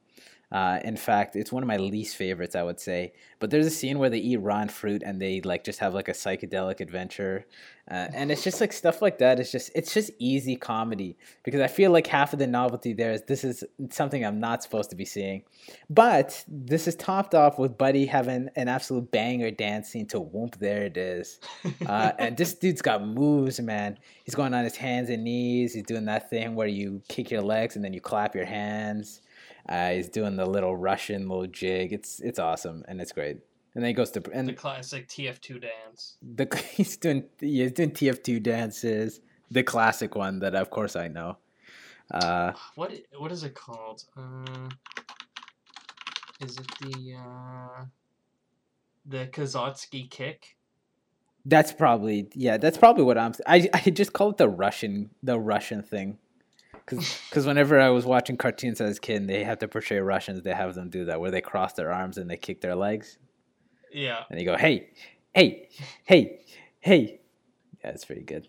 Uh, 0.55 0.79
in 0.85 0.97
fact, 0.97 1.35
it's 1.35 1.51
one 1.51 1.64
of 1.64 1.67
my 1.67 1.79
least 1.79 2.14
favorites, 2.14 2.55
I 2.55 2.62
would 2.62 2.79
say. 2.79 3.12
But 3.40 3.51
there's 3.51 3.67
a 3.67 3.71
scene 3.71 3.99
where 3.99 4.09
they 4.09 4.19
eat 4.19 4.37
raw 4.37 4.64
fruit 4.67 5.03
and 5.05 5.21
they 5.21 5.40
like 5.40 5.64
just 5.64 5.81
have 5.81 5.95
like 5.95 6.07
a 6.07 6.12
psychedelic 6.12 6.79
adventure, 6.79 7.45
uh, 7.90 8.07
and 8.14 8.31
it's 8.31 8.45
just 8.45 8.61
like 8.61 8.73
stuff 8.73 9.03
like 9.03 9.19
that. 9.19 9.40
It's 9.40 9.51
just 9.51 9.73
it's 9.75 9.93
just 9.93 10.12
easy 10.21 10.55
comedy 10.55 11.19
because 11.43 11.61
I 11.61 11.67
feel 11.67 11.90
like 11.90 12.07
half 12.07 12.33
of 12.33 12.38
the 12.38 12.47
novelty 12.47 12.93
there 12.93 13.11
is 13.11 13.23
this 13.23 13.43
is 13.43 13.64
something 13.90 14.25
I'm 14.25 14.38
not 14.38 14.62
supposed 14.62 14.90
to 14.90 14.97
be 14.97 15.05
seeing, 15.05 15.43
but 15.90 16.45
this 16.47 16.87
is 16.87 16.95
topped 16.95 17.35
off 17.35 17.59
with 17.59 17.77
Buddy 17.77 18.07
having 18.07 18.49
an 18.55 18.69
absolute 18.69 19.11
banger 19.11 19.51
dance 19.51 19.88
scene 19.88 20.07
to 20.07 20.21
"Whoop." 20.21 20.61
There 20.61 20.85
it 20.85 20.97
is, 20.97 21.40
uh, 21.85 22.12
and 22.17 22.37
this 22.37 22.55
dude's 22.61 22.81
got 22.81 23.05
moves, 23.05 23.59
man. 23.59 23.99
He's 24.23 24.37
going 24.37 24.55
on 24.55 24.62
his 24.62 24.77
hands 24.77 25.11
and 25.11 25.25
knees. 25.25 25.75
He's 25.75 25.83
doing 25.83 26.05
that 26.05 26.31
thing 26.31 26.55
where 26.55 26.69
you 26.69 27.03
kick 27.09 27.33
your 27.33 27.43
legs 27.43 27.75
and 27.75 27.85
then 27.85 27.93
you 27.93 28.01
clap 28.01 28.37
your 28.37 28.47
hands. 28.47 29.21
Uh, 29.68 29.90
he's 29.92 30.09
doing 30.09 30.37
the 30.37 30.46
little 30.46 30.77
Russian 30.77 31.29
little 31.29 31.46
jig. 31.46 31.92
It's 31.92 32.20
it's 32.20 32.38
awesome 32.38 32.85
and 32.88 33.00
it's 33.00 33.12
great. 33.12 33.38
And 33.74 33.83
then 33.83 33.88
he 33.88 33.92
goes 33.94 34.11
to 34.12 34.22
and 34.33 34.46
the 34.48 34.53
classic 34.53 35.09
TF2 35.09 35.61
dance. 35.62 36.16
the 36.22 36.46
he's 36.72 36.96
doing 36.96 37.24
he's 37.40 37.72
doing 37.72 37.90
TF2 37.90 38.42
dances, 38.42 39.20
the 39.50 39.62
classic 39.62 40.14
one 40.14 40.40
that 40.40 40.55
of 40.55 40.70
course 40.70 40.96
I 40.96 41.09
know. 41.09 41.38
Uh, 42.11 42.53
What 42.74 42.92
what 43.18 43.33
is 43.33 43.42
it 43.44 43.55
called? 43.55 44.05
Uh, 44.16 44.68
is 46.40 46.59
it 46.59 46.66
the 46.83 47.14
uh, 47.14 47.85
the 49.07 49.27
Kazotsky 49.27 50.11
kick? 50.11 50.57
that's 51.46 51.72
probably 51.72 52.29
yeah, 52.35 52.57
that's 52.59 52.79
probably 52.79 53.05
what 53.05 53.18
I'm. 53.18 53.33
I 53.46 53.68
I 53.72 53.90
just 53.90 54.12
call 54.12 54.31
it 54.31 54.37
the 54.37 54.48
Russian 54.48 55.11
the 55.22 55.38
Russian 55.38 55.83
thing. 55.83 56.18
Because 56.87 57.47
whenever 57.47 57.81
I 57.81 57.88
was 57.90 58.05
watching 58.05 58.37
cartoons 58.37 58.81
as 58.81 58.99
a 58.99 59.01
kid, 59.01 59.16
and 59.23 59.29
they 59.31 59.42
have 59.44 59.59
to 59.61 59.68
portray 59.68 59.99
Russians. 59.99 60.42
They 60.42 60.53
have 60.55 60.75
them 60.75 60.90
do 60.90 61.07
that 61.07 61.20
where 61.20 61.31
they 61.31 61.40
cross 61.40 61.73
their 61.73 61.92
arms 61.92 62.18
and 62.18 62.29
they 62.31 62.37
kick 62.37 62.61
their 62.61 62.75
legs, 62.75 63.18
Yeah. 63.92 64.25
and 64.29 64.38
they 64.38 64.44
go, 64.44 64.57
"Hey, 64.57 64.90
hey, 65.35 65.68
hey, 66.05 66.40
hey." 66.81 67.20
Yeah, 67.83 67.90
it's 67.90 68.05
pretty 68.05 68.23
good. 68.23 68.49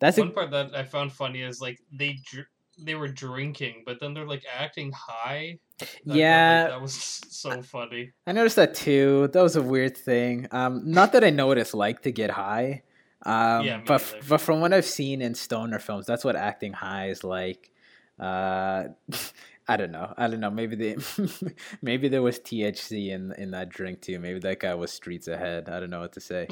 That's 0.00 0.18
a 0.18 0.22
One 0.22 0.32
part 0.32 0.50
that 0.50 0.74
I 0.74 0.82
found 0.84 1.12
funny 1.12 1.42
is 1.42 1.60
like 1.60 1.78
they 1.92 2.18
dr- 2.24 2.46
they 2.78 2.94
were 2.94 3.08
drinking, 3.08 3.82
but 3.86 4.00
then 4.00 4.14
they're 4.14 4.26
like 4.26 4.44
acting 4.58 4.90
high. 4.92 5.58
That- 5.78 5.88
that, 5.88 6.06
like, 6.06 6.16
Yeah. 6.18 6.68
that 6.68 6.80
was 6.80 6.94
so 7.28 7.60
funny. 7.62 8.12
I 8.26 8.32
noticed 8.32 8.56
that 8.56 8.74
too. 8.74 9.28
That 9.32 9.42
was 9.42 9.56
a 9.56 9.62
weird 9.62 9.96
thing. 9.96 10.48
Um, 10.52 10.82
not 10.90 11.12
that 11.12 11.22
I 11.22 11.30
know 11.30 11.46
what 11.48 11.58
it's 11.58 11.74
like 11.74 12.02
to 12.02 12.12
get 12.12 12.30
high. 12.30 12.82
Um, 13.24 13.64
Yeah, 13.64 13.80
but 13.86 14.02
but 14.28 14.38
from 14.40 14.60
what 14.60 14.72
I've 14.72 14.84
seen 14.84 15.22
in 15.22 15.34
stoner 15.34 15.78
films, 15.78 16.06
that's 16.06 16.24
what 16.24 16.36
acting 16.36 16.72
high 16.72 17.08
is 17.10 17.22
like. 17.24 17.70
Uh, 18.18 18.88
I 19.68 19.76
don't 19.76 19.92
know. 19.92 20.12
I 20.16 20.26
don't 20.26 20.40
know. 20.40 20.50
Maybe 20.50 20.74
they, 20.74 20.96
maybe 21.82 22.08
there 22.08 22.22
was 22.22 22.38
THC 22.40 23.10
in 23.10 23.32
in 23.38 23.52
that 23.52 23.68
drink 23.68 24.00
too. 24.02 24.18
Maybe 24.18 24.40
that 24.40 24.58
guy 24.60 24.74
was 24.74 24.90
streets 24.92 25.28
ahead. 25.28 25.68
I 25.68 25.78
don't 25.80 25.90
know 25.90 26.00
what 26.00 26.12
to 26.14 26.20
say. 26.20 26.48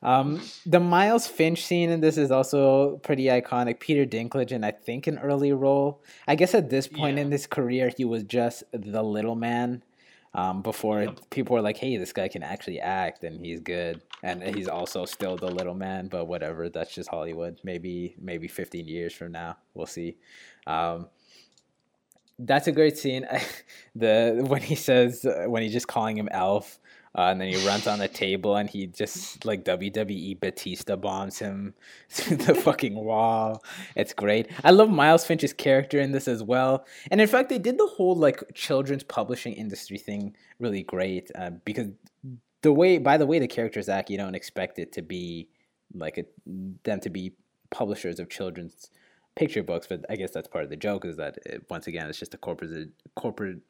Um, 0.00 0.40
the 0.64 0.78
Miles 0.80 1.26
Finch 1.26 1.64
scene 1.66 1.90
in 1.90 2.00
this 2.00 2.16
is 2.16 2.30
also 2.30 2.98
pretty 2.98 3.24
iconic. 3.24 3.80
Peter 3.80 4.06
Dinklage, 4.06 4.52
and 4.52 4.64
I 4.64 4.70
think 4.70 5.06
an 5.06 5.18
early 5.18 5.52
role. 5.52 6.02
I 6.26 6.36
guess 6.36 6.54
at 6.54 6.70
this 6.70 6.86
point 6.86 7.16
Yeah. 7.16 7.24
in 7.24 7.32
his 7.32 7.46
career, 7.46 7.90
he 7.94 8.04
was 8.04 8.22
just 8.22 8.62
the 8.72 9.02
little 9.02 9.34
man. 9.34 9.82
Um, 10.34 10.62
before 10.62 11.02
Yep. 11.02 11.30
people 11.30 11.54
were 11.54 11.62
like, 11.62 11.78
"Hey, 11.78 11.96
this 11.96 12.12
guy 12.12 12.28
can 12.28 12.42
actually 12.42 12.80
act, 12.80 13.24
and 13.24 13.44
he's 13.44 13.60
good," 13.60 14.02
and 14.22 14.42
he's 14.42 14.68
also 14.68 15.04
still 15.06 15.36
the 15.36 15.50
little 15.50 15.74
man. 15.74 16.08
But 16.08 16.26
whatever, 16.26 16.68
that's 16.68 16.94
just 16.94 17.08
Hollywood. 17.08 17.58
Maybe 17.64 18.14
maybe 18.18 18.46
fifteen 18.48 18.86
years 18.86 19.14
from 19.14 19.32
now, 19.32 19.56
we'll 19.74 19.86
see. 19.86 20.16
Um, 20.66 21.08
that's 22.38 22.66
a 22.68 22.72
great 22.72 22.96
scene. 22.98 23.26
the 23.96 24.44
when 24.46 24.62
he 24.62 24.74
says 24.74 25.24
uh, 25.24 25.44
when 25.48 25.62
he's 25.62 25.72
just 25.72 25.88
calling 25.88 26.16
him 26.16 26.28
Elf, 26.30 26.78
uh, 27.16 27.22
and 27.22 27.40
then 27.40 27.48
he 27.48 27.66
runs 27.66 27.86
on 27.86 27.98
the 27.98 28.08
table 28.08 28.56
and 28.56 28.68
he 28.68 28.86
just 28.86 29.44
like 29.44 29.64
WWE 29.64 30.38
Batista 30.40 30.96
bombs 30.96 31.38
him 31.38 31.74
through 32.08 32.36
the 32.36 32.54
fucking 32.54 32.94
wall. 32.94 33.62
It's 33.96 34.12
great. 34.12 34.50
I 34.64 34.70
love 34.70 34.90
Miles 34.90 35.24
Finch's 35.24 35.52
character 35.52 35.98
in 35.98 36.12
this 36.12 36.28
as 36.28 36.42
well. 36.42 36.86
And 37.10 37.20
in 37.20 37.28
fact, 37.28 37.48
they 37.48 37.58
did 37.58 37.78
the 37.78 37.86
whole 37.86 38.16
like 38.16 38.42
children's 38.54 39.02
publishing 39.02 39.54
industry 39.54 39.98
thing 39.98 40.36
really 40.58 40.82
great 40.82 41.30
uh, 41.34 41.50
because 41.64 41.88
the 42.62 42.72
way 42.72 42.98
by 42.98 43.16
the 43.16 43.26
way 43.26 43.38
the 43.38 43.48
characters 43.48 43.88
act, 43.88 44.10
you 44.10 44.18
don't 44.18 44.34
expect 44.34 44.78
it 44.78 44.92
to 44.92 45.02
be 45.02 45.48
like 45.94 46.18
a, 46.18 46.24
them 46.84 47.00
to 47.00 47.10
be 47.10 47.32
publishers 47.70 48.18
of 48.18 48.28
children's 48.28 48.90
picture 49.38 49.62
books, 49.62 49.86
but 49.86 50.04
I 50.10 50.16
guess 50.16 50.32
that's 50.32 50.48
part 50.48 50.64
of 50.64 50.70
the 50.70 50.76
joke 50.76 51.04
is 51.04 51.16
that 51.16 51.38
it, 51.46 51.64
once 51.70 51.86
again 51.86 52.08
it's 52.08 52.18
just 52.18 52.34
a 52.34 52.38
corporate 52.38 52.90
corporate 53.14 53.60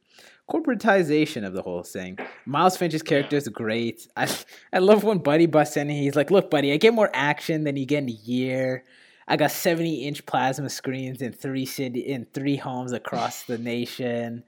corporatization 0.51 1.47
of 1.47 1.53
the 1.53 1.63
whole 1.63 1.83
thing. 1.83 2.19
Miles 2.47 2.77
Finch's 2.77 3.03
character 3.03 3.37
is 3.37 3.49
great. 3.49 4.09
I 4.17 4.29
I 4.73 4.79
love 4.79 5.05
when 5.05 5.19
Buddy 5.19 5.47
busts 5.47 5.77
in 5.77 5.91
and 5.91 5.99
he's 5.99 6.17
like, 6.17 6.31
"Look, 6.31 6.51
Buddy, 6.51 6.73
I 6.73 6.79
get 6.79 6.95
more 6.95 7.11
action 7.13 7.65
than 7.65 7.77
you 7.77 7.87
get 7.87 8.03
in 8.03 8.09
a 8.09 8.13
year. 8.13 8.85
I 9.29 9.37
got 9.37 9.51
seventy 9.51 10.07
inch 10.07 10.25
plasma 10.25 10.71
screens 10.71 11.21
in 11.21 11.33
three 11.33 11.67
city 11.67 12.01
in 12.01 12.27
three 12.33 12.57
homes 12.57 12.93
across 12.93 13.45
the 13.45 13.59
nation." 13.59 14.45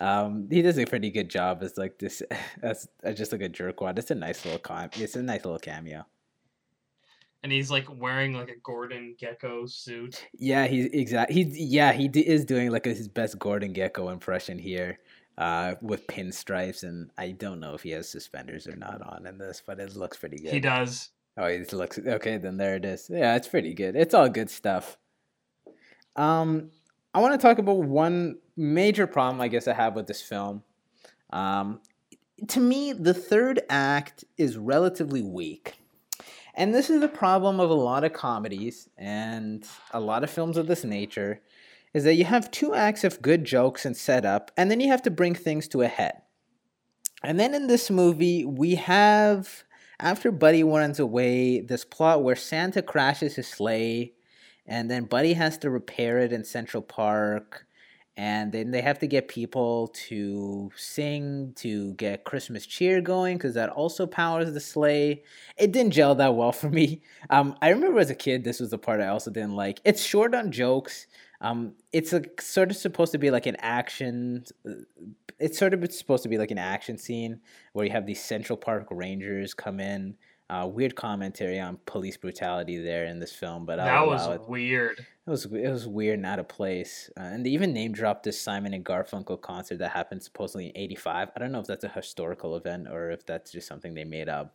Um, 0.00 0.48
he 0.50 0.60
does 0.60 0.76
a 0.76 0.86
pretty 0.86 1.10
good 1.10 1.28
job 1.28 1.62
as 1.62 1.78
like 1.78 1.98
this 1.98 2.20
as, 2.62 2.88
as 3.04 3.16
just 3.16 3.30
like 3.30 3.42
a 3.42 3.48
jerkwad. 3.48 3.96
It's 3.98 4.10
a 4.10 4.16
nice 4.16 4.44
little 4.44 4.58
com- 4.58 4.90
It's 4.96 5.14
a 5.14 5.22
nice 5.22 5.44
little 5.44 5.60
cameo. 5.60 6.04
And 7.44 7.52
he's 7.52 7.70
like 7.70 7.86
wearing 7.88 8.32
like 8.32 8.48
a 8.48 8.58
Gordon 8.62 9.14
Gekko 9.20 9.70
suit. 9.70 10.26
Yeah, 10.32 10.66
he's 10.66 10.86
exact. 10.86 11.30
He's 11.30 11.56
yeah, 11.56 11.92
he 11.92 12.08
d- 12.08 12.26
is 12.26 12.44
doing 12.44 12.70
like 12.70 12.86
his 12.86 13.06
best 13.06 13.38
Gordon 13.38 13.72
Gekko 13.72 14.10
impression 14.10 14.58
here, 14.58 14.98
uh, 15.36 15.74
with 15.82 16.06
pinstripes, 16.06 16.82
and 16.84 17.10
I 17.18 17.32
don't 17.32 17.60
know 17.60 17.74
if 17.74 17.82
he 17.82 17.90
has 17.90 18.08
suspenders 18.08 18.66
or 18.66 18.76
not 18.76 19.02
on 19.02 19.26
in 19.26 19.38
this, 19.38 19.62
but 19.64 19.78
it 19.78 19.94
looks 19.94 20.16
pretty 20.16 20.38
good. 20.38 20.52
He 20.52 20.60
does. 20.60 21.10
Oh, 21.36 21.46
he 21.46 21.64
looks 21.72 21.98
okay. 21.98 22.38
Then 22.38 22.56
there 22.56 22.76
it 22.76 22.84
is. 22.84 23.10
Yeah, 23.12 23.36
it's 23.36 23.48
pretty 23.48 23.74
good. 23.74 23.94
It's 23.94 24.14
all 24.14 24.28
good 24.28 24.48
stuff. 24.50 24.96
Um, 26.16 26.70
I 27.12 27.20
want 27.20 27.38
to 27.38 27.46
talk 27.46 27.58
about 27.58 27.78
one 27.78 28.38
major 28.56 29.06
problem 29.06 29.40
I 29.40 29.48
guess 29.48 29.68
I 29.68 29.74
have 29.74 29.94
with 29.94 30.06
this 30.06 30.22
film. 30.22 30.62
Um, 31.30 31.80
to 32.48 32.60
me, 32.60 32.92
the 32.92 33.14
third 33.14 33.60
act 33.68 34.24
is 34.38 34.56
relatively 34.56 35.22
weak. 35.22 35.74
And 36.56 36.72
this 36.72 36.88
is 36.88 37.00
the 37.00 37.08
problem 37.08 37.58
of 37.58 37.70
a 37.70 37.74
lot 37.74 38.04
of 38.04 38.12
comedies 38.12 38.88
and 38.96 39.66
a 39.90 40.00
lot 40.00 40.22
of 40.22 40.30
films 40.30 40.56
of 40.56 40.68
this 40.68 40.84
nature 40.84 41.40
is 41.92 42.04
that 42.04 42.14
you 42.14 42.24
have 42.24 42.50
two 42.50 42.74
acts 42.74 43.04
of 43.04 43.22
good 43.22 43.44
jokes 43.44 43.84
and 43.84 43.96
setup, 43.96 44.50
and 44.56 44.70
then 44.70 44.80
you 44.80 44.88
have 44.88 45.02
to 45.02 45.10
bring 45.10 45.34
things 45.34 45.68
to 45.68 45.82
a 45.82 45.88
head. 45.88 46.22
And 47.22 47.38
then 47.38 47.54
in 47.54 47.68
this 47.68 47.90
movie, 47.90 48.44
we 48.44 48.74
have, 48.74 49.64
after 50.00 50.32
Buddy 50.32 50.64
runs 50.64 50.98
away, 50.98 51.60
this 51.60 51.84
plot 51.84 52.22
where 52.22 52.36
Santa 52.36 52.82
crashes 52.82 53.36
his 53.36 53.46
sleigh, 53.46 54.12
and 54.66 54.90
then 54.90 55.04
Buddy 55.04 55.34
has 55.34 55.56
to 55.58 55.70
repair 55.70 56.18
it 56.18 56.32
in 56.32 56.44
Central 56.44 56.82
Park. 56.82 57.66
And 58.16 58.52
then 58.52 58.70
they 58.70 58.80
have 58.80 59.00
to 59.00 59.08
get 59.08 59.26
people 59.26 59.88
to 59.88 60.70
sing 60.76 61.52
to 61.56 61.94
get 61.94 62.24
Christmas 62.24 62.64
cheer 62.64 63.00
going 63.00 63.36
because 63.36 63.54
that 63.54 63.70
also 63.70 64.06
powers 64.06 64.52
the 64.52 64.60
sleigh. 64.60 65.24
It 65.56 65.72
didn't 65.72 65.92
gel 65.92 66.14
that 66.16 66.34
well 66.36 66.52
for 66.52 66.70
me. 66.70 67.02
Um, 67.30 67.56
I 67.62 67.70
remember 67.70 68.00
as 68.00 68.10
a 68.10 68.14
kid, 68.14 68.44
this 68.44 68.60
was 68.60 68.70
the 68.70 68.76
part 68.76 69.00
I 69.00 69.08
also 69.08 69.30
didn't 69.30 69.56
like. 69.56 69.80
It's 69.82 70.02
short 70.02 70.34
on 70.34 70.52
jokes. 70.52 71.06
Um, 71.40 71.72
it's 71.90 72.12
a, 72.12 72.22
sort 72.38 72.70
of 72.70 72.76
supposed 72.76 73.12
to 73.12 73.18
be 73.18 73.30
like 73.30 73.46
an 73.46 73.56
action. 73.60 74.44
It's 75.38 75.58
sort 75.58 75.72
of 75.72 75.90
supposed 75.90 76.22
to 76.24 76.28
be 76.28 76.36
like 76.36 76.50
an 76.50 76.58
action 76.58 76.98
scene 76.98 77.40
where 77.72 77.86
you 77.86 77.92
have 77.92 78.04
these 78.04 78.22
Central 78.22 78.58
Park 78.58 78.88
Rangers 78.90 79.54
come 79.54 79.80
in. 79.80 80.16
Uh, 80.50 80.68
weird 80.70 80.94
commentary 80.94 81.58
on 81.58 81.78
police 81.86 82.18
brutality 82.18 82.76
there 82.76 83.06
in 83.06 83.18
this 83.18 83.32
film, 83.32 83.64
but 83.64 83.76
that 83.76 84.06
was 84.06 84.26
it. 84.26 84.46
weird. 84.46 84.98
It 85.26 85.30
was 85.30 85.46
it 85.46 85.70
was 85.70 85.88
weird 85.88 86.18
and 86.18 86.26
out 86.26 86.38
of 86.38 86.48
place. 86.48 87.08
Uh, 87.18 87.22
and 87.22 87.46
they 87.46 87.50
even 87.50 87.72
name 87.72 87.92
dropped 87.92 88.24
this 88.24 88.38
Simon 88.38 88.74
and 88.74 88.84
Garfunkel 88.84 89.40
concert 89.40 89.78
that 89.78 89.92
happened 89.92 90.22
supposedly 90.22 90.66
in 90.66 90.76
'85. 90.76 91.30
I 91.34 91.38
don't 91.40 91.50
know 91.50 91.60
if 91.60 91.66
that's 91.66 91.84
a 91.84 91.88
historical 91.88 92.56
event 92.56 92.88
or 92.90 93.10
if 93.10 93.24
that's 93.24 93.52
just 93.52 93.66
something 93.66 93.94
they 93.94 94.04
made 94.04 94.28
up. 94.28 94.54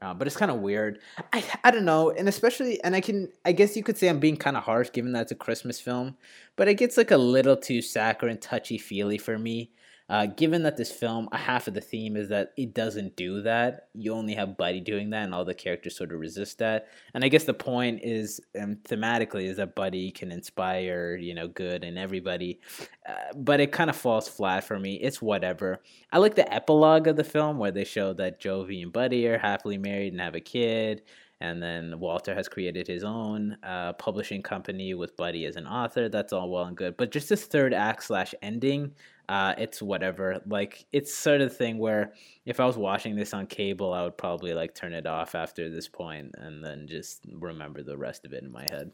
Uh, 0.00 0.12
but 0.12 0.26
it's 0.26 0.36
kind 0.36 0.50
of 0.50 0.60
weird. 0.60 1.00
I 1.32 1.44
I 1.64 1.70
don't 1.70 1.84
know, 1.84 2.10
and 2.10 2.28
especially, 2.28 2.82
and 2.84 2.94
I 2.94 3.00
can 3.00 3.28
I 3.44 3.50
guess 3.52 3.76
you 3.76 3.82
could 3.82 3.98
say 3.98 4.08
I'm 4.08 4.20
being 4.20 4.36
kind 4.36 4.56
of 4.56 4.62
harsh 4.62 4.92
given 4.92 5.12
that 5.12 5.22
it's 5.22 5.32
a 5.32 5.36
Christmas 5.36 5.80
film, 5.80 6.16
but 6.56 6.68
it 6.68 6.74
gets 6.74 6.96
like 6.96 7.10
a 7.10 7.16
little 7.16 7.56
too 7.56 7.82
saccharine, 7.82 8.38
touchy 8.38 8.78
feely 8.78 9.18
for 9.18 9.36
me. 9.38 9.72
Uh, 10.08 10.26
given 10.26 10.62
that 10.64 10.76
this 10.76 10.92
film, 10.92 11.28
a 11.32 11.38
half 11.38 11.66
of 11.66 11.72
the 11.72 11.80
theme 11.80 12.14
is 12.14 12.28
that 12.28 12.52
it 12.58 12.74
doesn't 12.74 13.16
do 13.16 13.40
that. 13.40 13.88
You 13.94 14.12
only 14.12 14.34
have 14.34 14.58
Buddy 14.58 14.80
doing 14.80 15.10
that, 15.10 15.24
and 15.24 15.34
all 15.34 15.46
the 15.46 15.54
characters 15.54 15.96
sort 15.96 16.12
of 16.12 16.20
resist 16.20 16.58
that. 16.58 16.88
And 17.14 17.24
I 17.24 17.28
guess 17.28 17.44
the 17.44 17.54
point 17.54 18.00
is, 18.02 18.40
um, 18.60 18.76
thematically, 18.84 19.44
is 19.44 19.56
that 19.56 19.74
Buddy 19.74 20.10
can 20.10 20.30
inspire, 20.30 21.16
you 21.16 21.34
know, 21.34 21.48
good 21.48 21.84
in 21.84 21.96
everybody. 21.96 22.60
Uh, 23.08 23.32
but 23.34 23.60
it 23.60 23.72
kind 23.72 23.88
of 23.88 23.96
falls 23.96 24.28
flat 24.28 24.64
for 24.64 24.78
me. 24.78 24.96
It's 24.96 25.22
whatever. 25.22 25.80
I 26.12 26.18
like 26.18 26.34
the 26.34 26.52
epilogue 26.52 27.06
of 27.06 27.16
the 27.16 27.24
film 27.24 27.56
where 27.56 27.72
they 27.72 27.84
show 27.84 28.12
that 28.14 28.40
Jovie 28.40 28.82
and 28.82 28.92
Buddy 28.92 29.26
are 29.26 29.38
happily 29.38 29.78
married 29.78 30.12
and 30.12 30.20
have 30.20 30.34
a 30.34 30.40
kid 30.40 31.02
and 31.40 31.62
then 31.62 31.98
Walter 31.98 32.34
has 32.34 32.48
created 32.48 32.86
his 32.86 33.04
own 33.04 33.58
uh, 33.62 33.92
publishing 33.94 34.42
company 34.42 34.94
with 34.94 35.16
Buddy 35.16 35.44
as 35.44 35.56
an 35.56 35.66
author. 35.66 36.08
That's 36.08 36.32
all 36.32 36.48
well 36.48 36.64
and 36.64 36.76
good, 36.76 36.96
but 36.96 37.10
just 37.10 37.28
this 37.28 37.44
third 37.44 37.74
act 37.74 38.04
slash 38.04 38.34
ending, 38.40 38.92
uh, 39.28 39.54
it's 39.58 39.80
whatever. 39.80 40.40
Like 40.46 40.86
it's 40.92 41.14
sort 41.14 41.40
of 41.40 41.56
thing 41.56 41.78
where 41.78 42.12
if 42.44 42.60
I 42.60 42.66
was 42.66 42.76
watching 42.76 43.16
this 43.16 43.34
on 43.34 43.46
cable, 43.46 43.92
I 43.92 44.02
would 44.02 44.18
probably 44.18 44.54
like 44.54 44.74
turn 44.74 44.92
it 44.92 45.06
off 45.06 45.34
after 45.34 45.70
this 45.70 45.88
point 45.88 46.34
and 46.36 46.64
then 46.64 46.86
just 46.86 47.20
remember 47.32 47.82
the 47.82 47.96
rest 47.96 48.24
of 48.24 48.32
it 48.32 48.42
in 48.42 48.52
my 48.52 48.66
head. 48.70 48.92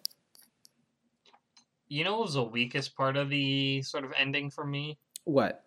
You 1.88 2.04
know, 2.04 2.12
what 2.12 2.26
was 2.26 2.34
the 2.34 2.44
weakest 2.44 2.96
part 2.96 3.16
of 3.16 3.30
the 3.30 3.82
sort 3.82 4.04
of 4.04 4.12
ending 4.16 4.50
for 4.50 4.64
me? 4.64 4.98
What 5.24 5.64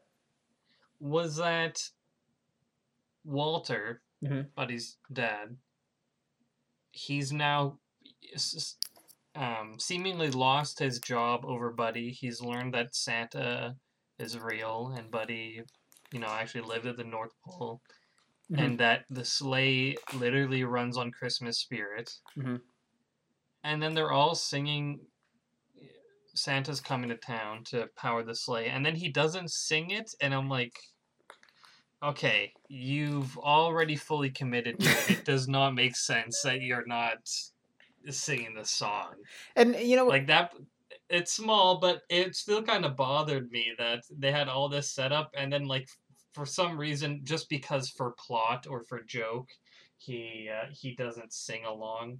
was 1.00 1.36
that? 1.38 1.90
Walter, 3.26 4.02
mm-hmm. 4.24 4.42
Buddy's 4.54 4.98
dad, 5.12 5.56
he's 6.92 7.32
now 7.32 7.80
um, 9.36 9.76
seemingly 9.80 10.30
lost 10.30 10.80
his 10.80 11.00
job 11.00 11.46
over 11.46 11.72
Buddy. 11.72 12.12
He's 12.12 12.42
learned 12.42 12.74
that 12.74 12.96
Santa 12.96 13.76
is 14.24 14.40
real 14.40 14.94
and 14.98 15.12
Buddy, 15.12 15.62
you 16.12 16.20
know, 16.20 16.28
actually 16.28 16.62
lived 16.62 16.88
at 16.88 16.98
the 16.98 17.04
North 17.04 17.34
Pole, 17.46 17.82
mm-hmm. 18.52 18.64
and 18.64 18.80
that 18.80 19.06
the 19.10 19.26
sleigh 19.26 19.96
literally 20.16 20.64
runs 20.64 20.98
on 20.98 21.12
Christmas 21.12 21.60
spirit. 21.60 22.12
Mm-hmm. 22.38 22.56
And 23.64 23.82
then 23.82 23.94
they're 23.94 24.12
all 24.12 24.36
singing 24.36 25.00
Santa's 26.36 26.82
coming 26.82 27.10
to 27.10 27.16
town 27.16 27.64
to 27.66 27.88
power 27.96 28.24
the 28.24 28.36
sleigh, 28.36 28.68
and 28.68 28.86
then 28.86 28.96
he 28.96 29.10
doesn't 29.10 29.52
sing 29.52 29.92
it, 29.92 30.12
and 30.20 30.34
I'm 30.34 30.50
like, 30.50 30.80
okay, 32.02 32.52
you've 32.68 33.38
already 33.38 33.96
fully 33.96 34.30
committed 34.30 34.80
to 34.80 34.90
it. 34.90 35.12
it 35.12 35.26
does 35.26 35.48
not 35.48 35.76
make 35.76 35.96
sense 35.96 36.42
that 36.44 36.62
you're 36.62 36.86
not 36.86 37.18
singing 38.10 38.56
the 38.56 38.66
song. 38.66 39.14
And 39.56 39.76
you 39.76 39.96
know, 39.96 40.06
like 40.06 40.28
that. 40.28 40.54
It's 41.14 41.32
small, 41.32 41.80
but 41.80 42.02
it 42.10 42.36
still 42.36 42.64
kind 42.64 42.86
of 42.86 42.96
bothered 42.96 43.52
me 43.52 43.72
that 43.78 44.02
they 44.18 44.32
had 44.32 44.50
all 44.50 44.68
this 44.68 44.90
set 44.90 45.12
up, 45.12 45.30
and 45.38 45.54
then 45.54 45.66
like 45.66 45.88
for 46.34 46.46
some 46.46 46.76
reason, 46.76 47.22
just 47.24 47.50
because 47.50 47.90
for 47.90 48.16
plot 48.18 48.66
or 48.68 48.82
for 48.82 49.04
joke, 49.04 49.50
he 49.98 50.50
uh, 50.52 50.66
he 50.72 50.96
doesn't 50.96 51.32
sing 51.32 51.66
along. 51.66 52.20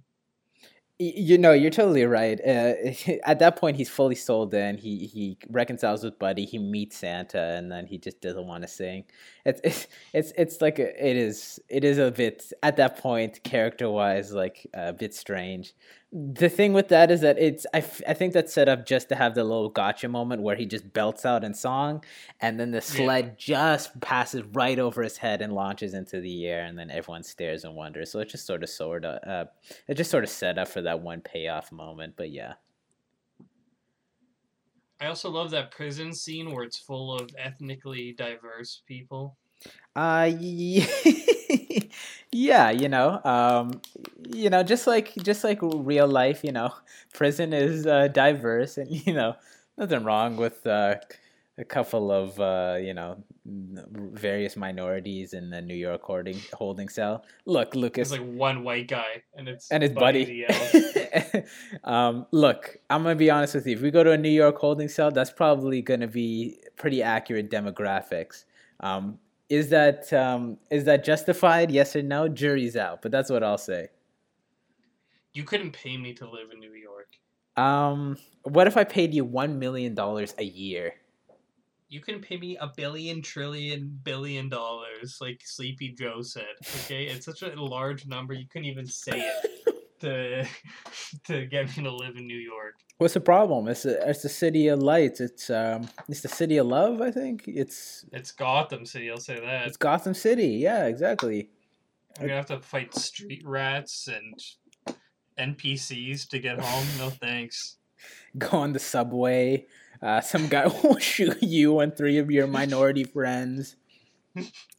You 1.00 1.38
know, 1.38 1.52
you're 1.52 1.72
totally 1.72 2.04
right. 2.04 2.40
Uh, 2.40 2.74
at 3.24 3.40
that 3.40 3.56
point, 3.56 3.76
he's 3.76 3.90
fully 3.90 4.14
sold 4.14 4.54
in. 4.54 4.78
He 4.78 5.06
he 5.06 5.38
reconciles 5.50 6.04
with 6.04 6.16
Buddy. 6.20 6.44
He 6.44 6.58
meets 6.58 6.96
Santa, 6.96 7.40
and 7.40 7.70
then 7.70 7.86
he 7.86 7.98
just 7.98 8.20
doesn't 8.20 8.46
want 8.46 8.62
to 8.62 8.68
sing. 8.68 9.04
It's 9.44 9.60
it's 9.64 9.88
it's, 10.12 10.32
it's 10.38 10.60
like 10.60 10.78
a, 10.78 11.08
it 11.08 11.16
is 11.16 11.58
it 11.68 11.82
is 11.82 11.98
a 11.98 12.12
bit 12.12 12.52
at 12.62 12.76
that 12.76 12.98
point 12.98 13.42
character 13.42 13.90
wise 13.90 14.32
like 14.32 14.68
a 14.72 14.92
bit 14.92 15.14
strange 15.14 15.74
the 16.16 16.48
thing 16.48 16.72
with 16.72 16.88
that 16.88 17.10
is 17.10 17.22
that 17.22 17.38
it's 17.40 17.66
I, 17.74 17.78
f- 17.78 18.00
I 18.06 18.14
think 18.14 18.34
that's 18.34 18.54
set 18.54 18.68
up 18.68 18.86
just 18.86 19.08
to 19.08 19.16
have 19.16 19.34
the 19.34 19.42
little 19.42 19.68
gotcha 19.68 20.08
moment 20.08 20.42
where 20.42 20.54
he 20.54 20.64
just 20.64 20.92
belts 20.92 21.26
out 21.26 21.42
in 21.42 21.54
song 21.54 22.04
and 22.40 22.58
then 22.58 22.70
the 22.70 22.80
sled 22.80 23.24
yeah. 23.24 23.34
just 23.36 24.00
passes 24.00 24.44
right 24.52 24.78
over 24.78 25.02
his 25.02 25.16
head 25.16 25.42
and 25.42 25.52
launches 25.52 25.92
into 25.92 26.20
the 26.20 26.46
air 26.46 26.64
and 26.64 26.78
then 26.78 26.88
everyone 26.88 27.24
stares 27.24 27.64
and 27.64 27.74
wonders. 27.74 28.12
So 28.12 28.20
it 28.20 28.28
just 28.28 28.46
sort 28.46 28.62
of 28.62 28.70
sort 28.70 29.04
of 29.04 29.28
uh, 29.28 29.50
it 29.88 29.94
just 29.94 30.12
sort 30.12 30.22
of 30.22 30.30
set 30.30 30.56
up 30.56 30.68
for 30.68 30.82
that 30.82 31.00
one 31.00 31.20
payoff 31.20 31.72
moment 31.72 32.14
but 32.16 32.30
yeah. 32.30 32.54
I 35.00 35.06
also 35.06 35.28
love 35.30 35.50
that 35.50 35.72
prison 35.72 36.14
scene 36.14 36.52
where 36.52 36.62
it's 36.62 36.78
full 36.78 37.12
of 37.12 37.28
ethnically 37.36 38.12
diverse 38.12 38.82
people 38.86 39.36
uh 39.96 40.30
yeah. 40.38 40.86
yeah, 42.34 42.70
you 42.70 42.88
know, 42.88 43.20
um, 43.24 43.80
you 44.28 44.50
know, 44.50 44.64
just 44.64 44.88
like 44.88 45.14
just 45.16 45.44
like 45.44 45.60
real 45.62 46.08
life, 46.08 46.42
you 46.42 46.50
know, 46.50 46.74
prison 47.14 47.52
is 47.52 47.86
uh, 47.86 48.08
diverse, 48.08 48.76
and 48.76 48.90
you 49.06 49.14
know, 49.14 49.36
nothing 49.78 50.02
wrong 50.02 50.36
with 50.36 50.66
uh, 50.66 50.96
a 51.56 51.64
couple 51.64 52.10
of 52.10 52.38
uh, 52.40 52.76
you 52.80 52.92
know 52.92 53.22
various 53.46 54.56
minorities 54.56 55.32
in 55.32 55.50
the 55.50 55.62
New 55.62 55.76
York 55.76 56.02
holding 56.02 56.40
holding 56.52 56.88
cell. 56.88 57.24
Look, 57.46 57.76
Lucas, 57.76 58.10
it's 58.10 58.18
like 58.18 58.28
one 58.28 58.64
white 58.64 58.88
guy, 58.88 59.22
and 59.36 59.48
it's 59.48 59.70
and 59.70 59.84
his 59.84 59.92
buddy. 59.92 60.44
buddy. 60.44 61.44
um, 61.84 62.26
look, 62.32 62.78
I'm 62.90 63.04
gonna 63.04 63.14
be 63.14 63.30
honest 63.30 63.54
with 63.54 63.66
you. 63.66 63.76
If 63.76 63.80
we 63.80 63.92
go 63.92 64.02
to 64.02 64.10
a 64.10 64.18
New 64.18 64.28
York 64.28 64.58
holding 64.58 64.88
cell, 64.88 65.12
that's 65.12 65.30
probably 65.30 65.82
gonna 65.82 66.08
be 66.08 66.58
pretty 66.76 67.00
accurate 67.00 67.48
demographics. 67.48 68.44
Um, 68.80 69.18
is 69.48 69.70
that 69.70 70.12
um, 70.12 70.58
is 70.70 70.84
that 70.84 71.04
justified? 71.04 71.70
Yes 71.70 71.94
or 71.94 72.02
no? 72.02 72.28
Jury's 72.28 72.76
out, 72.76 73.02
but 73.02 73.10
that's 73.10 73.30
what 73.30 73.42
I'll 73.42 73.58
say. 73.58 73.88
You 75.32 75.44
couldn't 75.44 75.72
pay 75.72 75.96
me 75.96 76.14
to 76.14 76.28
live 76.28 76.50
in 76.52 76.60
New 76.60 76.72
York. 76.72 77.08
Um, 77.56 78.16
what 78.42 78.66
if 78.66 78.76
I 78.76 78.84
paid 78.84 79.14
you 79.14 79.24
one 79.24 79.58
million 79.58 79.94
dollars 79.94 80.34
a 80.38 80.44
year? 80.44 80.94
You 81.88 82.00
can 82.00 82.20
pay 82.20 82.36
me 82.36 82.56
a 82.56 82.72
billion, 82.74 83.22
trillion, 83.22 84.00
billion 84.02 84.48
dollars, 84.48 85.18
like 85.20 85.42
Sleepy 85.44 85.90
Joe 85.90 86.22
said. 86.22 86.54
Okay, 86.84 87.04
it's 87.04 87.26
such 87.26 87.42
a 87.42 87.54
large 87.54 88.06
number 88.06 88.34
you 88.34 88.46
couldn't 88.46 88.66
even 88.66 88.86
say 88.86 89.20
it 89.20 89.50
to 90.04 90.46
to 91.24 91.46
get 91.46 91.76
me 91.76 91.82
to 91.84 91.92
live 91.92 92.16
in 92.16 92.26
New 92.26 92.38
York. 92.38 92.74
What's 92.98 93.14
the 93.14 93.20
problem? 93.20 93.68
It's 93.68 93.84
a, 93.84 94.08
it's 94.08 94.22
the 94.22 94.28
city 94.28 94.68
of 94.68 94.80
lights. 94.80 95.20
It's 95.20 95.50
um 95.50 95.88
it's 96.08 96.20
the 96.20 96.28
city 96.28 96.58
of 96.58 96.66
love. 96.66 97.00
I 97.00 97.10
think 97.10 97.44
it's 97.46 98.04
it's 98.12 98.32
Gotham 98.32 98.86
City. 98.86 99.10
I'll 99.10 99.18
say 99.18 99.40
that. 99.40 99.66
It's 99.66 99.76
Gotham 99.76 100.14
City. 100.14 100.48
Yeah, 100.48 100.86
exactly. 100.86 101.50
I'm 102.18 102.26
gonna 102.26 102.36
have 102.36 102.46
to 102.46 102.60
fight 102.60 102.94
street 102.94 103.42
rats 103.44 104.08
and 104.08 104.94
NPCs 105.38 106.28
to 106.28 106.38
get 106.38 106.60
home. 106.60 106.86
No 106.98 107.10
thanks. 107.26 107.76
Go 108.38 108.58
on 108.58 108.72
the 108.72 108.78
subway. 108.78 109.66
Uh, 110.00 110.20
some 110.20 110.48
guy 110.48 110.66
will 110.82 110.98
shoot 110.98 111.42
you 111.42 111.80
and 111.80 111.96
three 111.96 112.18
of 112.18 112.30
your 112.30 112.46
minority 112.46 113.04
friends. 113.04 113.76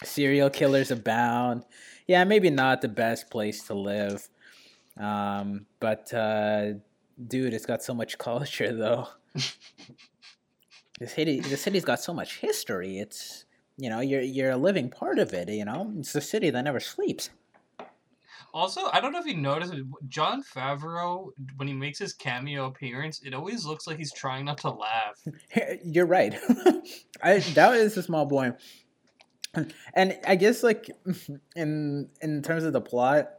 Serial 0.04 0.50
killers 0.50 0.92
abound. 0.92 1.64
Yeah, 2.08 2.24
maybe 2.26 2.50
not 2.50 2.82
the 2.82 2.90
best 2.90 3.30
place 3.30 3.64
to 3.64 3.74
live. 3.74 4.30
Um, 5.00 5.66
but 5.80 6.14
uh, 6.14 6.74
dude, 7.28 7.54
it's 7.54 7.66
got 7.66 7.84
so 7.84 7.94
much 7.94 8.18
culture 8.18 8.76
though. 8.76 9.08
the 11.00 11.08
city, 11.08 11.40
the 11.42 11.58
city's 11.58 11.86
got 11.86 12.00
so 12.00 12.14
much 12.14 12.38
history. 12.38 13.00
It's 13.00 13.46
you 13.78 13.90
know, 13.90 14.00
you're 14.00 14.22
you're 14.22 14.52
a 14.52 14.58
living 14.58 14.90
part 14.90 15.20
of 15.20 15.34
it. 15.34 15.50
You 15.50 15.66
know, 15.66 15.94
it's 15.98 16.16
a 16.16 16.22
city 16.22 16.50
that 16.50 16.62
never 16.62 16.80
sleeps. 16.80 17.30
Also, 18.54 18.80
I 18.94 19.02
don't 19.02 19.12
know 19.12 19.20
if 19.20 19.26
you 19.26 19.36
noticed, 19.36 19.74
Jon 20.08 20.42
Favreau 20.42 21.32
when 21.58 21.68
he 21.68 21.74
makes 21.74 22.00
his 22.00 22.14
cameo 22.14 22.68
appearance, 22.68 23.22
it 23.22 23.34
always 23.34 23.66
looks 23.66 23.86
like 23.86 23.98
he's 23.98 24.14
trying 24.14 24.46
not 24.46 24.60
to 24.60 24.70
laugh. 24.70 25.22
You're 25.84 26.06
right. 26.06 26.34
I, 27.22 27.40
that 27.40 27.76
is 27.76 27.98
a 27.98 28.04
small 28.04 28.26
boy, 28.26 28.54
and 29.94 30.18
I 30.26 30.38
guess 30.38 30.64
like 30.64 30.90
in 31.54 32.08
in 32.22 32.42
terms 32.44 32.64
of 32.64 32.72
the 32.72 32.80
plot, 32.80 33.32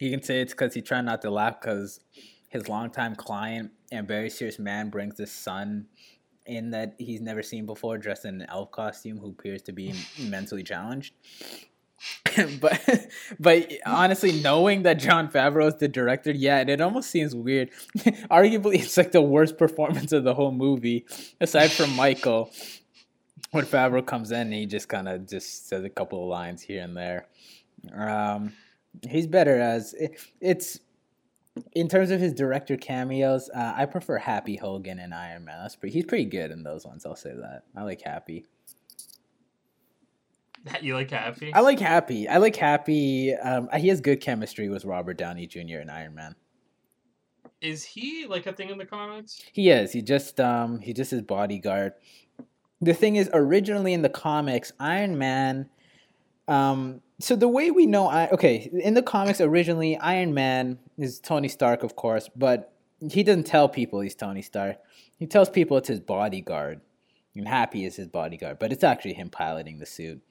you 0.00 0.10
can 0.10 0.22
say 0.22 0.40
it's 0.40 0.52
because 0.52 0.74
he 0.74 0.82
tried 0.82 1.04
not 1.04 1.22
to 1.22 1.30
laugh 1.30 1.60
because 1.60 2.00
his 2.48 2.68
longtime 2.68 3.14
client 3.16 3.70
and 3.92 4.06
very 4.06 4.30
serious 4.30 4.58
man 4.58 4.90
brings 4.90 5.18
his 5.18 5.30
son 5.32 5.86
in 6.46 6.70
that 6.70 6.94
he's 6.98 7.20
never 7.20 7.42
seen 7.42 7.66
before, 7.66 7.98
dressed 7.98 8.24
in 8.24 8.40
an 8.40 8.46
elf 8.48 8.70
costume, 8.70 9.18
who 9.18 9.30
appears 9.30 9.62
to 9.62 9.72
be 9.72 9.94
mentally 10.18 10.62
challenged. 10.62 11.14
but 12.60 12.80
but 13.40 13.72
honestly, 13.84 14.40
knowing 14.40 14.82
that 14.84 14.94
Jon 14.94 15.28
Favreau 15.28 15.68
is 15.68 15.76
the 15.76 15.88
director, 15.88 16.30
yeah, 16.30 16.60
it 16.60 16.80
almost 16.80 17.10
seems 17.10 17.34
weird. 17.34 17.70
Arguably, 18.30 18.76
it's 18.76 18.96
like 18.96 19.12
the 19.12 19.20
worst 19.20 19.58
performance 19.58 20.12
of 20.12 20.24
the 20.24 20.34
whole 20.34 20.52
movie, 20.52 21.06
aside 21.40 21.70
from 21.70 21.94
Michael. 21.96 22.50
When 23.50 23.64
Favreau 23.64 24.04
comes 24.04 24.30
in, 24.30 24.52
he 24.52 24.66
just 24.66 24.88
kind 24.88 25.08
of 25.08 25.28
just 25.28 25.68
says 25.68 25.82
a 25.82 25.88
couple 25.88 26.22
of 26.22 26.28
lines 26.28 26.62
here 26.62 26.82
and 26.82 26.96
there. 26.96 27.26
Um, 27.94 28.52
he's 29.08 29.26
better 29.26 29.58
as 29.58 29.94
it, 29.94 30.20
it's 30.40 30.80
in 31.74 31.88
terms 31.88 32.10
of 32.10 32.20
his 32.20 32.32
director 32.32 32.76
cameos. 32.76 33.50
Uh, 33.54 33.74
I 33.76 33.86
prefer 33.86 34.18
Happy 34.18 34.56
Hogan 34.56 34.98
and 34.98 35.14
Iron 35.14 35.44
Man. 35.44 35.58
That's 35.62 35.76
pretty. 35.76 35.94
He's 35.94 36.04
pretty 36.04 36.26
good 36.26 36.50
in 36.50 36.62
those 36.62 36.86
ones. 36.86 37.04
I'll 37.06 37.16
say 37.16 37.32
that. 37.34 37.62
I 37.76 37.82
like 37.82 38.02
Happy. 38.02 38.46
You 40.82 40.94
like 40.94 41.10
Happy? 41.10 41.54
I 41.54 41.60
like 41.60 41.80
Happy. 41.80 42.28
I 42.28 42.36
like 42.38 42.56
Happy. 42.56 43.34
Um, 43.34 43.68
he 43.76 43.88
has 43.88 44.00
good 44.02 44.20
chemistry 44.20 44.68
with 44.68 44.84
Robert 44.84 45.16
Downey 45.16 45.46
Jr. 45.46 45.78
and 45.80 45.90
Iron 45.90 46.14
Man. 46.14 46.34
Is 47.60 47.84
he 47.84 48.26
like 48.26 48.46
a 48.46 48.52
thing 48.52 48.68
in 48.68 48.76
the 48.76 48.84
comics? 48.84 49.40
He 49.52 49.70
is. 49.70 49.92
He 49.92 50.02
just 50.02 50.40
um 50.40 50.80
he 50.80 50.92
just 50.92 51.10
his 51.10 51.22
bodyguard. 51.22 51.94
The 52.80 52.94
thing 52.94 53.16
is, 53.16 53.28
originally 53.32 53.92
in 53.92 54.02
the 54.02 54.08
comics, 54.08 54.72
Iron 54.78 55.18
Man. 55.18 55.68
Um, 56.48 57.02
so 57.20 57.36
the 57.36 57.48
way 57.48 57.70
we 57.70 57.86
know, 57.86 58.08
I 58.08 58.28
okay, 58.30 58.70
in 58.72 58.94
the 58.94 59.02
comics 59.02 59.40
originally, 59.40 59.96
Iron 59.98 60.34
Man 60.34 60.78
is 60.96 61.20
Tony 61.20 61.48
Stark, 61.48 61.82
of 61.82 61.94
course, 61.94 62.28
but 62.34 62.72
he 63.00 63.22
doesn't 63.22 63.44
tell 63.44 63.68
people 63.68 64.00
he's 64.00 64.14
Tony 64.14 64.42
Stark. 64.42 64.78
He 65.18 65.26
tells 65.26 65.50
people 65.50 65.76
it's 65.76 65.88
his 65.88 66.00
bodyguard, 66.00 66.80
and 67.36 67.46
Happy 67.46 67.84
is 67.84 67.96
his 67.96 68.08
bodyguard, 68.08 68.58
but 68.58 68.72
it's 68.72 68.84
actually 68.84 69.14
him 69.14 69.30
piloting 69.30 69.78
the 69.78 69.86
suit. 69.86 70.22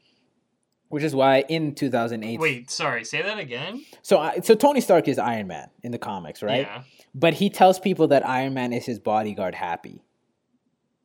Which 0.90 1.04
is 1.04 1.14
why 1.14 1.44
in 1.50 1.76
2008. 1.76 2.40
Wait, 2.40 2.72
sorry, 2.72 3.04
say 3.04 3.22
that 3.22 3.38
again. 3.38 3.84
So, 4.02 4.32
so 4.42 4.56
Tony 4.56 4.80
Stark 4.80 5.10
is 5.10 5.20
Iron 5.20 5.48
Man 5.48 5.70
in 5.84 5.92
the 5.92 5.98
comics, 5.98 6.42
right? 6.42 6.62
Yeah. 6.62 6.84
But 7.14 7.34
he 7.34 7.50
tells 7.50 7.78
people 7.78 8.08
that 8.08 8.26
Iron 8.26 8.54
Man 8.54 8.72
is 8.72 8.86
his 8.86 8.98
bodyguard, 8.98 9.54
Happy. 9.54 10.02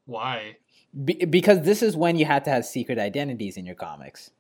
Why? 0.05 0.59
Be- 1.05 1.25
because 1.25 1.63
this 1.63 1.83
is 1.83 1.97
when 1.97 2.17
you 2.17 2.25
had 2.25 2.45
to 2.45 2.51
have 2.51 2.65
secret 2.65 3.01
identities 3.01 3.57
in 3.57 3.67
your 3.67 3.75
comics. 3.75 4.31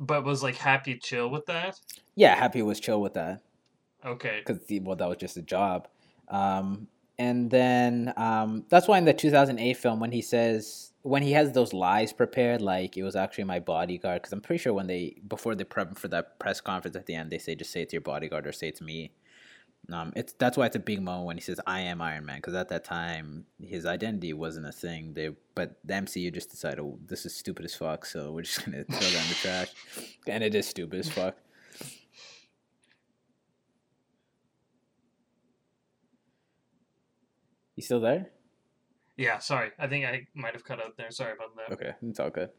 But 0.00 0.24
was 0.24 0.42
like 0.42 0.56
Happy 0.56 0.98
chill 0.98 1.30
with 1.30 1.46
that? 1.46 1.78
Yeah, 2.14 2.34
Happy 2.34 2.62
was 2.62 2.80
chill 2.80 3.00
with 3.00 3.14
that 3.14 3.42
Okay. 4.04 4.42
because 4.44 4.60
well, 4.82 4.96
that 4.96 5.08
was 5.08 5.18
just 5.18 5.36
a 5.36 5.42
job. 5.42 5.88
Um, 6.28 6.88
and 7.18 7.50
then 7.50 8.12
um, 8.16 8.64
that's 8.68 8.88
why 8.88 8.98
in 8.98 9.04
the 9.04 9.12
2008 9.12 9.76
film, 9.76 10.00
when 10.00 10.12
he 10.12 10.20
says 10.22 10.92
when 11.02 11.22
he 11.22 11.32
has 11.32 11.52
those 11.52 11.72
lies 11.72 12.12
prepared, 12.12 12.60
like 12.60 12.96
it 12.96 13.02
was 13.02 13.14
actually 13.14 13.44
my 13.44 13.60
bodyguard, 13.60 14.22
because 14.22 14.32
I'm 14.32 14.40
pretty 14.40 14.62
sure 14.62 14.72
when 14.72 14.86
they 14.86 15.16
before 15.28 15.54
they 15.54 15.64
prep 15.64 15.96
for 15.96 16.08
that 16.08 16.38
press 16.38 16.60
conference 16.60 16.96
at 16.96 17.06
the 17.06 17.14
end, 17.14 17.30
they 17.30 17.38
say 17.38 17.54
just 17.54 17.70
say 17.70 17.82
it's 17.82 17.92
your 17.92 18.02
bodyguard 18.02 18.46
or 18.46 18.52
say 18.52 18.68
it's 18.68 18.80
me. 18.80 19.12
Um, 19.92 20.12
it's 20.16 20.32
that's 20.34 20.56
why 20.56 20.66
it's 20.66 20.76
a 20.76 20.80
big 20.80 21.02
moment 21.02 21.26
when 21.26 21.36
he 21.36 21.42
says 21.42 21.60
I 21.66 21.80
am 21.80 22.00
Iron 22.00 22.24
Man, 22.24 22.38
because 22.38 22.54
at 22.54 22.68
that 22.70 22.84
time 22.84 23.44
his 23.62 23.84
identity 23.84 24.32
wasn't 24.32 24.66
a 24.66 24.72
thing. 24.72 25.12
They 25.14 25.30
but 25.54 25.76
the 25.84 25.94
MCU 25.94 26.32
just 26.32 26.50
decided 26.50 26.80
oh, 26.80 26.98
this 27.04 27.26
is 27.26 27.36
stupid 27.36 27.64
as 27.64 27.74
fuck, 27.74 28.06
so 28.06 28.32
we're 28.32 28.42
just 28.42 28.64
gonna 28.64 28.84
throw 28.84 28.98
that 28.98 29.22
in 29.22 29.28
the 29.28 29.34
trash, 29.34 29.68
and 30.26 30.42
it 30.42 30.54
is 30.54 30.66
stupid 30.66 31.00
as 31.00 31.10
fuck. 31.10 31.36
You 37.76 37.82
still 37.82 38.00
there? 38.00 38.30
Yeah, 39.16 39.38
sorry. 39.38 39.70
I 39.78 39.86
think 39.86 40.04
I 40.04 40.26
might 40.34 40.54
have 40.54 40.64
cut 40.64 40.80
out 40.80 40.96
there. 40.96 41.10
Sorry 41.12 41.32
about 41.32 41.54
that. 41.56 41.72
Okay, 41.72 41.92
it's 42.02 42.18
all 42.18 42.30
good. 42.30 42.50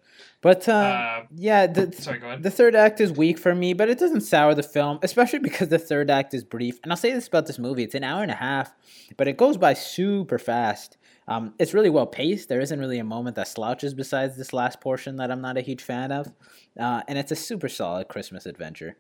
But 0.42 0.70
uh, 0.70 0.72
Uh, 0.72 1.24
yeah, 1.36 1.68
the, 1.68 1.92
sorry, 1.92 2.20
go 2.20 2.28
ahead. 2.28 2.44
the 2.44 2.50
third 2.52 2.76
act 2.76 3.02
is 3.02 3.12
weak 3.12 3.38
for 3.38 3.54
me, 3.54 3.74
but 3.74 3.90
it 3.90 4.00
doesn't 4.00 4.22
sour 4.22 4.54
the 4.56 4.64
film, 4.64 5.00
especially 5.04 5.40
because 5.40 5.68
the 5.68 5.80
third 5.80 6.10
act 6.10 6.34
is 6.34 6.46
brief. 6.46 6.80
And 6.82 6.94
I'll 6.94 6.98
say 6.98 7.12
this 7.12 7.28
about 7.28 7.46
this 7.48 7.60
movie: 7.60 7.84
it's 7.84 7.94
an 7.96 8.06
hour 8.06 8.22
and 8.22 8.32
a 8.32 8.36
half, 8.36 8.74
but 9.18 9.28
it 9.28 9.36
goes 9.36 9.58
by 9.58 9.74
super 9.74 10.40
fast. 10.40 10.98
Um, 11.28 11.56
it's 11.60 11.74
really 11.74 11.90
well 11.90 12.08
paced. 12.08 12.48
There 12.48 12.62
isn't 12.62 12.80
really 12.80 13.00
a 13.00 13.04
moment 13.04 13.36
that 13.36 13.50
slouches 13.50 13.94
besides 13.94 14.38
this 14.38 14.54
last 14.54 14.80
portion 14.80 15.18
that 15.18 15.32
I'm 15.32 15.42
not 15.42 15.58
a 15.58 15.62
huge 15.62 15.82
fan 15.84 16.12
of, 16.14 16.32
uh, 16.80 17.02
and 17.08 17.18
it's 17.18 17.32
a 17.34 17.36
super 17.36 17.68
solid 17.68 18.08
Christmas 18.08 18.46
adventure. 18.46 18.96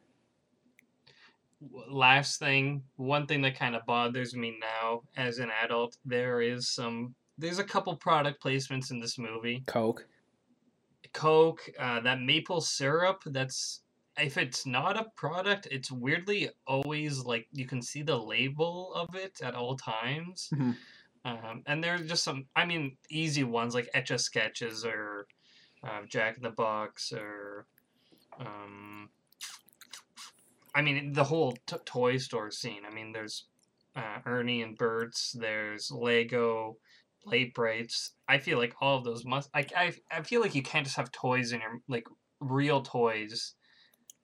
last 1.89 2.39
thing, 2.39 2.84
one 2.97 3.28
thing 3.28 3.41
that 3.41 3.58
kind 3.58 3.76
of 3.76 3.86
bothers 3.86 4.36
me 4.36 4.58
now 4.60 5.01
as 5.16 5.39
an 5.39 5.49
adult, 5.64 5.97
there 6.03 6.41
is 6.41 6.68
some. 6.68 7.16
There's 7.38 7.60
a 7.60 7.64
couple 7.64 7.96
product 7.96 8.42
placements 8.44 8.92
in 8.92 9.00
this 9.00 9.18
movie. 9.18 9.64
Coke. 9.68 10.08
Coke, 11.14 11.70
uh, 11.80 12.00
that 12.02 12.22
maple 12.22 12.62
syrup. 12.62 13.24
That's 13.26 13.82
if 14.18 14.38
it's 14.38 14.66
not 14.66 14.98
a 14.98 15.08
product, 15.16 15.68
it's 15.72 15.92
weirdly 15.92 16.50
always 16.66 17.20
like 17.20 17.48
you 17.52 17.66
can 17.66 17.82
see 17.82 18.02
the 18.02 18.18
label 18.18 18.94
of 18.94 19.16
it 19.16 19.42
at 19.42 19.56
all 19.56 19.76
times. 19.76 20.50
Mhm. 20.54 20.76
Um, 21.26 21.64
and 21.66 21.84
there's 21.84 22.08
just 22.08 22.24
some, 22.24 22.46
I 22.56 22.66
mean, 22.66 22.98
easy 23.10 23.44
ones 23.44 23.74
like 23.74 23.90
Etch 23.94 24.12
a 24.12 24.20
Sketches 24.20 24.86
or 24.86 25.28
uh, 25.84 26.02
Jack 26.08 26.38
in 26.38 26.44
the 26.44 26.52
Box 26.52 27.12
or. 27.12 27.66
Um, 28.40 29.10
I 30.76 30.82
mean, 30.82 31.14
the 31.14 31.24
whole 31.24 31.54
t- 31.66 31.78
toy 31.86 32.18
store 32.18 32.52
scene. 32.52 32.82
I 32.86 32.94
mean, 32.94 33.14
there's 33.14 33.46
uh, 33.96 34.20
Ernie 34.26 34.62
and 34.62 34.78
Bert's, 34.78 35.32
there's 35.32 35.90
Lego, 35.90 36.78
Lite-Brites. 37.26 38.12
I 38.28 38.38
feel 38.38 38.58
like 38.58 38.74
all 38.82 38.98
of 38.98 39.04
those 39.04 39.26
must. 39.26 39.50
I, 39.54 39.66
I, 39.76 39.94
I 40.12 40.22
feel 40.22 40.42
like 40.42 40.56
you 40.56 40.64
can't 40.64 40.86
just 40.86 40.98
have 40.98 41.12
toys 41.12 41.52
in 41.52 41.62
your 41.62 41.80
like 41.88 42.08
real 42.40 42.82
toys 42.82 43.54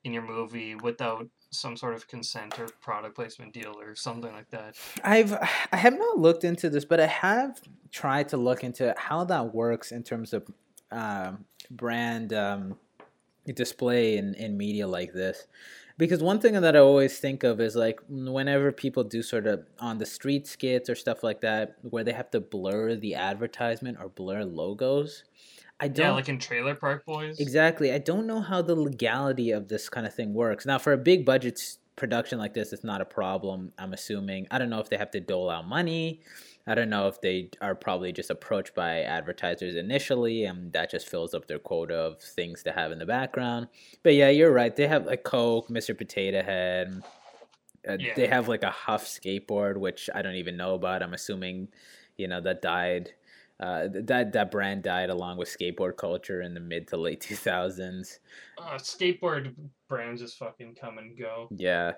in 0.04 0.14
your 0.14 0.24
movie 0.24 0.76
without 0.76 1.28
some 1.52 1.76
sort 1.76 1.94
of 1.94 2.08
consent 2.08 2.58
or 2.60 2.68
product 2.82 3.16
placement 3.16 3.54
deal 3.54 3.76
or 3.80 3.96
something 3.96 4.32
like 4.32 4.50
that. 4.50 4.76
I've 5.04 5.34
I 5.72 5.78
have 5.78 5.98
not 5.98 6.18
looked 6.18 6.44
into 6.44 6.70
this, 6.70 6.86
but 6.86 7.00
I 7.00 7.08
have 7.08 7.60
tried 7.92 8.30
to 8.30 8.38
look 8.38 8.64
into 8.64 8.94
how 8.98 9.26
that 9.26 9.54
works 9.54 9.92
in 9.92 10.04
terms 10.04 10.34
of 10.34 10.48
um, 10.92 11.46
brand 11.70 12.34
um, 12.34 12.78
display 13.54 14.18
in, 14.18 14.34
in 14.36 14.58
media 14.58 14.88
like 14.88 15.14
this. 15.14 15.48
Because 16.02 16.24
one 16.24 16.40
thing 16.40 16.60
that 16.60 16.76
I 16.76 16.80
always 16.80 17.20
think 17.20 17.44
of 17.44 17.62
is 17.62 17.76
like 17.76 18.00
whenever 18.10 18.72
people 18.72 19.04
do 19.04 19.22
sort 19.22 19.46
of 19.46 19.68
on 19.80 20.00
the 20.00 20.06
street 20.08 20.48
skits 20.48 20.90
or 20.90 20.96
stuff 20.96 21.22
like 21.22 21.42
that, 21.42 21.76
where 21.84 22.04
they 22.04 22.12
have 22.12 22.32
to 22.32 22.40
blur 22.40 22.96
the 22.96 23.14
advertisement 23.14 24.00
or 24.02 24.10
blur 24.10 24.44
logos. 24.44 25.24
I 25.80 25.90
don't 25.90 26.08
Yeah, 26.08 26.12
like 26.14 26.28
in 26.28 26.40
Trailer 26.40 26.74
Park 26.74 27.06
Boys. 27.06 27.40
Exactly. 27.40 27.94
I 27.94 28.00
don't 28.00 28.26
know 28.26 28.42
how 28.42 28.64
the 28.64 28.74
legality 28.74 29.52
of 29.52 29.68
this 29.68 29.90
kind 29.90 30.08
of 30.08 30.16
thing 30.16 30.34
works. 30.34 30.66
Now, 30.66 30.80
for 30.80 30.92
a 30.92 30.98
big 30.98 31.24
budget 31.24 31.62
production 31.98 32.40
like 32.40 32.56
this, 32.56 32.74
it's 32.74 32.84
not 32.84 33.02
a 33.02 33.06
problem. 33.06 33.72
I'm 33.78 33.94
assuming. 33.94 34.48
I 34.50 34.58
don't 34.58 34.72
know 34.72 34.80
if 34.80 34.90
they 34.90 34.98
have 34.98 35.12
to 35.12 35.20
dole 35.20 35.52
out 35.52 35.68
money. 35.68 36.22
I 36.68 36.76
don't 36.76 36.90
know 36.90 37.08
if 37.08 37.20
they 37.22 37.50
are 37.62 37.74
probably 37.76 38.12
just 38.12 38.30
approached 38.30 38.76
by 38.76 39.02
advertisers 39.02 39.76
initially, 39.76 40.46
and 40.46 40.72
that 40.74 40.92
just 40.92 41.10
fills 41.10 41.34
up 41.34 41.48
their 41.48 41.60
quota 41.60 41.96
of 41.96 42.22
things 42.22 42.64
to 42.64 42.72
have 42.72 42.92
in 42.92 43.00
the 43.00 43.06
background. 43.06 43.68
But 44.04 44.14
yeah, 44.14 44.30
you're 44.30 44.52
right. 44.54 44.76
They 44.76 44.88
have 44.88 45.06
like 45.06 45.24
Coke, 45.24 45.70
Mr. 45.70 45.98
Potato 45.98 46.44
Head. 46.44 47.02
Uh, 47.88 47.98
Yeah. 48.00 48.14
They 48.16 48.28
have 48.28 48.48
like 48.48 48.64
a 48.64 48.70
Huff 48.70 49.06
skateboard, 49.06 49.78
which 49.78 50.10
I 50.14 50.22
don't 50.22 50.36
even 50.36 50.56
know 50.56 50.76
about. 50.76 51.02
I'm 51.02 51.14
assuming, 51.16 51.70
you 52.18 52.28
know, 52.28 52.40
that 52.42 52.62
died. 52.62 53.12
Uh, 53.60 53.88
that 53.92 54.34
that 54.34 54.50
brand 54.50 54.82
died 54.82 55.12
along 55.12 55.38
with 55.38 55.48
skateboard 55.48 55.96
culture 55.96 56.42
in 56.42 56.56
the 56.56 56.60
mid 56.60 56.88
to 56.88 56.98
late 56.98 57.22
2000s. 57.22 58.20
Uh, 58.58 58.74
skateboard 58.76 59.54
brands 59.88 60.22
just 60.22 60.38
fucking 60.40 60.76
come 60.80 60.98
and 60.98 61.18
go. 61.18 61.48
Yeah. 61.56 61.94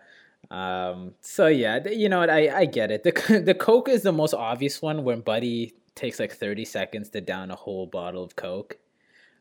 Um, 0.52 1.14
so 1.22 1.48
yeah, 1.48 1.88
you 1.88 2.10
know 2.10 2.20
what? 2.20 2.30
I, 2.30 2.60
I 2.60 2.66
get 2.66 2.92
it. 2.92 3.04
The 3.04 3.42
the 3.46 3.54
Coke 3.56 3.90
is 3.90 4.04
the 4.04 4.12
most 4.12 4.34
obvious 4.34 4.82
one 4.82 5.04
when 5.04 5.22
Buddy 5.22 5.74
takes 5.96 6.20
like 6.20 6.32
30 6.34 6.66
seconds 6.66 7.10
to 7.12 7.22
down 7.22 7.52
a 7.52 7.56
whole 7.56 7.86
bottle 7.88 8.24
of 8.24 8.36
Coke. 8.36 8.78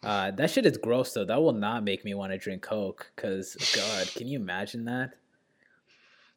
Uh, 0.02 0.32
that 0.32 0.50
shit 0.50 0.66
is 0.66 0.76
gross 0.78 1.12
though. 1.12 1.24
That 1.24 1.40
will 1.40 1.52
not 1.52 1.84
make 1.84 2.04
me 2.04 2.14
want 2.14 2.32
to 2.32 2.38
drink 2.38 2.62
Coke. 2.62 3.12
Cause 3.16 3.56
God, 3.76 4.12
can 4.14 4.26
you 4.26 4.38
imagine 4.40 4.84
that? 4.86 5.10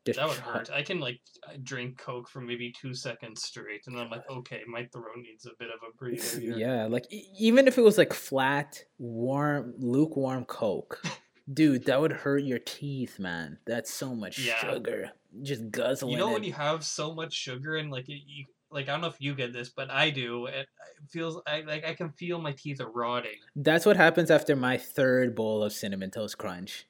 Just 0.06 0.20
That 0.20 0.28
would 0.28 0.38
try- 0.38 0.54
hurt. 0.54 0.70
I 0.72 0.84
can 0.84 1.00
like 1.00 1.20
drink 1.64 1.98
Coke 1.98 2.30
for 2.30 2.40
maybe 2.40 2.72
two 2.80 2.94
seconds 2.94 3.42
straight, 3.44 3.88
and 3.88 3.96
then 3.96 4.04
I'm 4.04 4.12
like, 4.12 4.30
okay, 4.30 4.62
my 4.68 4.86
throat 4.94 5.16
needs 5.18 5.48
a 5.48 5.52
bit 5.58 5.70
of 5.70 5.80
a 5.88 5.98
breather. 5.98 6.40
Here. 6.40 6.56
Yeah, 6.58 6.86
like 6.86 7.12
e- 7.12 7.26
even 7.40 7.68
if 7.68 7.80
it 7.80 7.82
was 7.82 7.98
like 7.98 8.14
flat, 8.14 8.84
warm, 9.00 9.74
lukewarm 9.80 10.46
Coke, 10.46 11.02
dude, 11.52 11.86
that 11.86 12.00
would 12.02 12.12
hurt 12.12 12.44
your 12.44 12.60
teeth, 12.60 13.20
man. 13.20 13.60
That's 13.66 13.94
so 13.94 14.16
much 14.16 14.40
Yeah. 14.40 14.58
sugar. 14.60 15.12
Just 15.42 15.70
guzzling 15.72 16.14
You 16.14 16.18
know 16.18 16.30
it. 16.30 16.34
when 16.34 16.44
you 16.44 16.54
have 16.54 16.84
so 16.84 17.14
much 17.14 17.34
sugar 17.34 17.76
and 17.78 17.92
like 17.92 18.08
it, 18.10 18.22
you 18.26 18.46
like 18.72 18.90
I 18.90 18.94
don't 18.94 19.02
know 19.02 19.08
if 19.08 19.20
you 19.20 19.36
get 19.36 19.54
this, 19.54 19.70
but 19.70 19.90
I 19.92 20.10
do. 20.10 20.48
It, 20.48 20.56
it 20.56 20.68
feels 21.12 21.42
I 21.48 21.62
like 21.62 21.86
I 21.86 21.94
can 21.94 22.10
feel 22.12 22.40
my 22.40 22.52
teeth 22.54 22.80
are 22.82 22.90
rotting. 22.90 23.38
That's 23.56 23.86
what 23.86 23.96
happens 23.98 24.32
after 24.32 24.56
my 24.56 24.78
third 24.78 25.36
bowl 25.36 25.64
of 25.64 25.72
cinnamon 25.74 26.12
toast 26.12 26.38
crunch. 26.38 26.86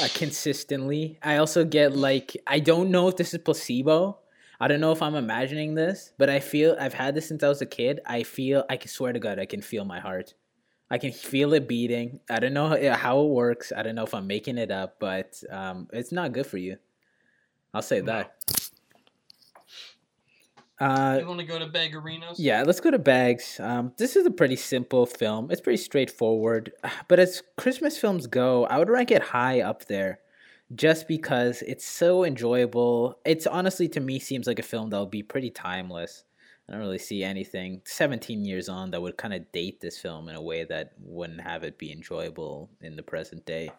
Uh, 0.00 0.08
consistently, 0.14 1.18
I 1.22 1.36
also 1.36 1.64
get 1.64 1.96
like 1.96 2.36
I 2.46 2.58
don't 2.60 2.90
know 2.90 3.08
if 3.08 3.16
this 3.16 3.32
is 3.34 3.40
placebo. 3.40 4.18
I 4.62 4.68
don't 4.68 4.80
know 4.80 4.92
if 4.92 5.00
I'm 5.00 5.14
imagining 5.14 5.74
this, 5.74 6.12
but 6.18 6.28
I 6.28 6.38
feel 6.40 6.76
I've 6.78 6.92
had 6.92 7.14
this 7.14 7.28
since 7.28 7.42
I 7.42 7.48
was 7.48 7.62
a 7.62 7.66
kid. 7.66 8.00
I 8.04 8.22
feel 8.24 8.64
I 8.68 8.76
can 8.76 8.90
swear 8.90 9.12
to 9.12 9.18
God, 9.18 9.38
I 9.38 9.46
can 9.46 9.62
feel 9.62 9.84
my 9.86 10.00
heart. 10.00 10.34
I 10.90 10.98
can 10.98 11.12
feel 11.12 11.54
it 11.54 11.68
beating. 11.68 12.20
I 12.28 12.40
don't 12.40 12.52
know 12.52 12.76
how 12.92 13.20
it 13.20 13.28
works. 13.28 13.72
I 13.74 13.82
don't 13.82 13.94
know 13.94 14.02
if 14.02 14.12
I'm 14.12 14.26
making 14.26 14.58
it 14.58 14.70
up, 14.70 14.96
but 14.98 15.40
um, 15.48 15.88
it's 15.92 16.10
not 16.10 16.32
good 16.32 16.46
for 16.46 16.58
you. 16.58 16.78
I'll 17.72 17.82
say 17.82 18.00
that. 18.00 18.34
Uh, 20.80 21.18
you 21.20 21.26
want 21.26 21.38
to 21.38 21.46
go 21.46 21.58
to 21.58 21.66
Bagarinos? 21.66 22.36
Yeah, 22.38 22.62
let's 22.62 22.80
go 22.80 22.90
to 22.90 22.98
Bags. 22.98 23.60
Um, 23.60 23.92
this 23.98 24.16
is 24.16 24.24
a 24.24 24.30
pretty 24.30 24.56
simple 24.56 25.04
film. 25.04 25.50
It's 25.50 25.60
pretty 25.60 25.76
straightforward, 25.76 26.72
but 27.08 27.20
as 27.20 27.42
Christmas 27.56 27.98
films 27.98 28.26
go, 28.26 28.64
I 28.64 28.78
would 28.78 28.88
rank 28.88 29.10
it 29.10 29.22
high 29.22 29.60
up 29.60 29.84
there, 29.84 30.20
just 30.74 31.06
because 31.06 31.62
it's 31.62 31.86
so 31.86 32.24
enjoyable. 32.24 33.18
It's 33.26 33.46
honestly 33.46 33.88
to 33.90 34.00
me 34.00 34.18
seems 34.18 34.46
like 34.46 34.58
a 34.58 34.62
film 34.62 34.90
that'll 34.90 35.06
be 35.06 35.22
pretty 35.22 35.50
timeless. 35.50 36.24
I 36.70 36.74
don't 36.74 36.82
really 36.82 36.98
see 36.98 37.24
anything 37.24 37.82
17 37.84 38.44
years 38.44 38.68
on 38.68 38.92
that 38.92 39.02
would 39.02 39.16
kind 39.16 39.34
of 39.34 39.50
date 39.50 39.80
this 39.80 39.98
film 39.98 40.28
in 40.28 40.36
a 40.36 40.42
way 40.42 40.62
that 40.64 40.92
wouldn't 41.00 41.40
have 41.40 41.64
it 41.64 41.78
be 41.78 41.90
enjoyable 41.90 42.70
in 42.80 42.94
the 42.94 43.02
present 43.02 43.44
day. 43.44 43.72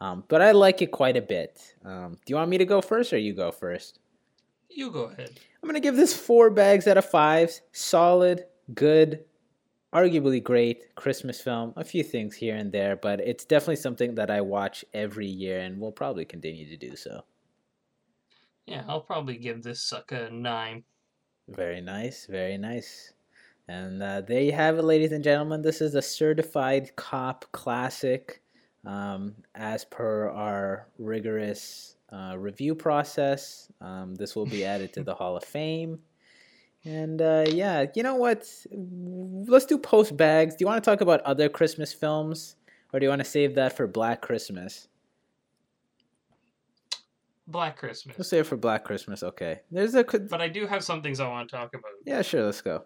Um, 0.00 0.24
but 0.26 0.42
I 0.42 0.50
like 0.50 0.82
it 0.82 0.90
quite 0.90 1.16
a 1.16 1.22
bit. 1.22 1.76
Um, 1.84 2.18
do 2.26 2.32
you 2.32 2.36
want 2.36 2.50
me 2.50 2.58
to 2.58 2.64
go 2.64 2.80
first 2.80 3.12
or 3.12 3.18
you 3.18 3.32
go 3.32 3.52
first? 3.52 4.00
You 4.68 4.90
go 4.90 5.04
ahead. 5.04 5.30
I'm 5.62 5.68
going 5.68 5.80
to 5.80 5.80
give 5.80 5.94
this 5.94 6.16
four 6.16 6.50
bags 6.50 6.88
out 6.88 6.98
of 6.98 7.04
five. 7.04 7.52
Solid, 7.70 8.44
good, 8.74 9.24
arguably 9.94 10.42
great 10.42 10.96
Christmas 10.96 11.40
film. 11.40 11.72
A 11.76 11.84
few 11.84 12.02
things 12.02 12.34
here 12.34 12.56
and 12.56 12.72
there, 12.72 12.96
but 12.96 13.20
it's 13.20 13.44
definitely 13.44 13.76
something 13.76 14.16
that 14.16 14.32
I 14.32 14.40
watch 14.40 14.84
every 14.92 15.28
year 15.28 15.60
and 15.60 15.78
will 15.78 15.92
probably 15.92 16.24
continue 16.24 16.68
to 16.68 16.76
do 16.76 16.96
so. 16.96 17.22
Yeah, 18.66 18.82
I'll 18.88 19.00
probably 19.00 19.36
give 19.36 19.62
this 19.62 19.80
sucker 19.82 20.16
a 20.16 20.30
nine. 20.30 20.82
Very 21.54 21.80
nice, 21.80 22.26
very 22.26 22.56
nice. 22.56 23.12
And 23.68 24.02
uh, 24.02 24.22
there 24.22 24.42
you 24.42 24.52
have 24.52 24.78
it, 24.78 24.82
ladies 24.82 25.12
and 25.12 25.22
gentlemen. 25.22 25.62
This 25.62 25.80
is 25.80 25.94
a 25.94 26.02
certified 26.02 26.96
cop 26.96 27.44
classic, 27.52 28.42
um, 28.86 29.34
as 29.54 29.84
per 29.84 30.28
our 30.30 30.88
rigorous 30.98 31.96
uh, 32.10 32.36
review 32.38 32.74
process. 32.74 33.70
Um, 33.80 34.14
this 34.14 34.34
will 34.34 34.46
be 34.46 34.64
added 34.64 34.92
to 34.94 35.02
the 35.04 35.14
Hall 35.20 35.36
of 35.36 35.44
Fame. 35.44 35.98
And 36.84 37.20
uh, 37.20 37.44
yeah, 37.48 37.86
you 37.94 38.02
know 38.02 38.16
what? 38.16 38.48
Let's 38.70 39.66
do 39.66 39.78
post 39.78 40.16
bags. 40.16 40.54
Do 40.54 40.62
you 40.62 40.66
want 40.66 40.82
to 40.82 40.90
talk 40.90 41.00
about 41.00 41.20
other 41.20 41.48
Christmas 41.48 41.92
films, 41.92 42.56
or 42.92 42.98
do 42.98 43.04
you 43.04 43.10
want 43.10 43.20
to 43.20 43.28
save 43.28 43.54
that 43.56 43.76
for 43.76 43.86
Black 43.86 44.22
Christmas? 44.22 44.88
Black 47.46 47.76
Christmas. 47.76 48.16
Let's 48.18 48.30
save 48.30 48.42
it 48.42 48.46
for 48.46 48.56
Black 48.56 48.84
Christmas. 48.84 49.22
Okay. 49.22 49.60
There's 49.70 49.94
a. 49.94 50.04
But 50.04 50.40
I 50.40 50.48
do 50.48 50.66
have 50.66 50.84
some 50.84 51.02
things 51.02 51.20
I 51.20 51.28
want 51.28 51.48
to 51.50 51.56
talk 51.56 51.74
about. 51.74 51.90
Yeah, 52.04 52.22
sure. 52.22 52.44
Let's 52.44 52.60
go. 52.60 52.84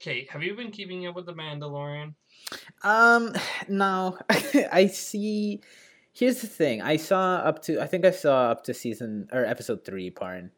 Okay, 0.00 0.26
have 0.30 0.42
you 0.42 0.54
been 0.54 0.70
keeping 0.70 1.06
up 1.06 1.14
with 1.14 1.26
the 1.26 1.32
Mandalorian? 1.32 2.14
Um, 2.82 3.32
no. 3.68 4.18
I 4.30 4.86
see. 4.86 5.60
Here's 6.12 6.40
the 6.40 6.46
thing. 6.46 6.82
I 6.82 6.96
saw 6.96 7.36
up 7.36 7.62
to. 7.62 7.80
I 7.80 7.86
think 7.86 8.04
I 8.04 8.10
saw 8.10 8.50
up 8.50 8.64
to 8.64 8.74
season 8.74 9.28
or 9.32 9.44
episode 9.44 9.84
three. 9.84 10.10
Pardon. 10.10 10.50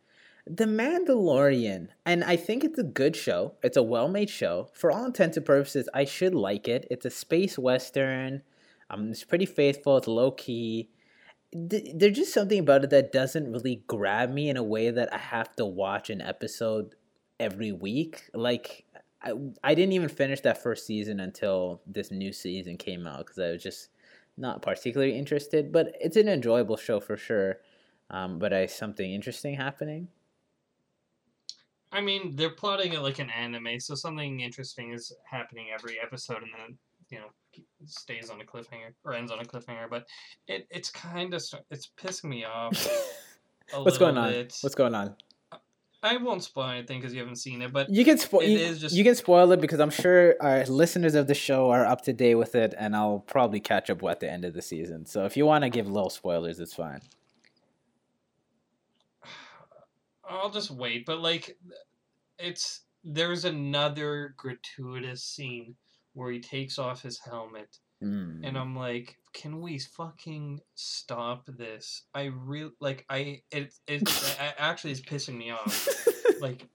The 0.47 0.65
Mandalorian, 0.65 1.89
and 2.07 2.25
I 2.25 2.37
think 2.37 2.65
it's 2.65 2.79
a 2.79 2.83
good 2.83 3.15
show. 3.15 3.57
It's 3.63 3.77
a 3.77 3.83
well-made 3.83 4.31
show. 4.31 4.71
For 4.73 4.91
all 4.91 5.05
intents 5.05 5.37
and 5.37 5.45
purposes, 5.45 5.91
I 5.93 6.05
should 6.05 6.35
like 6.35 6.67
it. 6.69 6.87
It's 6.91 7.05
a 7.05 7.11
space 7.11 7.59
western. 7.59 8.41
Um, 8.89 9.11
it's 9.11 9.25
pretty 9.25 9.45
faithful. 9.45 9.99
It's 9.99 10.09
low 10.09 10.31
there's 11.53 12.17
just 12.17 12.35
something 12.35 12.59
about 12.59 12.85
it 12.85 12.91
that 12.91 13.13
doesn't 13.13 13.53
really 13.53 13.83
grab 13.87 14.31
me 14.31 14.49
in 14.49 14.57
a 14.57 14.63
way 14.63 14.91
that 14.91 15.13
I 15.13 15.19
have 15.19 15.55
to 15.57 15.65
watch 15.65 16.11
an 16.11 16.21
episode 16.21 16.95
every 17.41 17.73
week. 17.73 18.31
Like 18.35 18.85
I, 19.23 19.33
I 19.65 19.75
didn't 19.75 19.93
even 19.93 20.09
finish 20.09 20.41
that 20.43 20.63
first 20.63 20.87
season 20.87 21.21
until 21.21 21.81
this 21.87 22.11
new 22.11 22.33
season 22.33 22.77
came 22.77 23.07
out 23.07 23.27
because 23.27 23.39
I 23.39 23.51
was 23.51 23.63
just 23.63 23.89
not 24.37 24.63
particularly 24.63 25.19
interested. 25.19 25.73
But 25.73 25.95
it's 26.01 26.17
an 26.17 26.29
enjoyable 26.29 26.77
show 26.77 27.01
for 27.01 27.17
sure. 27.17 27.59
Um, 28.11 28.39
but 28.39 28.53
I 28.53 28.67
something 28.67 29.11
interesting 29.11 29.55
happening. 29.55 30.09
I 31.91 32.03
mean, 32.03 32.37
they're 32.37 32.51
plotting 32.51 32.93
it 32.93 33.01
like 33.01 33.19
an 33.19 33.31
anime, 33.31 33.81
so 33.81 33.95
something 33.95 34.41
interesting 34.41 34.93
is 34.93 35.11
happening 35.25 35.69
every 35.73 35.99
episode, 35.99 36.43
and 36.43 36.53
then 36.53 36.79
you 37.11 37.19
know 37.19 37.27
stays 37.87 38.31
on 38.31 38.41
a 38.41 38.45
cliffhanger 38.45 38.93
or 39.05 39.15
ends 39.15 39.33
on 39.33 39.41
a 39.41 39.45
cliffhanger. 39.45 39.89
But 39.91 40.07
it 40.47 40.67
it's 40.71 40.91
kind 40.91 41.35
of 41.35 41.43
it's 41.71 41.91
pissing 42.01 42.31
me 42.31 42.45
off. 42.45 42.89
What's 43.75 43.99
going 43.99 44.17
on? 44.17 44.33
Bit. 44.33 44.57
What's 44.63 44.75
going 44.75 44.95
on? 44.95 45.15
I 46.01 46.17
won't 46.17 46.45
spoil 46.45 46.71
anything 46.71 47.01
because 47.01 47.13
you 47.13 47.19
haven't 47.19 47.37
seen 47.37 47.61
it, 47.61 47.73
but 47.73 47.91
you 47.91 48.05
can 48.05 48.19
spoil. 48.19 48.43
You, 48.43 48.75
just... 48.75 48.95
you 48.95 49.03
can 49.03 49.17
spoil 49.17 49.51
it 49.53 49.61
because 49.61 49.81
I'm 49.81 49.91
sure 49.91 50.37
our 50.41 50.65
listeners 50.67 51.15
of 51.15 51.27
the 51.27 51.35
show 51.35 51.71
are 51.71 51.85
up 51.85 52.03
to 52.03 52.13
date 52.13 52.37
with 52.37 52.55
it, 52.55 52.73
and 52.79 52.95
I'll 52.95 53.19
probably 53.19 53.59
catch 53.59 53.91
up 53.91 54.03
at 54.05 54.21
the 54.21 54.31
end 54.31 54.45
of 54.45 54.55
the 54.55 54.63
season. 54.63 55.07
So 55.07 55.25
if 55.25 55.37
you 55.37 55.45
want 55.45 55.65
to 55.65 55.71
give 55.71 55.89
little 55.89 56.11
spoilers, 56.11 56.61
it's 56.61 56.75
fine. 56.75 57.01
I'll 60.29 60.51
just 60.51 60.71
wait, 60.71 61.05
but 61.05 61.21
like, 61.21 61.59
it's 62.39 62.83
there's 63.03 63.45
another 63.45 64.35
gratuitous 64.37 65.25
scene 65.25 65.75
where 66.19 66.33
he 66.33 66.41
takes 66.41 66.81
off 66.81 67.03
his 67.03 67.21
helmet. 67.21 67.79
Mm. 68.03 68.41
And 68.43 68.59
I'm 68.59 68.75
like, 68.75 69.17
can 69.33 69.61
we 69.61 69.79
fucking 69.79 70.61
stop 70.75 71.47
this? 71.47 72.03
I 72.13 72.25
really 72.25 72.73
like 72.81 73.05
I 73.09 73.43
it 73.53 73.73
it, 73.87 74.03
it 74.03 74.37
actually 74.59 74.91
is 74.91 75.01
pissing 75.01 75.37
me 75.37 75.53
off. 75.53 75.89
like 76.41 76.67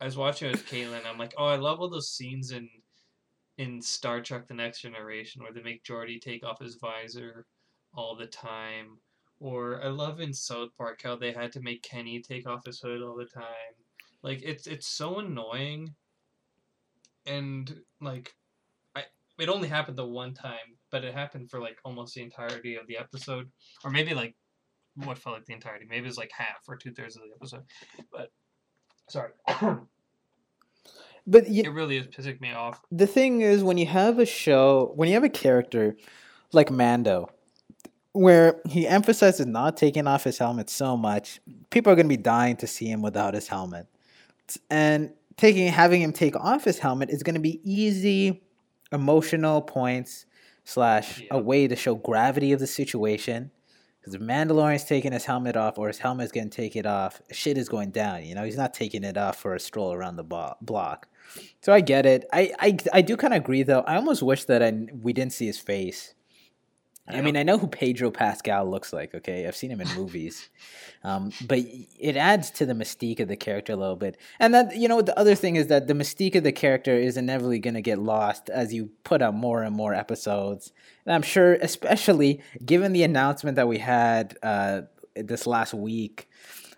I 0.00 0.06
was 0.06 0.16
watching 0.16 0.48
it 0.48 0.52
with 0.52 0.66
Caitlin. 0.66 1.06
I'm 1.06 1.18
like, 1.18 1.34
oh, 1.38 1.46
I 1.46 1.54
love 1.54 1.78
all 1.80 1.88
those 1.88 2.10
scenes 2.10 2.50
in 2.50 2.68
in 3.58 3.80
Star 3.80 4.20
Trek: 4.20 4.48
The 4.48 4.54
Next 4.54 4.80
Generation 4.80 5.42
where 5.42 5.52
they 5.52 5.62
make 5.62 5.84
Geordi 5.84 6.20
take 6.20 6.44
off 6.44 6.60
his 6.60 6.74
visor 6.74 7.46
all 7.94 8.16
the 8.16 8.26
time. 8.26 8.98
Or 9.38 9.80
I 9.84 9.88
love 9.88 10.20
in 10.20 10.34
South 10.34 10.70
Park 10.76 11.00
how 11.04 11.14
they 11.14 11.32
had 11.32 11.52
to 11.52 11.60
make 11.60 11.84
Kenny 11.84 12.20
take 12.20 12.46
off 12.46 12.66
his 12.66 12.80
hood 12.80 13.02
all 13.02 13.16
the 13.16 13.24
time. 13.24 13.76
Like 14.24 14.42
it's 14.42 14.66
it's 14.66 14.88
so 14.88 15.20
annoying. 15.20 15.94
And 17.24 17.82
like 18.00 18.34
it 19.40 19.48
only 19.48 19.68
happened 19.68 19.96
the 19.96 20.06
one 20.06 20.34
time, 20.34 20.76
but 20.90 21.04
it 21.04 21.14
happened 21.14 21.50
for 21.50 21.60
like 21.60 21.78
almost 21.84 22.14
the 22.14 22.22
entirety 22.22 22.76
of 22.76 22.86
the 22.86 22.98
episode, 22.98 23.50
or 23.84 23.90
maybe 23.90 24.14
like 24.14 24.34
what 24.94 25.18
felt 25.18 25.36
like 25.36 25.46
the 25.46 25.54
entirety. 25.54 25.86
Maybe 25.88 26.04
it 26.04 26.08
was 26.08 26.18
like 26.18 26.30
half 26.36 26.58
or 26.68 26.76
two 26.76 26.92
thirds 26.92 27.16
of 27.16 27.22
the 27.22 27.34
episode. 27.34 27.62
But 28.12 28.30
sorry. 29.08 29.30
but 31.26 31.48
you, 31.48 31.64
it 31.64 31.72
really 31.72 31.96
is 31.96 32.06
pissing 32.06 32.40
me 32.40 32.52
off. 32.52 32.80
The 32.90 33.06
thing 33.06 33.40
is, 33.40 33.62
when 33.62 33.78
you 33.78 33.86
have 33.86 34.18
a 34.18 34.26
show, 34.26 34.92
when 34.94 35.08
you 35.08 35.14
have 35.14 35.24
a 35.24 35.28
character 35.28 35.96
like 36.52 36.70
Mando, 36.70 37.30
where 38.12 38.60
he 38.68 38.86
emphasizes 38.86 39.46
not 39.46 39.76
taking 39.76 40.06
off 40.06 40.24
his 40.24 40.38
helmet 40.38 40.68
so 40.68 40.96
much, 40.96 41.40
people 41.70 41.92
are 41.92 41.96
going 41.96 42.08
to 42.08 42.16
be 42.16 42.22
dying 42.22 42.56
to 42.56 42.66
see 42.66 42.86
him 42.86 43.02
without 43.02 43.34
his 43.34 43.48
helmet, 43.48 43.86
and 44.68 45.12
taking 45.36 45.68
having 45.68 46.02
him 46.02 46.12
take 46.12 46.36
off 46.36 46.64
his 46.64 46.78
helmet 46.78 47.08
is 47.10 47.22
going 47.22 47.34
to 47.34 47.40
be 47.40 47.60
easy 47.64 48.42
emotional 48.92 49.62
points 49.62 50.26
slash 50.64 51.22
a 51.30 51.38
way 51.38 51.66
to 51.66 51.76
show 51.76 51.94
gravity 51.94 52.52
of 52.52 52.60
the 52.60 52.66
situation. 52.66 53.50
Because 54.00 54.14
if 54.14 54.20
Mandalorian's 54.20 54.84
taking 54.84 55.12
his 55.12 55.26
helmet 55.26 55.56
off 55.56 55.76
or 55.76 55.88
his 55.88 55.98
helmet's 55.98 56.32
getting 56.32 56.50
taken 56.50 56.86
off, 56.86 57.20
shit 57.30 57.58
is 57.58 57.68
going 57.68 57.90
down. 57.90 58.24
You 58.24 58.34
know, 58.34 58.44
he's 58.44 58.56
not 58.56 58.72
taking 58.72 59.04
it 59.04 59.18
off 59.18 59.36
for 59.36 59.54
a 59.54 59.60
stroll 59.60 59.92
around 59.92 60.16
the 60.16 60.24
bo- 60.24 60.56
block. 60.62 61.08
So 61.60 61.72
I 61.72 61.80
get 61.80 62.06
it. 62.06 62.24
I 62.32 62.52
I, 62.58 62.76
I 62.94 63.02
do 63.02 63.16
kind 63.16 63.34
of 63.34 63.40
agree 63.40 63.62
though. 63.62 63.80
I 63.80 63.96
almost 63.96 64.22
wish 64.22 64.44
that 64.44 64.62
I, 64.62 64.72
we 65.02 65.12
didn't 65.12 65.32
see 65.32 65.46
his 65.46 65.58
face. 65.58 66.14
Yeah. 67.12 67.18
I 67.18 67.22
mean, 67.22 67.36
I 67.36 67.42
know 67.42 67.58
who 67.58 67.66
Pedro 67.66 68.10
Pascal 68.10 68.68
looks 68.70 68.92
like. 68.92 69.14
Okay, 69.14 69.46
I've 69.46 69.56
seen 69.56 69.70
him 69.70 69.80
in 69.80 69.88
movies, 69.96 70.48
um, 71.04 71.32
but 71.46 71.60
it 71.98 72.16
adds 72.16 72.50
to 72.52 72.66
the 72.66 72.74
mystique 72.74 73.20
of 73.20 73.28
the 73.28 73.36
character 73.36 73.72
a 73.72 73.76
little 73.76 73.96
bit. 73.96 74.16
And 74.38 74.54
that 74.54 74.76
you 74.76 74.88
know, 74.88 75.02
the 75.02 75.18
other 75.18 75.34
thing 75.34 75.56
is 75.56 75.68
that 75.68 75.86
the 75.86 75.94
mystique 75.94 76.34
of 76.34 76.44
the 76.44 76.52
character 76.52 76.94
is 76.94 77.16
inevitably 77.16 77.58
going 77.58 77.74
to 77.74 77.82
get 77.82 77.98
lost 77.98 78.50
as 78.50 78.72
you 78.72 78.90
put 79.04 79.22
out 79.22 79.34
more 79.34 79.62
and 79.62 79.74
more 79.74 79.94
episodes. 79.94 80.72
And 81.04 81.14
I'm 81.14 81.22
sure, 81.22 81.54
especially 81.54 82.42
given 82.64 82.92
the 82.92 83.02
announcement 83.02 83.56
that 83.56 83.68
we 83.68 83.78
had 83.78 84.36
uh, 84.42 84.82
this 85.14 85.46
last 85.46 85.74
week, 85.74 86.28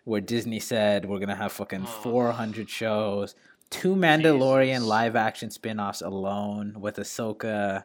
where 0.05 0.21
Disney 0.21 0.59
said 0.59 1.05
we're 1.05 1.19
gonna 1.19 1.37
have 1.37 1.53
fucking 1.53 1.87
400 1.87 2.69
shows, 2.69 3.35
two 3.71 3.95
Mandalorian 3.95 4.75
Jesus. 4.75 4.89
live 4.89 5.17
action 5.17 5.51
spin 5.51 5.81
offs 5.81 6.03
alone 6.03 6.77
with 6.79 6.97
Ahsoka 6.97 7.85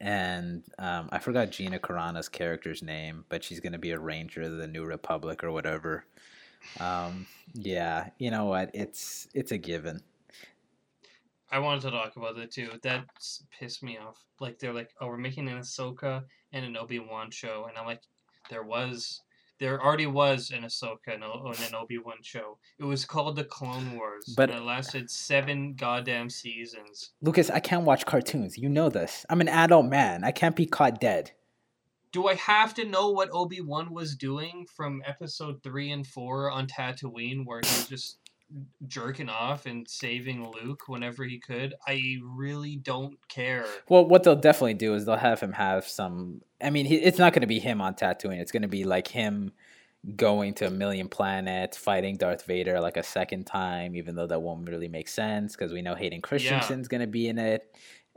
and 0.00 0.62
um, 0.78 1.08
I 1.10 1.18
forgot 1.18 1.50
Gina 1.50 1.78
Carano's 1.78 2.28
character's 2.28 2.82
name, 2.82 3.24
but 3.28 3.42
she's 3.42 3.60
gonna 3.60 3.78
be 3.78 3.92
a 3.92 3.98
ranger 3.98 4.42
of 4.42 4.56
the 4.56 4.66
New 4.66 4.84
Republic 4.84 5.42
or 5.42 5.50
whatever. 5.50 6.04
Um, 6.80 7.26
yeah, 7.54 8.10
you 8.18 8.30
know 8.30 8.46
what? 8.46 8.70
It's 8.74 9.28
it's 9.34 9.52
a 9.52 9.58
given. 9.58 10.02
I 11.50 11.60
wanted 11.60 11.82
to 11.82 11.90
talk 11.90 12.16
about 12.16 12.36
that 12.36 12.50
too. 12.50 12.70
That 12.82 13.06
pissed 13.58 13.82
me 13.82 13.98
off. 13.98 14.24
Like 14.40 14.58
they're 14.58 14.72
like, 14.72 14.90
oh, 15.00 15.06
we're 15.06 15.16
making 15.16 15.48
an 15.48 15.58
Ahsoka 15.58 16.24
and 16.52 16.64
an 16.64 16.76
Obi 16.76 16.98
Wan 16.98 17.30
show, 17.30 17.66
and 17.68 17.78
I'm 17.78 17.86
like, 17.86 18.02
there 18.50 18.64
was 18.64 19.22
there 19.58 19.82
already 19.82 20.06
was 20.06 20.50
an 20.50 20.62
Ahsoka 20.62 21.14
and 21.14 21.22
an 21.24 21.74
Obi 21.74 21.98
Wan 21.98 22.16
show. 22.22 22.58
It 22.78 22.84
was 22.84 23.04
called 23.04 23.36
the 23.36 23.44
Clone 23.44 23.96
Wars, 23.96 24.34
But- 24.36 24.50
and 24.50 24.58
it 24.60 24.62
lasted 24.64 25.10
seven 25.10 25.74
goddamn 25.74 26.30
seasons. 26.30 27.10
Lucas, 27.22 27.50
I 27.50 27.60
can't 27.60 27.84
watch 27.84 28.04
cartoons. 28.06 28.58
You 28.58 28.68
know 28.68 28.88
this. 28.88 29.24
I'm 29.30 29.40
an 29.40 29.48
adult 29.48 29.86
man. 29.86 30.24
I 30.24 30.30
can't 30.30 30.56
be 30.56 30.66
caught 30.66 31.00
dead. 31.00 31.32
Do 32.12 32.28
I 32.28 32.34
have 32.34 32.72
to 32.74 32.84
know 32.84 33.10
what 33.10 33.28
Obi 33.32 33.60
Wan 33.60 33.92
was 33.92 34.14
doing 34.16 34.66
from 34.74 35.02
episode 35.04 35.62
three 35.62 35.90
and 35.90 36.06
four 36.06 36.50
on 36.50 36.66
Tatooine, 36.66 37.44
where 37.44 37.60
he 37.62 37.68
was 37.68 37.88
just 37.88 38.18
jerking 38.86 39.28
off 39.28 39.66
and 39.66 39.88
saving 39.88 40.50
Luke 40.52 40.88
whenever 40.88 41.24
he 41.24 41.38
could? 41.38 41.74
I 41.86 42.18
really 42.22 42.76
don't 42.76 43.16
care. 43.28 43.66
Well, 43.88 44.06
what 44.06 44.22
they'll 44.22 44.36
definitely 44.36 44.74
do 44.74 44.94
is 44.94 45.04
they'll 45.04 45.16
have 45.16 45.40
him 45.40 45.52
have 45.52 45.86
some. 45.86 46.42
I 46.62 46.70
mean, 46.70 46.86
he, 46.86 46.96
it's 46.96 47.18
not 47.18 47.32
going 47.32 47.42
to 47.42 47.46
be 47.46 47.58
him 47.58 47.80
on 47.80 47.94
Tatooine. 47.94 48.38
It's 48.38 48.52
going 48.52 48.62
to 48.62 48.68
be 48.68 48.84
like 48.84 49.08
him 49.08 49.52
going 50.14 50.54
to 50.54 50.66
a 50.66 50.70
million 50.70 51.08
planets, 51.08 51.76
fighting 51.76 52.16
Darth 52.16 52.44
Vader 52.44 52.80
like 52.80 52.96
a 52.96 53.02
second 53.02 53.44
time, 53.44 53.96
even 53.96 54.14
though 54.14 54.26
that 54.26 54.40
won't 54.40 54.68
really 54.68 54.88
make 54.88 55.08
sense 55.08 55.56
because 55.56 55.72
we 55.72 55.82
know 55.82 55.94
Hayden 55.94 56.20
Christensen's 56.20 56.88
going 56.88 57.00
to 57.00 57.06
be 57.06 57.28
in 57.28 57.38
it. 57.38 57.74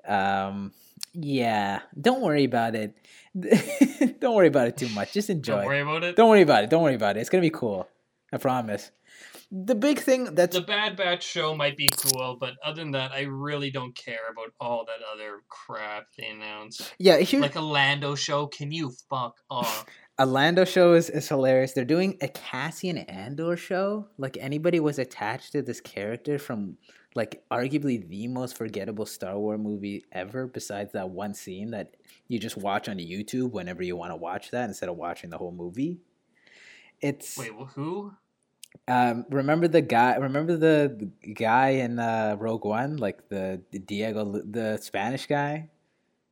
Um, 0.07 0.71
yeah, 1.13 1.79
don't 1.99 2.21
worry 2.21 2.43
about 2.43 2.75
it. 2.75 2.95
don't 4.19 4.35
worry 4.35 4.47
about 4.47 4.67
it 4.67 4.77
too 4.77 4.89
much. 4.89 5.13
Just 5.13 5.29
enjoy. 5.29 5.57
Don't 5.57 5.65
worry 5.65 5.81
about 5.81 6.03
it. 6.03 6.15
Don't 6.15 6.29
worry 6.29 6.41
about 6.41 6.63
it. 6.63 6.69
Don't 6.69 6.83
worry 6.83 6.95
about 6.95 7.17
it. 7.17 7.21
It's 7.21 7.29
gonna 7.29 7.41
be 7.41 7.49
cool. 7.49 7.87
I 8.31 8.37
promise. 8.37 8.91
The 9.51 9.73
big 9.73 9.99
thing 9.99 10.35
that's 10.35 10.55
The 10.55 10.61
Bad 10.61 10.95
Batch 10.95 11.23
show 11.23 11.55
might 11.55 11.75
be 11.75 11.89
cool, 11.97 12.37
but 12.39 12.53
other 12.63 12.81
than 12.81 12.91
that, 12.91 13.11
I 13.11 13.21
really 13.21 13.71
don't 13.71 13.95
care 13.95 14.29
about 14.31 14.53
all 14.59 14.85
that 14.85 14.99
other 15.11 15.41
crap 15.47 16.05
they 16.17 16.27
announced. 16.27 16.93
yeah. 16.99 17.17
Here, 17.17 17.41
Like 17.41 17.55
a 17.55 17.61
Lando 17.61 18.13
show, 18.13 18.45
can 18.45 18.71
you 18.71 18.91
fuck 19.09 19.37
off? 19.49 19.87
a 20.19 20.25
Lando 20.27 20.65
show 20.65 20.93
is, 20.93 21.09
is 21.09 21.27
hilarious. 21.27 21.73
They're 21.73 21.83
doing 21.83 22.17
a 22.21 22.27
Cassian 22.27 22.99
Andor 22.99 23.57
show. 23.57 24.07
Like 24.19 24.37
anybody 24.39 24.79
was 24.79 24.99
attached 24.99 25.53
to 25.53 25.63
this 25.63 25.81
character 25.81 26.37
from 26.37 26.77
like 27.15 27.41
arguably 27.49 28.07
the 28.07 28.27
most 28.27 28.55
forgettable 28.55 29.07
Star 29.07 29.39
Wars 29.39 29.59
movie 29.59 30.05
ever, 30.11 30.45
besides 30.45 30.91
that 30.93 31.09
one 31.09 31.33
scene 31.33 31.71
that 31.71 31.95
you 32.27 32.37
just 32.37 32.55
watch 32.55 32.87
on 32.87 32.97
YouTube 32.97 33.49
whenever 33.51 33.81
you 33.81 33.95
want 33.95 34.11
to 34.11 34.15
watch 34.15 34.51
that 34.51 34.69
instead 34.69 34.89
of 34.89 34.95
watching 34.95 35.31
the 35.31 35.37
whole 35.39 35.51
movie. 35.51 35.97
It's 37.01 37.35
Wait, 37.35 37.51
wh- 37.57 37.71
who? 37.73 38.13
Um 38.89 39.25
remember 39.29 39.67
the 39.67 39.81
guy 39.81 40.15
remember 40.15 40.57
the 40.57 41.09
guy 41.33 41.69
in 41.69 41.99
uh 41.99 42.35
Rogue 42.39 42.65
One, 42.65 42.97
like 42.97 43.29
the, 43.29 43.61
the 43.71 43.79
Diego 43.79 44.41
the 44.43 44.77
Spanish 44.81 45.27
guy? 45.27 45.69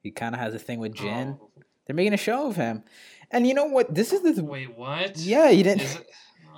He 0.04 0.12
kind 0.12 0.34
of 0.36 0.42
has 0.42 0.54
a 0.54 0.60
thing 0.60 0.80
with 0.80 0.94
Jyn. 0.94 1.38
Oh, 1.40 1.50
They're 1.86 1.96
making 1.96 2.14
a 2.14 2.18
show 2.18 2.48
of 2.48 2.56
him. 2.56 2.84
And 3.32 3.46
you 3.46 3.54
know 3.54 3.66
what? 3.66 3.94
This 3.94 4.14
is 4.14 4.22
the 4.22 4.44
wait, 4.44 4.78
what? 4.78 5.18
Yeah, 5.18 5.50
you 5.50 5.64
didn't 5.64 6.02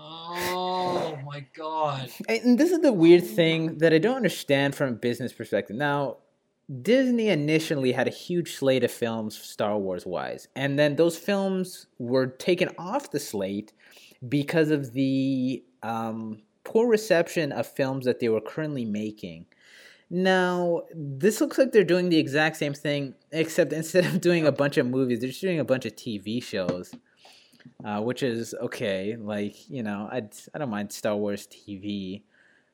Oh 0.01 1.17
my 1.25 1.45
god. 1.55 2.11
And 2.29 2.57
this 2.57 2.71
is 2.71 2.79
the 2.79 2.93
weird 2.93 3.25
thing 3.25 3.79
that 3.79 3.93
I 3.93 3.97
don't 3.97 4.15
understand 4.15 4.75
from 4.75 4.89
a 4.89 4.95
business 4.95 5.33
perspective. 5.33 5.75
Now, 5.75 6.17
Disney 6.81 7.29
initially 7.29 7.91
had 7.91 8.07
a 8.07 8.11
huge 8.11 8.55
slate 8.55 8.83
of 8.83 8.91
films 8.91 9.37
Star 9.37 9.77
Wars 9.77 10.05
wise, 10.05 10.47
and 10.55 10.77
then 10.77 10.95
those 10.95 11.17
films 11.17 11.87
were 11.97 12.27
taken 12.27 12.69
off 12.77 13.11
the 13.11 13.19
slate 13.19 13.73
because 14.27 14.69
of 14.69 14.93
the 14.93 15.63
um, 15.83 16.41
poor 16.63 16.87
reception 16.87 17.51
of 17.51 17.67
films 17.67 18.05
that 18.05 18.19
they 18.19 18.29
were 18.29 18.41
currently 18.41 18.85
making. 18.85 19.45
Now, 20.09 20.83
this 20.93 21.39
looks 21.39 21.57
like 21.57 21.71
they're 21.71 21.83
doing 21.83 22.09
the 22.09 22.17
exact 22.17 22.57
same 22.57 22.73
thing, 22.73 23.13
except 23.31 23.73
instead 23.81 24.05
of 24.05 24.21
doing 24.21 24.45
a 24.47 24.51
bunch 24.51 24.77
of 24.77 24.87
movies, 24.87 25.19
they're 25.19 25.29
just 25.29 25.41
doing 25.41 25.59
a 25.59 25.65
bunch 25.65 25.85
of 25.85 25.95
TV 25.95 26.41
shows, 26.41 26.93
uh, 27.83 28.01
which 28.01 28.23
is 28.23 28.55
okay. 28.61 29.15
Like, 29.15 29.69
you 29.69 29.83
know, 29.83 30.09
I 30.11 30.23
I 30.53 30.57
don't 30.57 30.69
mind 30.69 30.91
Star 30.91 31.15
Wars 31.15 31.47
TV, 31.47 32.23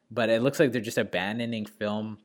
but 0.10 0.30
it 0.30 0.42
looks 0.42 0.60
like 0.60 0.72
they're 0.72 0.82
just 0.82 0.98
abandoning 0.98 1.66
film 1.66 2.20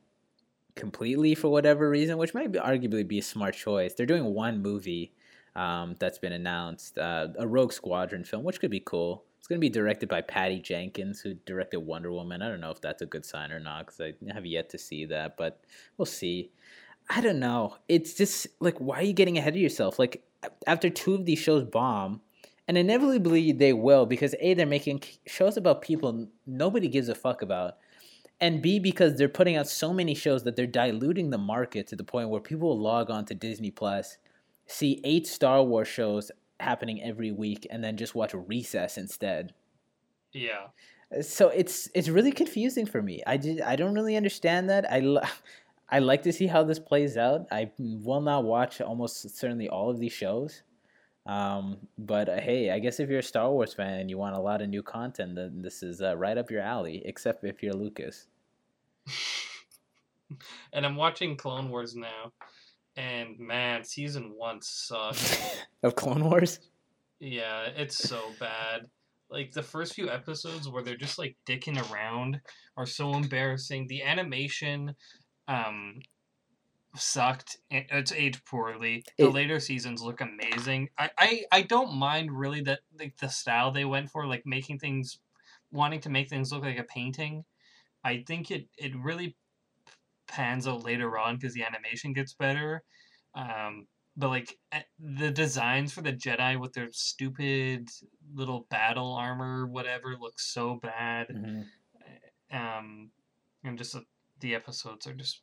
completely 0.77 1.35
for 1.35 1.49
whatever 1.49 1.91
reason, 1.91 2.17
which 2.17 2.35
might 2.35 2.53
be 2.53 2.59
arguably 2.59 3.07
be 3.07 3.19
a 3.19 3.23
smart 3.23 3.55
choice. 3.55 3.95
They're 3.95 4.07
doing 4.07 4.25
one 4.25 4.63
movie 4.63 5.13
um, 5.57 5.97
that's 5.99 6.19
been 6.19 6.33
announced, 6.33 6.99
uh, 6.99 7.29
a 7.39 7.47
Rogue 7.47 7.73
Squadron 7.73 8.25
film, 8.25 8.45
which 8.45 8.61
could 8.61 8.71
be 8.71 8.81
cool. 8.81 9.25
It's 9.41 9.49
going 9.49 9.59
to 9.59 9.61
be 9.61 9.71
directed 9.71 10.09
by 10.09 10.21
Patty 10.21 10.61
Jenkins, 10.61 11.21
who 11.21 11.35
directed 11.47 11.81
Wonder 11.81 12.13
Woman. 12.13 12.43
I 12.43 12.49
don't 12.49 12.61
know 12.61 12.71
if 12.71 12.81
that's 12.81 13.01
a 13.01 13.07
good 13.07 13.25
sign 13.25 13.51
or 13.51 13.59
not 13.59 13.87
because 13.87 14.01
I 14.01 14.35
have 14.35 14.45
yet 14.45 14.69
to 14.71 14.79
see 14.79 15.07
that, 15.07 15.39
but 15.39 15.65
we'll 15.97 16.07
see. 16.07 16.53
I 17.09 17.23
don't 17.23 17.41
know. 17.41 17.77
It's 17.89 18.15
just 18.15 18.47
like, 18.61 18.79
why 18.79 18.99
are 18.99 19.03
you 19.03 19.15
getting 19.15 19.39
ahead 19.39 19.55
of 19.55 19.61
yourself? 19.61 19.99
Like, 19.99 20.23
after 20.67 20.91
two 20.91 21.15
of 21.15 21.25
these 21.25 21.39
shows 21.39 21.65
bomb, 21.65 22.21
and 22.69 22.77
inevitably 22.79 23.51
they 23.53 23.73
will 23.73 24.07
because 24.07 24.35
A, 24.39 24.55
they're 24.55 24.67
making 24.67 25.03
shows 25.27 25.57
about 25.57 25.83
people 25.83 26.29
nobody 26.47 26.87
gives 26.87 27.09
a 27.09 27.15
fuck 27.15 27.43
about 27.43 27.79
and 28.41 28.63
B 28.63 28.79
because 28.79 29.17
they're 29.17 29.29
putting 29.29 29.57
out 29.57 29.69
so 29.69 29.93
many 29.93 30.15
shows 30.15 30.45
that 30.45 30.57
they're 30.57 30.67
diluting 30.67 31.31
the 31.31 31.39
market 31.39 31.87
to 31.89 31.97
the 31.97 32.05
point 32.05 32.31
where 32.31 32.41
people 32.41 32.69
will 32.69 32.81
log 32.81 33.11
on 33.11 33.25
to 33.27 33.35
Disney 33.35 33.71
Plus, 33.71 34.17
see 34.67 35.01
eight 35.05 35.27
Star 35.27 35.63
Wars 35.63 35.89
shows 35.89 36.31
happening 36.61 37.03
every 37.03 37.33
week, 37.33 37.67
and 37.71 37.83
then 37.83 37.97
just 37.97 38.15
watch 38.15 38.35
Recess 38.35 38.99
instead. 38.99 39.55
Yeah. 40.33 40.69
So 41.23 41.49
it's 41.49 41.89
it's 41.95 42.09
really 42.09 42.33
confusing 42.33 42.87
for 42.87 43.03
me. 43.03 43.23
I 43.27 43.37
just, 43.37 43.63
I 43.63 43.77
don't 43.77 43.95
really 43.95 44.17
understand 44.17 44.71
that. 44.71 44.91
I 44.91 45.03
I 45.93 45.99
like 45.99 46.23
to 46.23 46.33
see 46.33 46.47
how 46.47 46.63
this 46.63 46.79
plays 46.79 47.17
out. 47.17 47.47
I 47.51 47.73
will 47.79 48.21
not 48.21 48.45
watch 48.45 48.81
almost 48.81 49.37
certainly 49.37 49.69
all 49.69 49.91
of 49.91 49.99
these 49.99 50.13
shows. 50.13 50.63
Um, 51.27 51.79
but 51.99 52.29
uh, 52.29 52.41
hey, 52.41 52.71
I 52.71 52.79
guess 52.79 53.01
if 53.01 53.11
you're 53.11 53.19
a 53.19 53.25
Star 53.25 53.51
Wars 53.51 53.75
fan 53.75 53.99
and 53.99 54.09
you 54.09 54.17
want 54.17 54.37
a 54.37 54.41
lot 54.41 54.63
of 54.63 54.69
new 54.69 54.83
content, 54.83 55.35
then 55.35 55.63
this 55.63 55.83
is 55.83 56.01
uh, 56.01 56.17
right 56.17 56.39
up 56.39 56.51
your 56.51 56.63
alley. 56.63 57.03
Except 57.05 57.45
if 57.45 57.63
you're 57.63 57.75
Lucas. 57.75 58.29
and 60.73 60.87
I'm 60.87 60.97
watching 60.97 61.37
Clone 61.37 61.71
Wars 61.71 61.97
now, 61.97 62.33
and 62.97 63.39
man, 63.39 63.85
season 63.85 64.33
one 64.37 64.61
sucks. 64.63 65.59
of 65.83 65.95
Clone 65.97 66.25
Wars. 66.25 66.61
yeah, 67.19 67.65
it's 67.77 67.97
so 67.97 68.21
bad. 68.39 68.87
Like 69.31 69.53
the 69.53 69.63
first 69.63 69.95
few 69.95 70.11
episodes 70.11 70.69
where 70.69 70.83
they're 70.83 70.97
just 70.97 71.19
like 71.19 71.37
dicking 71.47 71.79
around 71.93 72.41
are 72.77 72.87
so 72.87 73.15
embarrassing. 73.15 73.87
The 73.87 74.03
animation, 74.03 74.95
um, 75.47 76.01
sucked. 76.97 77.57
It's 77.71 78.13
aged 78.13 78.45
poorly. 78.45 79.05
The 79.19 79.27
It- 79.27 79.33
later 79.33 79.61
seasons 79.61 80.03
look 80.03 80.21
amazing. 80.21 80.89
I, 80.99 81.11
I 81.19 81.45
I 81.53 81.63
don't 81.63 81.95
mind 81.95 82.33
really 82.37 82.61
that 82.63 82.81
like 82.99 83.17
the 83.19 83.29
style 83.29 83.71
they 83.71 83.85
went 83.85 84.11
for, 84.11 84.27
like 84.27 84.43
making 84.45 84.79
things, 84.81 85.19
wanting 85.71 86.01
to 86.01 86.11
make 86.11 86.29
things 86.29 86.53
look 86.53 86.63
like 86.63 86.79
a 86.79 86.85
painting. 86.85 87.45
I 88.03 88.25
think 88.27 88.51
it 88.51 88.69
it 88.77 88.97
really 88.97 89.37
pans 90.31 90.67
out 90.67 90.85
later 90.85 91.19
on 91.19 91.37
because 91.37 91.53
the 91.55 91.65
animation 91.65 92.13
gets 92.13 92.35
better. 92.35 92.83
Um, 93.35 93.87
but 94.17 94.29
like 94.29 94.57
eh, 94.73 94.83
the 94.99 95.31
designs 95.31 95.93
for 95.93 96.03
the 96.03 96.13
Jedi 96.13 96.59
with 96.59 96.73
their 96.73 96.89
stupid 96.93 97.89
little 98.35 98.67
battle 98.71 99.13
armor, 99.15 99.67
whatever, 99.67 100.17
looks 100.19 100.47
so 100.53 100.77
bad. 100.83 101.29
Mhm. 101.29 101.65
Um, 102.53 103.11
and 103.65 103.79
just 103.79 103.95
uh, 103.95 104.01
the 104.41 104.55
episodes 104.55 105.07
are 105.07 105.15
just 105.15 105.41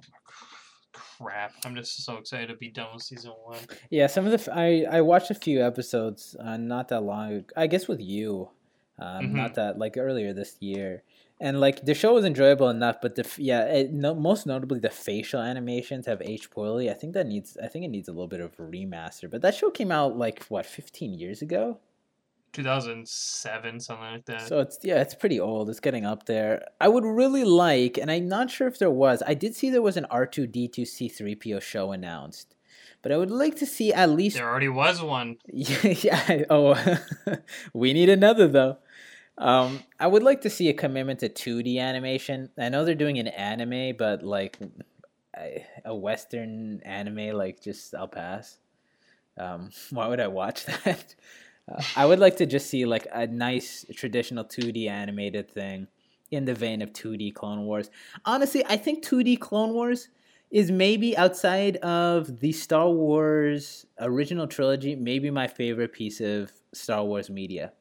crap. 0.92 1.54
I'm 1.66 1.76
just 1.76 2.04
so 2.04 2.18
excited 2.18 2.48
to 2.48 2.56
be 2.56 2.70
done 2.70 2.88
with 2.94 3.04
season 3.04 3.32
one. 3.44 3.60
Yeah, 3.90 4.08
some 4.08 4.26
of 4.26 4.32
the 4.32 4.40
f- 4.40 4.50
I 4.58 4.84
I 4.98 5.02
watched 5.02 5.32
a 5.32 5.36
few 5.36 5.64
episodes 5.66 6.36
uh, 6.40 6.58
not 6.58 6.90
that 6.90 7.02
long. 7.04 7.46
I 7.56 7.68
guess 7.68 7.88
with 7.88 8.02
you, 8.02 8.50
um, 9.00 9.28
Mhm. 9.30 9.32
not 9.34 9.56
that 9.56 9.78
like 9.78 9.96
earlier 9.98 10.34
this 10.34 10.58
year, 10.60 11.04
and 11.40 11.60
like 11.60 11.86
the 11.86 11.94
show 11.94 12.14
was 12.14 12.26
enjoyable 12.26 12.70
enough. 12.70 12.98
But 13.02 13.16
the 13.16 13.30
yeah, 13.38 13.62
it, 13.66 13.94
no, 13.94 14.16
most 14.16 14.46
notably 14.46 14.80
the 14.80 14.90
facial 14.90 15.42
animations 15.42 16.06
have 16.06 16.22
aged 16.22 16.52
poorly. 16.52 16.90
I 16.90 16.94
think 16.94 17.14
that 17.14 17.28
needs 17.28 17.58
I 17.62 17.68
think 17.68 17.86
it 17.86 17.90
needs 17.90 18.08
a 18.08 18.12
little 18.12 18.28
bit 18.28 18.40
of 18.40 18.54
a 18.60 18.64
remaster. 18.64 19.30
But 19.30 19.42
that 19.42 19.56
show 19.56 19.70
came 19.70 19.92
out 19.92 20.18
like 20.18 20.44
what 20.46 20.66
15 20.66 21.14
years 21.14 21.42
ago. 21.42 21.80
2007, 22.54 23.80
something 23.80 24.04
like 24.04 24.26
that. 24.26 24.48
So 24.48 24.60
it's 24.60 24.80
yeah, 24.82 25.00
it's 25.02 25.14
pretty 25.14 25.40
old. 25.40 25.70
It's 25.70 25.80
getting 25.80 26.06
up 26.06 26.26
there. 26.26 26.66
I 26.82 26.88
would 26.88 27.06
really 27.06 27.44
like, 27.44 27.98
and 27.98 28.10
I'm 28.10 28.28
not 28.28 28.50
sure 28.50 28.68
if 28.68 28.80
there 28.80 28.90
was. 28.90 29.22
I 29.28 29.36
did 29.36 29.56
see 29.56 29.70
there 29.70 29.82
was 29.82 29.98
an 29.98 30.08
R2D2 30.10 30.80
C3PO 30.80 31.62
show 31.62 31.92
announced, 31.92 32.56
but 33.04 33.12
I 33.12 33.18
would 33.18 33.30
like 33.30 33.56
to 33.58 33.68
see 33.68 33.94
at 33.94 34.10
least 34.10 34.38
there 34.38 34.50
already 34.50 34.70
was 34.70 35.02
one. 35.02 35.38
Yeah, 35.54 35.94
yeah. 36.02 36.44
Oh, 36.50 36.98
we 37.74 37.94
need 37.94 38.10
another 38.10 38.48
though. 38.48 38.78
Um, 39.38 39.84
I 40.00 40.08
would 40.08 40.24
like 40.24 40.42
to 40.42 40.50
see 40.50 40.70
a 40.70 40.74
commitment 40.74 41.20
to 41.20 41.30
2D 41.30 41.80
animation. 41.80 42.50
I 42.58 42.70
know 42.70 42.86
they're 42.86 42.96
doing 42.96 43.20
an 43.20 43.28
anime, 43.28 43.96
but 43.98 44.24
like 44.24 44.58
a 45.86 45.96
Western 45.96 46.82
anime, 46.84 47.36
like 47.36 47.62
just 47.62 47.94
I'll 47.94 48.08
pass. 48.08 48.58
Um, 49.38 49.70
why 49.92 50.08
would 50.08 50.20
I 50.20 50.28
watch 50.28 50.66
that? 50.86 51.16
Uh, 51.72 51.82
I 51.96 52.06
would 52.06 52.20
like 52.20 52.38
to 52.38 52.46
just 52.46 52.70
see 52.70 52.86
like 52.86 53.08
a 53.14 53.28
nice 53.28 53.86
traditional 53.96 54.44
2D 54.44 54.90
animated 54.90 55.52
thing 55.52 55.88
in 56.32 56.46
the 56.46 56.54
vein 56.54 56.82
of 56.82 56.92
2D 56.94 57.34
Clone 57.34 57.66
Wars. 57.66 57.90
Honestly, 58.26 58.64
I 58.68 58.78
think 58.78 59.06
2D 59.06 59.40
Clone 59.40 59.74
Wars 59.74 60.10
is 60.50 60.72
maybe 60.72 61.16
outside 61.18 61.78
of 61.78 62.40
the 62.40 62.52
Star 62.54 62.90
Wars 62.90 63.86
original 64.00 64.48
trilogy, 64.48 64.96
maybe 64.96 65.30
my 65.30 65.48
favorite 65.48 65.92
piece 65.92 66.22
of 66.22 66.52
Star 66.74 67.04
Wars 67.04 67.30
media. 67.30 67.74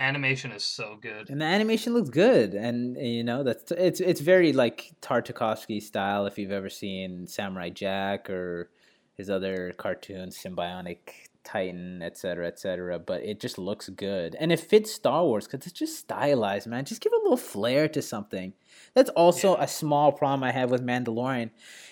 Animation 0.00 0.50
is 0.52 0.64
so 0.64 0.96
good. 1.00 1.28
and 1.30 1.40
the 1.40 1.44
animation 1.44 1.92
looks 1.92 2.08
good 2.08 2.54
and 2.54 2.96
you 2.96 3.22
know 3.22 3.42
that's 3.42 3.70
it's 3.72 4.00
it's 4.00 4.20
very 4.22 4.52
like 4.54 4.92
Tartakovsky 5.02 5.80
style 5.82 6.24
if 6.26 6.38
you've 6.38 6.50
ever 6.52 6.70
seen 6.70 7.26
Samurai 7.26 7.68
Jack 7.68 8.30
or 8.30 8.70
his 9.14 9.28
other 9.28 9.72
cartoons 9.76 10.38
Sym-Bionic 10.38 10.98
Titan 11.44 12.00
etc 12.02 12.46
etc 12.46 12.98
but 12.98 13.22
it 13.22 13.40
just 13.40 13.58
looks 13.58 13.88
good 13.90 14.34
and 14.40 14.50
it 14.52 14.60
fits 14.60 14.90
Star 14.92 15.22
Wars 15.24 15.46
cuz 15.46 15.66
it's 15.66 15.78
just 15.78 15.98
stylized 15.98 16.66
man 16.66 16.84
just 16.86 17.02
give 17.02 17.12
a 17.12 17.16
little 17.22 17.36
flair 17.36 17.86
to 17.88 18.00
something 18.00 18.52
that's 18.94 19.10
also 19.10 19.56
Yeah. 19.56 19.64
a 19.64 19.68
small 19.68 20.12
problem 20.12 20.42
I 20.44 20.52
have 20.52 20.70
with 20.70 20.82
Mandalorian 20.82 21.50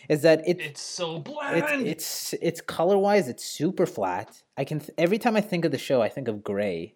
is 0.08 0.22
that 0.22 0.46
it 0.48 0.58
It's 0.60 0.80
so 0.80 1.16
it's 1.16 1.24
bland. 1.30 1.86
it's 1.86 2.34
it's 2.40 2.60
color 2.62 2.96
wise 2.96 3.28
it's 3.28 3.44
super 3.44 3.84
flat 3.86 4.42
i 4.56 4.64
can 4.64 4.78
th- 4.80 4.90
every 4.96 5.18
time 5.18 5.36
i 5.36 5.42
think 5.42 5.64
of 5.66 5.72
the 5.72 5.78
show 5.88 6.00
i 6.02 6.08
think 6.08 6.28
of 6.28 6.42
gray 6.42 6.94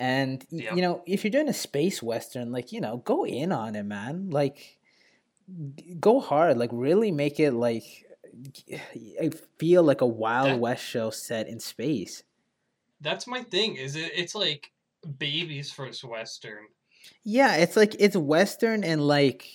and 0.00 0.44
Yep. 0.50 0.74
you 0.76 0.82
know 0.82 1.02
if 1.06 1.22
you're 1.22 1.30
doing 1.30 1.48
a 1.48 1.52
space 1.52 2.02
western 2.02 2.50
like 2.50 2.72
you 2.72 2.80
know 2.80 2.96
go 3.04 3.24
in 3.26 3.52
on 3.52 3.76
it 3.76 3.84
man 3.84 4.30
like 4.30 4.78
g- 5.76 5.94
go 6.00 6.18
hard 6.20 6.56
like 6.58 6.70
really 6.72 7.12
make 7.12 7.38
it 7.38 7.52
like 7.52 7.84
I 9.20 9.30
feel 9.58 9.82
like 9.82 10.00
a 10.00 10.06
wild 10.06 10.48
That- 10.50 10.60
west 10.60 10.82
show 10.84 11.10
set 11.10 11.46
in 11.48 11.60
space 11.60 12.22
That's 13.00 13.26
my 13.26 13.42
thing. 13.42 13.76
Is 13.76 13.96
it? 13.96 14.12
It's 14.14 14.34
like 14.34 14.72
baby's 15.18 15.70
first 15.72 16.04
western. 16.04 16.64
yeah 17.24 17.56
it's 17.56 17.74
like 17.76 17.94
it's 17.98 18.16
western 18.16 18.84
and 18.84 19.00
like 19.06 19.46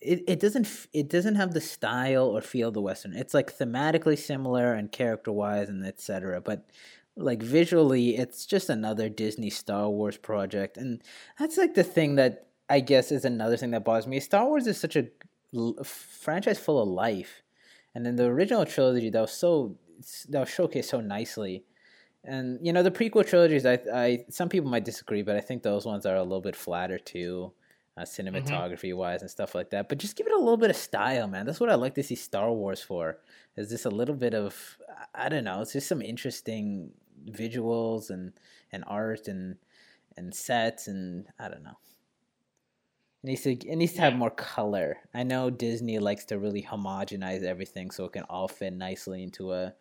it, 0.00 0.22
it 0.28 0.40
doesn't 0.40 0.68
it 0.92 1.08
doesn't 1.08 1.36
have 1.36 1.52
the 1.54 1.60
style 1.60 2.24
or 2.36 2.40
feel 2.42 2.68
of 2.68 2.74
the 2.74 2.80
western 2.82 3.14
it's 3.16 3.32
like 3.34 3.56
thematically 3.56 4.18
similar 4.18 4.72
and 4.74 4.92
character 4.92 5.32
wise 5.32 5.68
and 5.70 5.84
etc 5.86 6.40
but 6.40 6.66
like 7.16 7.42
visually 7.42 8.16
it's 8.16 8.46
just 8.46 8.70
another 8.70 9.08
disney 9.08 9.50
star 9.50 9.88
wars 9.90 10.16
project 10.16 10.76
and 10.76 11.02
that's 11.38 11.58
like 11.58 11.74
the 11.74 11.82
thing 11.82 12.14
that 12.14 12.46
i 12.68 12.80
guess 12.80 13.10
is 13.10 13.24
another 13.24 13.56
thing 13.56 13.72
that 13.72 13.84
bothers 13.84 14.06
me. 14.06 14.20
Star 14.20 14.46
wars 14.46 14.66
is 14.66 14.80
such 14.80 14.96
a 14.96 15.08
l- 15.54 15.76
franchise 15.84 16.58
full 16.58 16.80
of 16.80 16.88
life 16.88 17.42
and 17.94 18.06
then 18.06 18.16
the 18.16 18.24
original 18.24 18.64
trilogy 18.64 19.10
that 19.10 19.20
was 19.20 19.32
so 19.32 19.76
that 20.28 20.40
was 20.40 20.48
showcased 20.48 20.86
so 20.86 21.00
nicely. 21.00 21.64
And 22.24 22.58
you 22.62 22.72
know 22.72 22.82
the 22.82 22.90
prequel 22.90 23.26
trilogies 23.26 23.66
i 23.66 23.78
i 23.92 24.24
some 24.28 24.48
people 24.50 24.70
might 24.70 24.84
disagree 24.84 25.22
but 25.22 25.36
i 25.36 25.40
think 25.40 25.62
those 25.62 25.86
ones 25.86 26.04
are 26.04 26.16
a 26.16 26.22
little 26.22 26.42
bit 26.42 26.54
flatter 26.54 26.98
too 26.98 27.52
uh, 27.96 28.02
cinematography 28.02 28.94
wise 28.94 29.20
and 29.20 29.30
stuff 29.30 29.54
like 29.54 29.70
that 29.70 29.88
but 29.88 29.98
just 29.98 30.16
give 30.16 30.26
it 30.26 30.32
a 30.32 30.38
little 30.38 30.56
bit 30.56 30.70
of 30.70 30.76
style 30.76 31.26
man. 31.26 31.46
That's 31.46 31.60
what 31.60 31.70
i 31.70 31.74
like 31.74 31.94
to 31.96 32.02
see 32.02 32.14
star 32.14 32.52
wars 32.52 32.82
for 32.82 33.18
is 33.56 33.70
just 33.70 33.84
a 33.84 33.90
little 33.90 34.14
bit 34.14 34.34
of 34.34 34.78
i 35.14 35.28
don't 35.28 35.44
know 35.44 35.60
it's 35.60 35.72
just 35.72 35.88
some 35.88 36.02
interesting 36.02 36.92
visuals 37.28 38.10
and 38.10 38.32
and 38.72 38.84
art 38.86 39.28
and 39.28 39.56
and 40.16 40.34
sets 40.34 40.86
and 40.88 41.26
i 41.38 41.48
don't 41.48 41.62
know. 41.62 41.78
It 43.22 43.26
needs 43.26 43.42
to 43.42 43.52
it 43.52 43.76
needs 43.76 43.92
to 43.94 44.00
have 44.00 44.14
more 44.14 44.30
color. 44.30 44.98
I 45.12 45.24
know 45.24 45.50
disney 45.50 45.98
likes 45.98 46.24
to 46.26 46.38
really 46.38 46.62
homogenize 46.62 47.42
everything 47.42 47.90
so 47.90 48.04
it 48.04 48.12
can 48.12 48.24
all 48.24 48.48
fit 48.48 48.72
nicely 48.72 49.22
into 49.22 49.52
a 49.52 49.74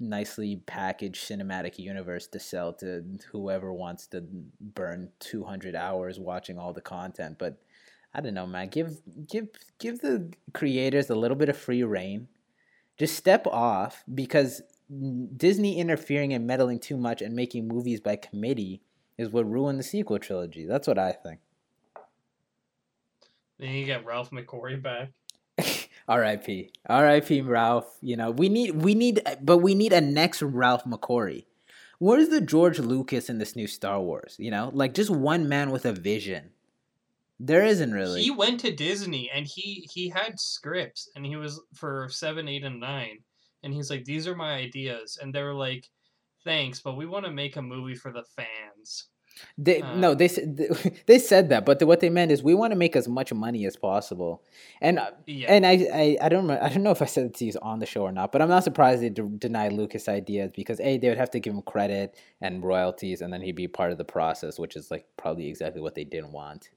nicely 0.00 0.62
packaged 0.66 1.28
cinematic 1.28 1.78
universe 1.78 2.26
to 2.26 2.40
sell 2.40 2.72
to 2.72 3.04
whoever 3.30 3.72
wants 3.72 4.06
to 4.08 4.24
burn 4.60 5.10
200 5.20 5.76
hours 5.76 6.18
watching 6.18 6.58
all 6.58 6.72
the 6.72 6.80
content 6.80 7.36
but 7.38 7.60
i 8.14 8.20
don't 8.20 8.34
know 8.34 8.46
man. 8.46 8.68
Give 8.68 8.96
give 9.28 9.48
give 9.78 10.00
the 10.00 10.32
creators 10.54 11.10
a 11.10 11.14
little 11.14 11.36
bit 11.36 11.48
of 11.48 11.56
free 11.56 11.84
reign. 11.84 12.28
Just 12.98 13.16
step 13.16 13.46
off 13.46 14.02
because 14.12 14.62
disney 15.36 15.78
interfering 15.78 16.32
and 16.32 16.46
meddling 16.46 16.80
too 16.80 16.96
much 16.96 17.22
and 17.22 17.34
making 17.34 17.68
movies 17.68 18.00
by 18.00 18.16
committee 18.16 18.82
is 19.16 19.30
what 19.30 19.48
ruined 19.48 19.78
the 19.78 19.84
sequel 19.84 20.18
trilogy. 20.18 20.66
That's 20.66 20.88
what 20.88 20.98
i 20.98 21.12
think. 21.12 21.40
Then 23.58 23.72
you 23.72 23.84
get 23.84 24.06
Ralph 24.06 24.30
McQuarrie 24.30 24.82
back. 24.82 25.10
R.I.P. 26.10 26.72
R.I.P. 26.86 27.40
Ralph. 27.42 27.96
You 28.02 28.16
know 28.16 28.32
we 28.32 28.48
need 28.48 28.82
we 28.82 28.94
need 28.96 29.22
but 29.40 29.58
we 29.58 29.76
need 29.76 29.92
a 29.92 30.00
next 30.00 30.42
Ralph 30.42 30.84
McQuarrie. 30.84 31.44
Where's 32.00 32.30
the 32.30 32.40
George 32.40 32.80
Lucas 32.80 33.30
in 33.30 33.38
this 33.38 33.54
new 33.54 33.68
Star 33.68 34.00
Wars? 34.00 34.34
You 34.38 34.50
know, 34.50 34.70
like 34.74 34.92
just 34.92 35.10
one 35.10 35.48
man 35.48 35.70
with 35.70 35.86
a 35.86 35.92
vision. 35.92 36.50
There 37.38 37.64
isn't 37.64 37.92
really. 37.92 38.22
He 38.22 38.32
went 38.32 38.58
to 38.60 38.74
Disney 38.74 39.30
and 39.32 39.46
he 39.46 39.88
he 39.92 40.08
had 40.08 40.40
scripts 40.40 41.08
and 41.14 41.24
he 41.24 41.36
was 41.36 41.60
for 41.74 42.08
seven, 42.10 42.48
eight, 42.48 42.64
and 42.64 42.80
nine, 42.80 43.18
and 43.62 43.72
he's 43.72 43.88
like, 43.88 44.04
"These 44.04 44.26
are 44.26 44.34
my 44.34 44.54
ideas," 44.54 45.16
and 45.22 45.32
they 45.32 45.42
were 45.42 45.54
like, 45.54 45.88
"Thanks, 46.42 46.80
but 46.80 46.96
we 46.96 47.06
want 47.06 47.24
to 47.26 47.30
make 47.30 47.56
a 47.56 47.62
movie 47.62 47.94
for 47.94 48.10
the 48.10 48.24
fans." 48.24 49.06
They 49.58 49.82
Uh, 49.82 49.94
no, 49.96 50.14
they 50.14 50.28
said 50.28 50.56
they 51.06 51.18
said 51.18 51.48
that, 51.50 51.64
but 51.66 51.82
what 51.82 52.00
they 52.00 52.10
meant 52.10 52.32
is 52.32 52.42
we 52.42 52.54
want 52.54 52.72
to 52.72 52.76
make 52.76 52.96
as 52.96 53.08
much 53.08 53.32
money 53.32 53.66
as 53.66 53.76
possible, 53.76 54.42
and 54.80 54.98
uh, 54.98 55.10
Yeah, 55.26 55.52
and 55.52 55.66
I, 55.66 55.72
I 55.92 56.16
I 56.22 56.28
don't 56.28 56.42
remember, 56.42 56.64
I 56.64 56.68
don't 56.68 56.82
know 56.82 56.90
if 56.90 57.02
I 57.02 57.06
said 57.06 57.26
it 57.26 57.34
to 57.34 57.44
you 57.44 57.52
on 57.62 57.78
the 57.78 57.86
show 57.86 58.02
or 58.02 58.12
not, 58.12 58.32
but 58.32 58.42
I'm 58.42 58.48
not 58.48 58.64
surprised 58.64 59.02
they 59.02 59.10
de- 59.10 59.22
denied 59.22 59.72
Lucas 59.72 60.08
ideas 60.08 60.50
because 60.54 60.80
a 60.80 60.98
they 60.98 61.08
would 61.08 61.18
have 61.18 61.30
to 61.32 61.40
give 61.40 61.54
him 61.54 61.62
credit 61.62 62.16
and 62.40 62.64
royalties, 62.64 63.20
and 63.20 63.32
then 63.32 63.40
he'd 63.42 63.56
be 63.56 63.68
part 63.68 63.92
of 63.92 63.98
the 63.98 64.04
process, 64.04 64.58
which 64.58 64.76
is 64.76 64.90
like 64.90 65.06
probably 65.16 65.48
exactly 65.48 65.80
what 65.80 65.94
they 65.94 66.04
didn't 66.04 66.32
want. 66.32 66.70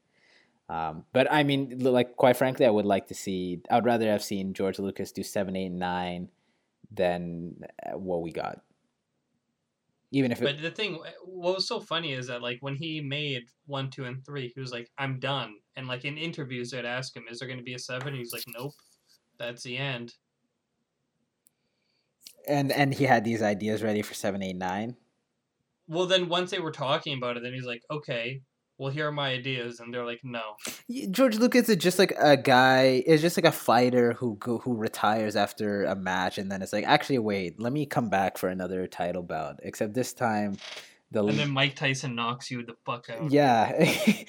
Um, 0.69 1.05
but 1.13 1.31
I 1.31 1.43
mean, 1.43 1.79
like 1.79 2.15
quite 2.15 2.37
frankly, 2.37 2.65
I 2.65 2.69
would 2.69 2.85
like 2.85 3.07
to 3.07 3.13
see. 3.13 3.61
I 3.69 3.75
would 3.75 3.85
rather 3.85 4.09
have 4.09 4.23
seen 4.23 4.53
George 4.53 4.79
Lucas 4.79 5.11
do 5.11 5.23
seven, 5.23 5.55
eight, 5.55 5.69
nine 5.69 6.29
than 6.91 7.63
uh, 7.85 7.97
what 7.97 8.21
we 8.21 8.31
got. 8.31 8.61
Even 10.13 10.31
if 10.31 10.41
it, 10.41 10.45
but 10.45 10.61
the 10.61 10.71
thing, 10.71 10.99
eh, 11.05 11.11
what 11.25 11.55
was 11.55 11.67
so 11.67 11.81
funny 11.81 12.13
is 12.13 12.27
that 12.27 12.41
like 12.41 12.59
when 12.61 12.75
he 12.75 13.01
made 13.01 13.43
one, 13.65 13.89
two, 13.89 14.05
and 14.05 14.25
three, 14.25 14.51
he 14.53 14.61
was 14.61 14.71
like, 14.71 14.89
"I'm 14.97 15.19
done," 15.19 15.55
and 15.75 15.87
like 15.87 16.05
in 16.05 16.17
interviews, 16.17 16.71
they'd 16.71 16.85
ask 16.85 17.15
him, 17.15 17.25
"Is 17.29 17.39
there 17.39 17.47
going 17.47 17.59
to 17.59 17.63
be 17.65 17.73
a 17.73 17.79
seven? 17.79 18.15
He's 18.15 18.31
like, 18.31 18.43
"Nope, 18.47 18.73
that's 19.37 19.63
the 19.63 19.77
end." 19.77 20.13
and 22.47 22.71
and 22.71 22.93
he 22.93 23.05
had 23.05 23.23
these 23.23 23.41
ideas 23.41 23.83
ready 23.83 24.01
for 24.01 24.13
seven, 24.13 24.41
eight, 24.43 24.55
nine. 24.55 24.95
Well, 25.87 26.05
then 26.07 26.29
once 26.29 26.51
they 26.51 26.59
were 26.59 26.71
talking 26.71 27.17
about 27.17 27.37
it, 27.37 27.43
then 27.43 27.53
he's 27.53 27.65
like, 27.65 27.83
"Okay, 27.89 28.41
well 28.77 28.91
here 28.91 29.07
are 29.07 29.11
my 29.11 29.29
ideas," 29.29 29.79
and 29.79 29.93
they're 29.93 30.05
like, 30.05 30.21
"No." 30.23 30.55
George 31.11 31.37
Lucas 31.37 31.69
is 31.69 31.77
just 31.77 31.99
like 31.99 32.13
a 32.19 32.37
guy. 32.37 33.03
Is 33.05 33.21
just 33.21 33.37
like 33.37 33.45
a 33.45 33.51
fighter 33.51 34.13
who 34.13 34.35
go, 34.37 34.59
who 34.59 34.75
retires 34.75 35.35
after 35.35 35.85
a 35.85 35.95
match, 35.95 36.37
and 36.37 36.51
then 36.51 36.61
it's 36.61 36.73
like, 36.73 36.85
actually, 36.85 37.19
wait, 37.19 37.59
let 37.59 37.73
me 37.73 37.85
come 37.85 38.09
back 38.09 38.37
for 38.37 38.49
another 38.49 38.87
title 38.87 39.23
bout. 39.23 39.59
Except 39.63 39.93
this 39.93 40.13
time, 40.13 40.57
the 41.13 41.23
And 41.23 41.37
then 41.37 41.51
Mike 41.51 41.75
Tyson 41.75 42.15
knocks 42.15 42.49
you 42.49 42.65
the 42.65 42.75
fuck 42.85 43.09
out. 43.09 43.31
yeah. 43.31 43.71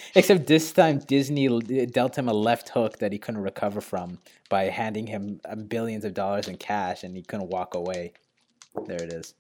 Except 0.14 0.47
this 0.47 0.70
time, 0.70 0.99
Disney 0.99 1.49
dealt 1.86 2.16
him 2.16 2.28
a 2.28 2.32
left 2.32 2.68
hook 2.68 2.99
that 2.99 3.11
he 3.11 3.18
couldn't 3.18 3.40
recover 3.40 3.80
from 3.80 4.18
by 4.51 4.64
handing 4.64 5.07
him 5.07 5.40
uh, 5.49 5.57
billions 5.57 6.05
of 6.05 6.12
dollars 6.14 6.47
in 6.47 6.57
cash, 6.57 7.03
and 7.03 7.16
he 7.16 7.22
couldn't 7.22 7.49
walk 7.49 7.74
away. 7.74 8.12
There 8.86 9.03
it 9.03 9.12
is. 9.12 9.34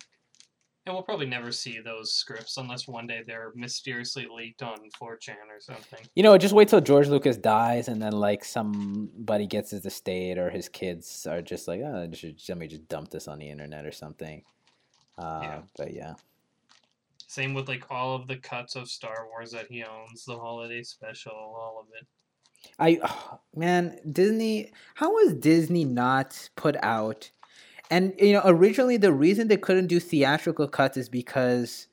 And 0.86 0.94
we'll 0.94 1.02
probably 1.02 1.26
never 1.26 1.50
see 1.50 1.80
those 1.80 2.12
scripts 2.12 2.58
unless 2.58 2.86
one 2.86 3.06
day 3.06 3.22
they're 3.26 3.52
mysteriously 3.54 4.26
leaked 4.30 4.62
on 4.62 4.76
4chan 5.00 5.48
or 5.48 5.58
something. 5.58 6.00
You 6.14 6.22
know, 6.22 6.36
just 6.36 6.52
wait 6.52 6.68
till 6.68 6.82
George 6.82 7.08
Lucas 7.08 7.38
dies, 7.38 7.88
and 7.88 8.02
then 8.02 8.12
like 8.12 8.44
somebody 8.44 9.46
gets 9.46 9.70
his 9.70 9.86
estate, 9.86 10.36
or 10.36 10.50
his 10.50 10.68
kids 10.68 11.26
are 11.26 11.40
just 11.40 11.68
like, 11.68 11.80
oh, 11.80 12.06
just, 12.08 12.46
somebody 12.46 12.68
just 12.68 12.86
dumped 12.88 13.12
this 13.12 13.28
on 13.28 13.38
the 13.38 13.48
internet 13.48 13.86
or 13.86 13.92
something. 13.92 14.42
Uh, 15.16 15.40
Yeah. 15.42 15.60
But 15.78 15.94
yeah, 15.94 16.14
Same 17.28 17.54
with 17.54 17.68
like 17.68 17.90
all 17.90 18.14
of 18.14 18.26
the 18.26 18.36
cuts 18.36 18.76
of 18.76 18.88
Star 18.88 19.26
Wars 19.30 19.52
that 19.52 19.66
he 19.70 19.84
owns, 19.84 20.26
the 20.26 20.36
holiday 20.36 20.82
special, 20.82 21.32
all 21.32 21.80
of 21.80 21.86
it. 21.98 22.06
I 22.78 23.38
man, 23.56 23.98
Disney. 24.10 24.72
How 24.94 25.12
was 25.12 25.34
Disney 25.34 25.84
not 25.84 26.50
put 26.56 26.76
out? 26.82 27.30
And 27.90 28.14
you 28.18 28.32
know, 28.32 28.42
originally 28.44 28.96
the 28.96 29.12
reason 29.12 29.48
they 29.48 29.56
couldn't 29.56 29.88
do 29.88 30.00
theatrical 30.00 30.68
cuts 30.68 30.96
is 30.96 31.08
because. 31.08 31.88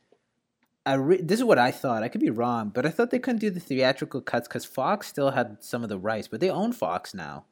I 0.83 0.95
re- 0.95 1.21
this 1.21 1.37
is 1.37 1.45
what 1.45 1.59
I 1.59 1.69
thought. 1.69 2.01
I 2.01 2.07
could 2.07 2.21
be 2.21 2.31
wrong, 2.31 2.69
but 2.73 2.87
I 2.87 2.89
thought 2.89 3.11
they 3.11 3.19
couldn't 3.19 3.37
do 3.37 3.51
the 3.51 3.59
theatrical 3.59 4.19
cuts 4.19 4.47
because 4.47 4.65
Fox 4.65 5.05
still 5.05 5.29
had 5.29 5.57
some 5.59 5.83
of 5.83 5.89
the 5.89 5.99
rights, 5.99 6.27
but 6.27 6.39
they 6.39 6.49
own 6.49 6.73
Fox 6.73 7.13
now. 7.13 7.45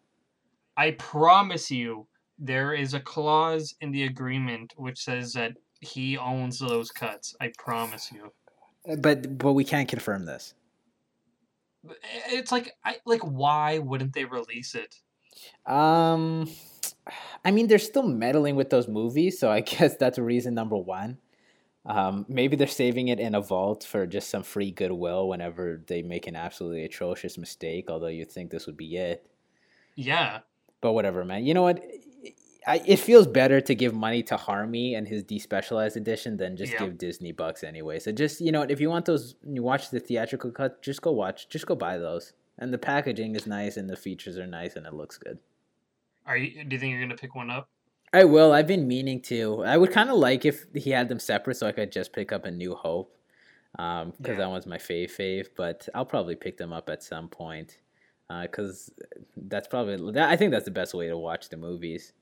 I 0.76 0.92
promise 0.92 1.70
you, 1.70 2.08
there 2.40 2.74
is 2.74 2.94
a 2.94 3.00
clause 3.00 3.76
in 3.82 3.92
the 3.92 4.06
agreement 4.06 4.74
which 4.78 4.98
says 4.98 5.34
that 5.34 5.58
he 5.82 6.18
owns 6.18 6.60
those 6.60 6.90
cuts. 6.90 7.36
I 7.42 7.52
promise 7.58 8.12
you. 8.12 8.32
But 8.98 9.38
but 9.38 9.54
we 9.54 9.64
can't 9.64 9.90
confirm 9.90 10.26
this. 10.26 10.54
It's 12.30 12.52
like 12.52 12.76
I 12.84 12.98
like 13.06 13.22
why 13.22 13.80
wouldn't 13.80 14.14
they 14.14 14.26
release 14.26 14.76
it? 14.76 14.96
Um, 15.72 16.50
I 17.44 17.52
mean, 17.52 17.68
they're 17.68 17.80
still 17.80 18.04
meddling 18.08 18.56
with 18.56 18.70
those 18.70 18.88
movies, 18.88 19.40
so 19.40 19.50
I 19.50 19.60
guess 19.74 19.96
that's 19.98 20.18
reason 20.20 20.54
number 20.54 20.78
one. 20.78 21.18
Um, 21.86 22.26
maybe 22.28 22.56
they're 22.56 22.68
saving 22.68 23.08
it 23.08 23.20
in 23.20 23.34
a 23.36 23.42
vault 23.42 23.84
for 23.84 24.06
just 24.06 24.30
some 24.30 24.44
free 24.44 24.70
goodwill 24.72 25.28
whenever 25.30 25.82
they 25.88 26.02
make 26.04 26.28
an 26.28 26.36
absolutely 26.36 26.84
atrocious 26.84 27.38
mistake. 27.38 27.90
Although 27.90 28.08
you'd 28.08 28.32
think 28.32 28.52
this 28.52 28.66
would 28.68 28.78
be 28.78 28.98
it, 28.98 29.26
Yeah. 29.96 30.40
but 30.82 30.94
whatever, 30.94 31.24
man. 31.26 31.46
You 31.46 31.54
know 31.54 31.64
what? 31.64 31.84
I, 32.68 32.82
it 32.86 32.98
feels 32.98 33.26
better 33.26 33.62
to 33.62 33.74
give 33.74 33.96
money 33.96 34.22
to 34.24 34.36
Harmy 34.38 34.94
and 34.94 35.08
his 35.08 35.24
despecialized 35.24 35.96
edition 35.96 36.36
than 36.38 36.58
just 36.58 36.78
give 36.78 36.98
Disney 36.98 37.32
bucks 37.32 37.64
anyway. 37.64 37.98
So 38.00 38.12
just 38.12 38.42
you 38.42 38.52
know, 38.52 38.64
if 38.64 38.80
you 38.82 38.90
want 38.90 39.06
those, 39.06 39.36
you 39.48 39.64
watch 39.64 39.90
the 39.90 40.00
theatrical 40.02 40.52
cut. 40.52 40.82
Just 40.84 41.02
go 41.02 41.12
watch. 41.12 41.48
Just 41.50 41.66
go 41.66 41.74
buy 41.76 41.98
those. 41.98 42.34
And 42.60 42.74
the 42.74 42.78
packaging 42.78 43.36
is 43.38 43.48
nice, 43.48 43.78
and 43.78 43.90
the 43.90 43.96
features 43.96 44.38
are 44.38 44.46
nice, 44.46 44.76
and 44.76 44.86
it 44.86 44.94
looks 44.94 45.18
good. 45.18 45.40
Are 46.30 46.38
you? 46.38 46.64
Do 46.64 46.76
you 46.76 46.80
think 46.80 46.92
you're 46.92 47.02
gonna 47.02 47.18
pick 47.18 47.36
one 47.36 47.50
up? 47.50 47.68
I 48.14 48.24
will. 48.24 48.54
I've 48.54 48.68
been 48.68 48.88
meaning 48.88 49.22
to. 49.24 49.64
I 49.64 49.76
would 49.78 49.92
kind 49.92 50.10
of 50.10 50.18
like 50.18 50.46
if 50.46 50.66
he 50.74 50.92
had 50.92 51.10
them 51.10 51.20
separate, 51.20 51.58
so 51.58 51.68
I 51.68 51.74
could 51.74 51.92
just 51.92 52.14
pick 52.14 52.32
up 52.32 52.46
a 52.46 52.52
New 52.52 52.76
Hope, 52.76 53.18
um, 53.78 54.12
because 54.12 54.34
Yeah. 54.34 54.46
that 54.46 54.50
one's 54.50 54.66
my 54.66 54.78
fave 54.78 55.12
fave. 55.12 55.48
But 55.58 55.90
I'll 55.94 56.06
probably 56.06 56.36
pick 56.36 56.58
them 56.58 56.72
up 56.72 56.90
at 56.90 57.04
some 57.04 57.28
point, 57.28 57.80
uh, 58.30 58.44
because 58.44 58.94
that's 59.36 59.68
probably. 59.68 60.14
That, 60.14 60.30
I 60.30 60.38
think 60.38 60.52
that's 60.52 60.66
the 60.66 60.72
best 60.72 60.94
way 60.94 61.08
to 61.10 61.18
watch 61.18 61.50
the 61.50 61.58
movies. 61.58 62.14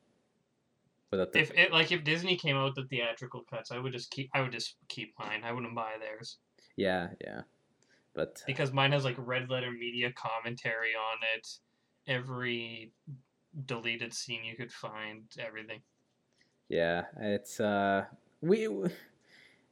Without 1.12 1.32
the, 1.34 1.40
If 1.40 1.52
it 1.52 1.72
like 1.72 1.92
if 1.92 2.04
Disney 2.04 2.36
came 2.38 2.56
out 2.56 2.66
with 2.66 2.76
the 2.76 2.88
theatrical 2.96 3.44
cuts, 3.50 3.72
I 3.72 3.78
would 3.78 3.94
just 3.94 4.10
keep. 4.10 4.30
I 4.34 4.42
would 4.42 4.52
just 4.52 4.76
keep 4.88 5.14
mine. 5.20 5.44
I 5.44 5.52
wouldn't 5.52 5.76
buy 5.76 5.94
theirs 6.00 6.38
yeah, 6.78 7.10
yeah, 7.22 7.42
but 8.14 8.40
uh 8.44 8.46
because 8.48 8.72
mine 8.72 8.92
has 8.92 9.04
like 9.04 9.16
red 9.18 9.50
letter 9.50 9.72
media 9.72 10.14
commentary 10.14 10.94
on 10.96 11.18
it, 11.36 11.48
every 12.08 12.92
deleted 13.66 14.14
scene 14.14 14.44
you 14.44 14.56
could 14.56 14.72
find, 14.72 15.26
everything. 15.40 15.84
Yeah, 16.70 17.06
it's 17.20 17.60
uh 17.60 18.06
we 18.42 18.68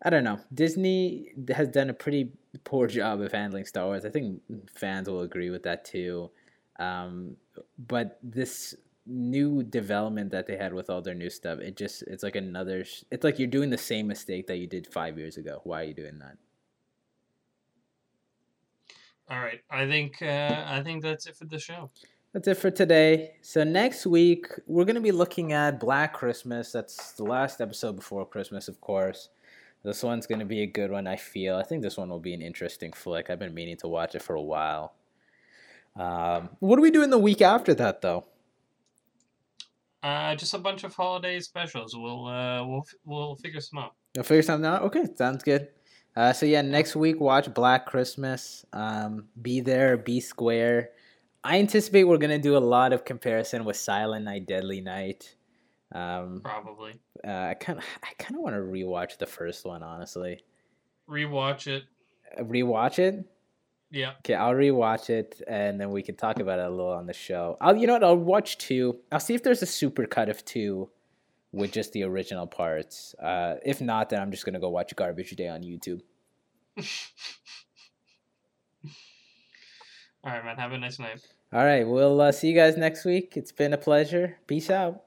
I 0.04 0.10
don't 0.10 0.24
know. 0.24 0.40
Disney 0.54 1.34
has 1.50 1.70
done 1.70 1.90
a 1.90 1.94
pretty 1.94 2.34
poor 2.64 2.88
job 2.88 3.22
of 3.22 3.32
handling 3.32 3.66
Star 3.66 3.86
Wars. 3.86 4.06
I 4.06 4.10
think 4.10 4.42
fans 4.74 5.10
will 5.10 5.22
agree 5.22 5.50
with 5.50 5.64
that 5.64 5.86
too. 5.86 6.32
Um 6.80 7.38
but 7.78 8.20
this 8.24 8.76
new 9.06 9.64
development 9.64 10.32
that 10.32 10.48
they 10.48 10.58
had 10.58 10.74
with 10.74 10.90
all 10.90 11.02
their 11.02 11.16
new 11.16 11.30
stuff, 11.30 11.60
it 11.60 11.78
just 11.78 12.04
it's 12.04 12.24
like 12.24 12.36
another 12.36 12.86
it's 13.12 13.24
like 13.24 13.40
you're 13.40 13.48
doing 13.48 13.70
the 13.70 13.78
same 13.78 14.08
mistake 14.08 14.48
that 14.48 14.58
you 14.58 14.68
did 14.68 14.88
5 14.88 15.18
years 15.18 15.38
ago. 15.38 15.62
Why 15.64 15.82
are 15.82 15.86
you 15.86 15.94
doing 15.94 16.20
that? 16.20 16.38
All 19.28 19.40
right, 19.40 19.62
I 19.72 19.88
think 19.88 20.22
uh, 20.22 20.64
I 20.68 20.84
think 20.84 21.02
that's 21.02 21.26
it 21.26 21.36
for 21.36 21.46
the 21.46 21.58
show. 21.60 21.92
That's 22.36 22.50
it 22.50 22.58
for 22.58 22.70
today. 22.70 23.32
So 23.42 23.64
next 23.64 24.06
week 24.06 24.48
we're 24.68 24.84
gonna 24.84 25.00
be 25.00 25.14
looking 25.14 25.54
at 25.54 25.80
Black 25.80 26.12
Christmas. 26.12 26.70
That's 26.70 27.14
the 27.14 27.24
last 27.24 27.62
episode 27.62 27.96
before 27.96 28.26
Christmas, 28.26 28.68
of 28.68 28.82
course. 28.82 29.30
This 29.86 30.04
one's 30.04 30.28
gonna 30.28 30.44
be 30.44 30.62
a 30.62 30.66
good 30.66 30.92
one. 30.92 31.08
I 31.08 31.16
feel. 31.16 31.56
I 31.56 31.64
think 31.64 31.82
this 31.82 31.96
one 31.96 32.10
will 32.10 32.20
be 32.20 32.34
an 32.34 32.42
interesting 32.42 32.92
flick. 32.92 33.30
I've 33.30 33.40
been 33.40 33.54
meaning 33.54 33.78
to 33.78 33.88
watch 33.88 34.16
it 34.16 34.22
for 34.22 34.36
a 34.36 34.42
while. 34.42 34.96
Um, 35.96 36.50
what 36.60 36.76
do 36.76 36.82
we 36.82 36.92
do 36.92 37.04
in 37.04 37.10
the 37.10 37.18
week 37.18 37.42
after 37.42 37.74
that, 37.76 38.02
though? 38.02 38.26
Uh, 40.04 40.36
just 40.36 40.54
a 40.54 40.60
bunch 40.60 40.84
of 40.84 40.94
holiday 40.94 41.40
specials. 41.40 41.96
We'll 41.96 42.26
uh, 42.26 42.68
we'll 42.68 42.86
we'll 43.06 43.36
figure 43.38 43.62
some 43.62 43.80
out. 43.80 43.94
You'll 44.14 44.26
figure 44.26 44.44
something 44.44 44.70
out. 44.70 44.82
Okay, 44.82 45.06
sounds 45.16 45.42
good. 45.42 45.70
Uh, 46.18 46.34
so 46.34 46.46
yeah, 46.46 46.64
next 46.64 46.98
week 46.98 47.18
watch 47.22 47.54
Black 47.54 47.86
Christmas. 47.86 48.66
Um, 48.74 49.30
be 49.42 49.62
there, 49.62 49.96
be 49.96 50.20
square. 50.20 50.90
I 51.46 51.60
anticipate 51.60 52.06
we're 52.06 52.18
gonna 52.18 52.40
do 52.40 52.58
a 52.58 52.60
lot 52.60 52.92
of 52.92 53.06
comparison 53.06 53.66
with 53.66 53.78
Silent 53.78 54.26
Night, 54.26 54.48
Deadly 54.48 54.82
Night. 54.82 55.36
Um, 55.94 56.42
Probably 56.44 57.00
uh, 57.26 57.32
I 57.32 57.54
kind 57.54 57.78
of, 57.78 57.86
I 58.04 58.14
kind 58.18 58.36
of 58.36 58.42
want 58.42 58.56
to 58.56 58.62
rewatch 58.62 59.18
the 59.20 59.28
first 59.28 59.64
one, 59.66 59.84
honestly. 59.84 60.42
rewatch 61.08 61.68
it. 61.68 61.84
Uh, 62.38 62.44
Rewatch 62.44 62.98
it. 63.00 63.26
Yeah, 63.92 64.14
Okay, 64.18 64.34
I'll 64.34 64.54
rewatch 64.56 65.10
it, 65.12 65.42
and 65.48 65.80
then 65.80 65.92
we 65.92 66.02
can 66.02 66.16
talk 66.16 66.40
about 66.40 66.60
it 66.60 66.66
a 66.66 66.70
little 66.70 66.92
on 66.92 67.06
the 67.06 67.14
show. 67.14 67.56
I'll, 67.62 67.78
you 67.78 67.86
know 67.86 67.94
what? 67.94 68.04
I'll 68.04 68.18
watch 68.18 68.58
two. 68.58 69.00
I'll 69.12 69.20
see 69.20 69.36
if 69.36 69.44
there's 69.44 69.62
a 69.62 69.68
super 69.68 70.06
cut 70.08 70.28
of 70.28 70.44
two 70.44 70.90
with 71.52 71.72
just 71.72 71.94
the 71.94 72.04
original 72.04 72.48
parts. 72.48 73.14
Uh, 73.22 73.56
if 73.64 73.80
not, 73.82 74.10
then 74.10 74.20
I'm 74.20 74.32
just 74.32 74.46
gonna 74.46 74.60
go 74.60 74.70
watch 74.70 74.94
Garbage 74.96 75.30
Day 75.32 75.48
on 75.48 75.62
YouTube. 75.62 76.02
All 80.26 80.32
right, 80.32 80.44
man. 80.44 80.58
Have 80.58 80.72
a 80.72 80.78
nice 80.78 81.00
night. 81.00 81.26
All 81.54 81.64
right, 81.64 81.88
we'll 81.88 82.20
uh, 82.20 82.32
see 82.32 82.50
you 82.50 82.56
guys 82.56 82.76
next 82.76 83.06
week. 83.06 83.38
It's 83.38 83.52
been 83.52 83.74
a 83.74 83.78
pleasure. 83.78 84.38
Peace 84.48 84.70
out. 84.70 85.05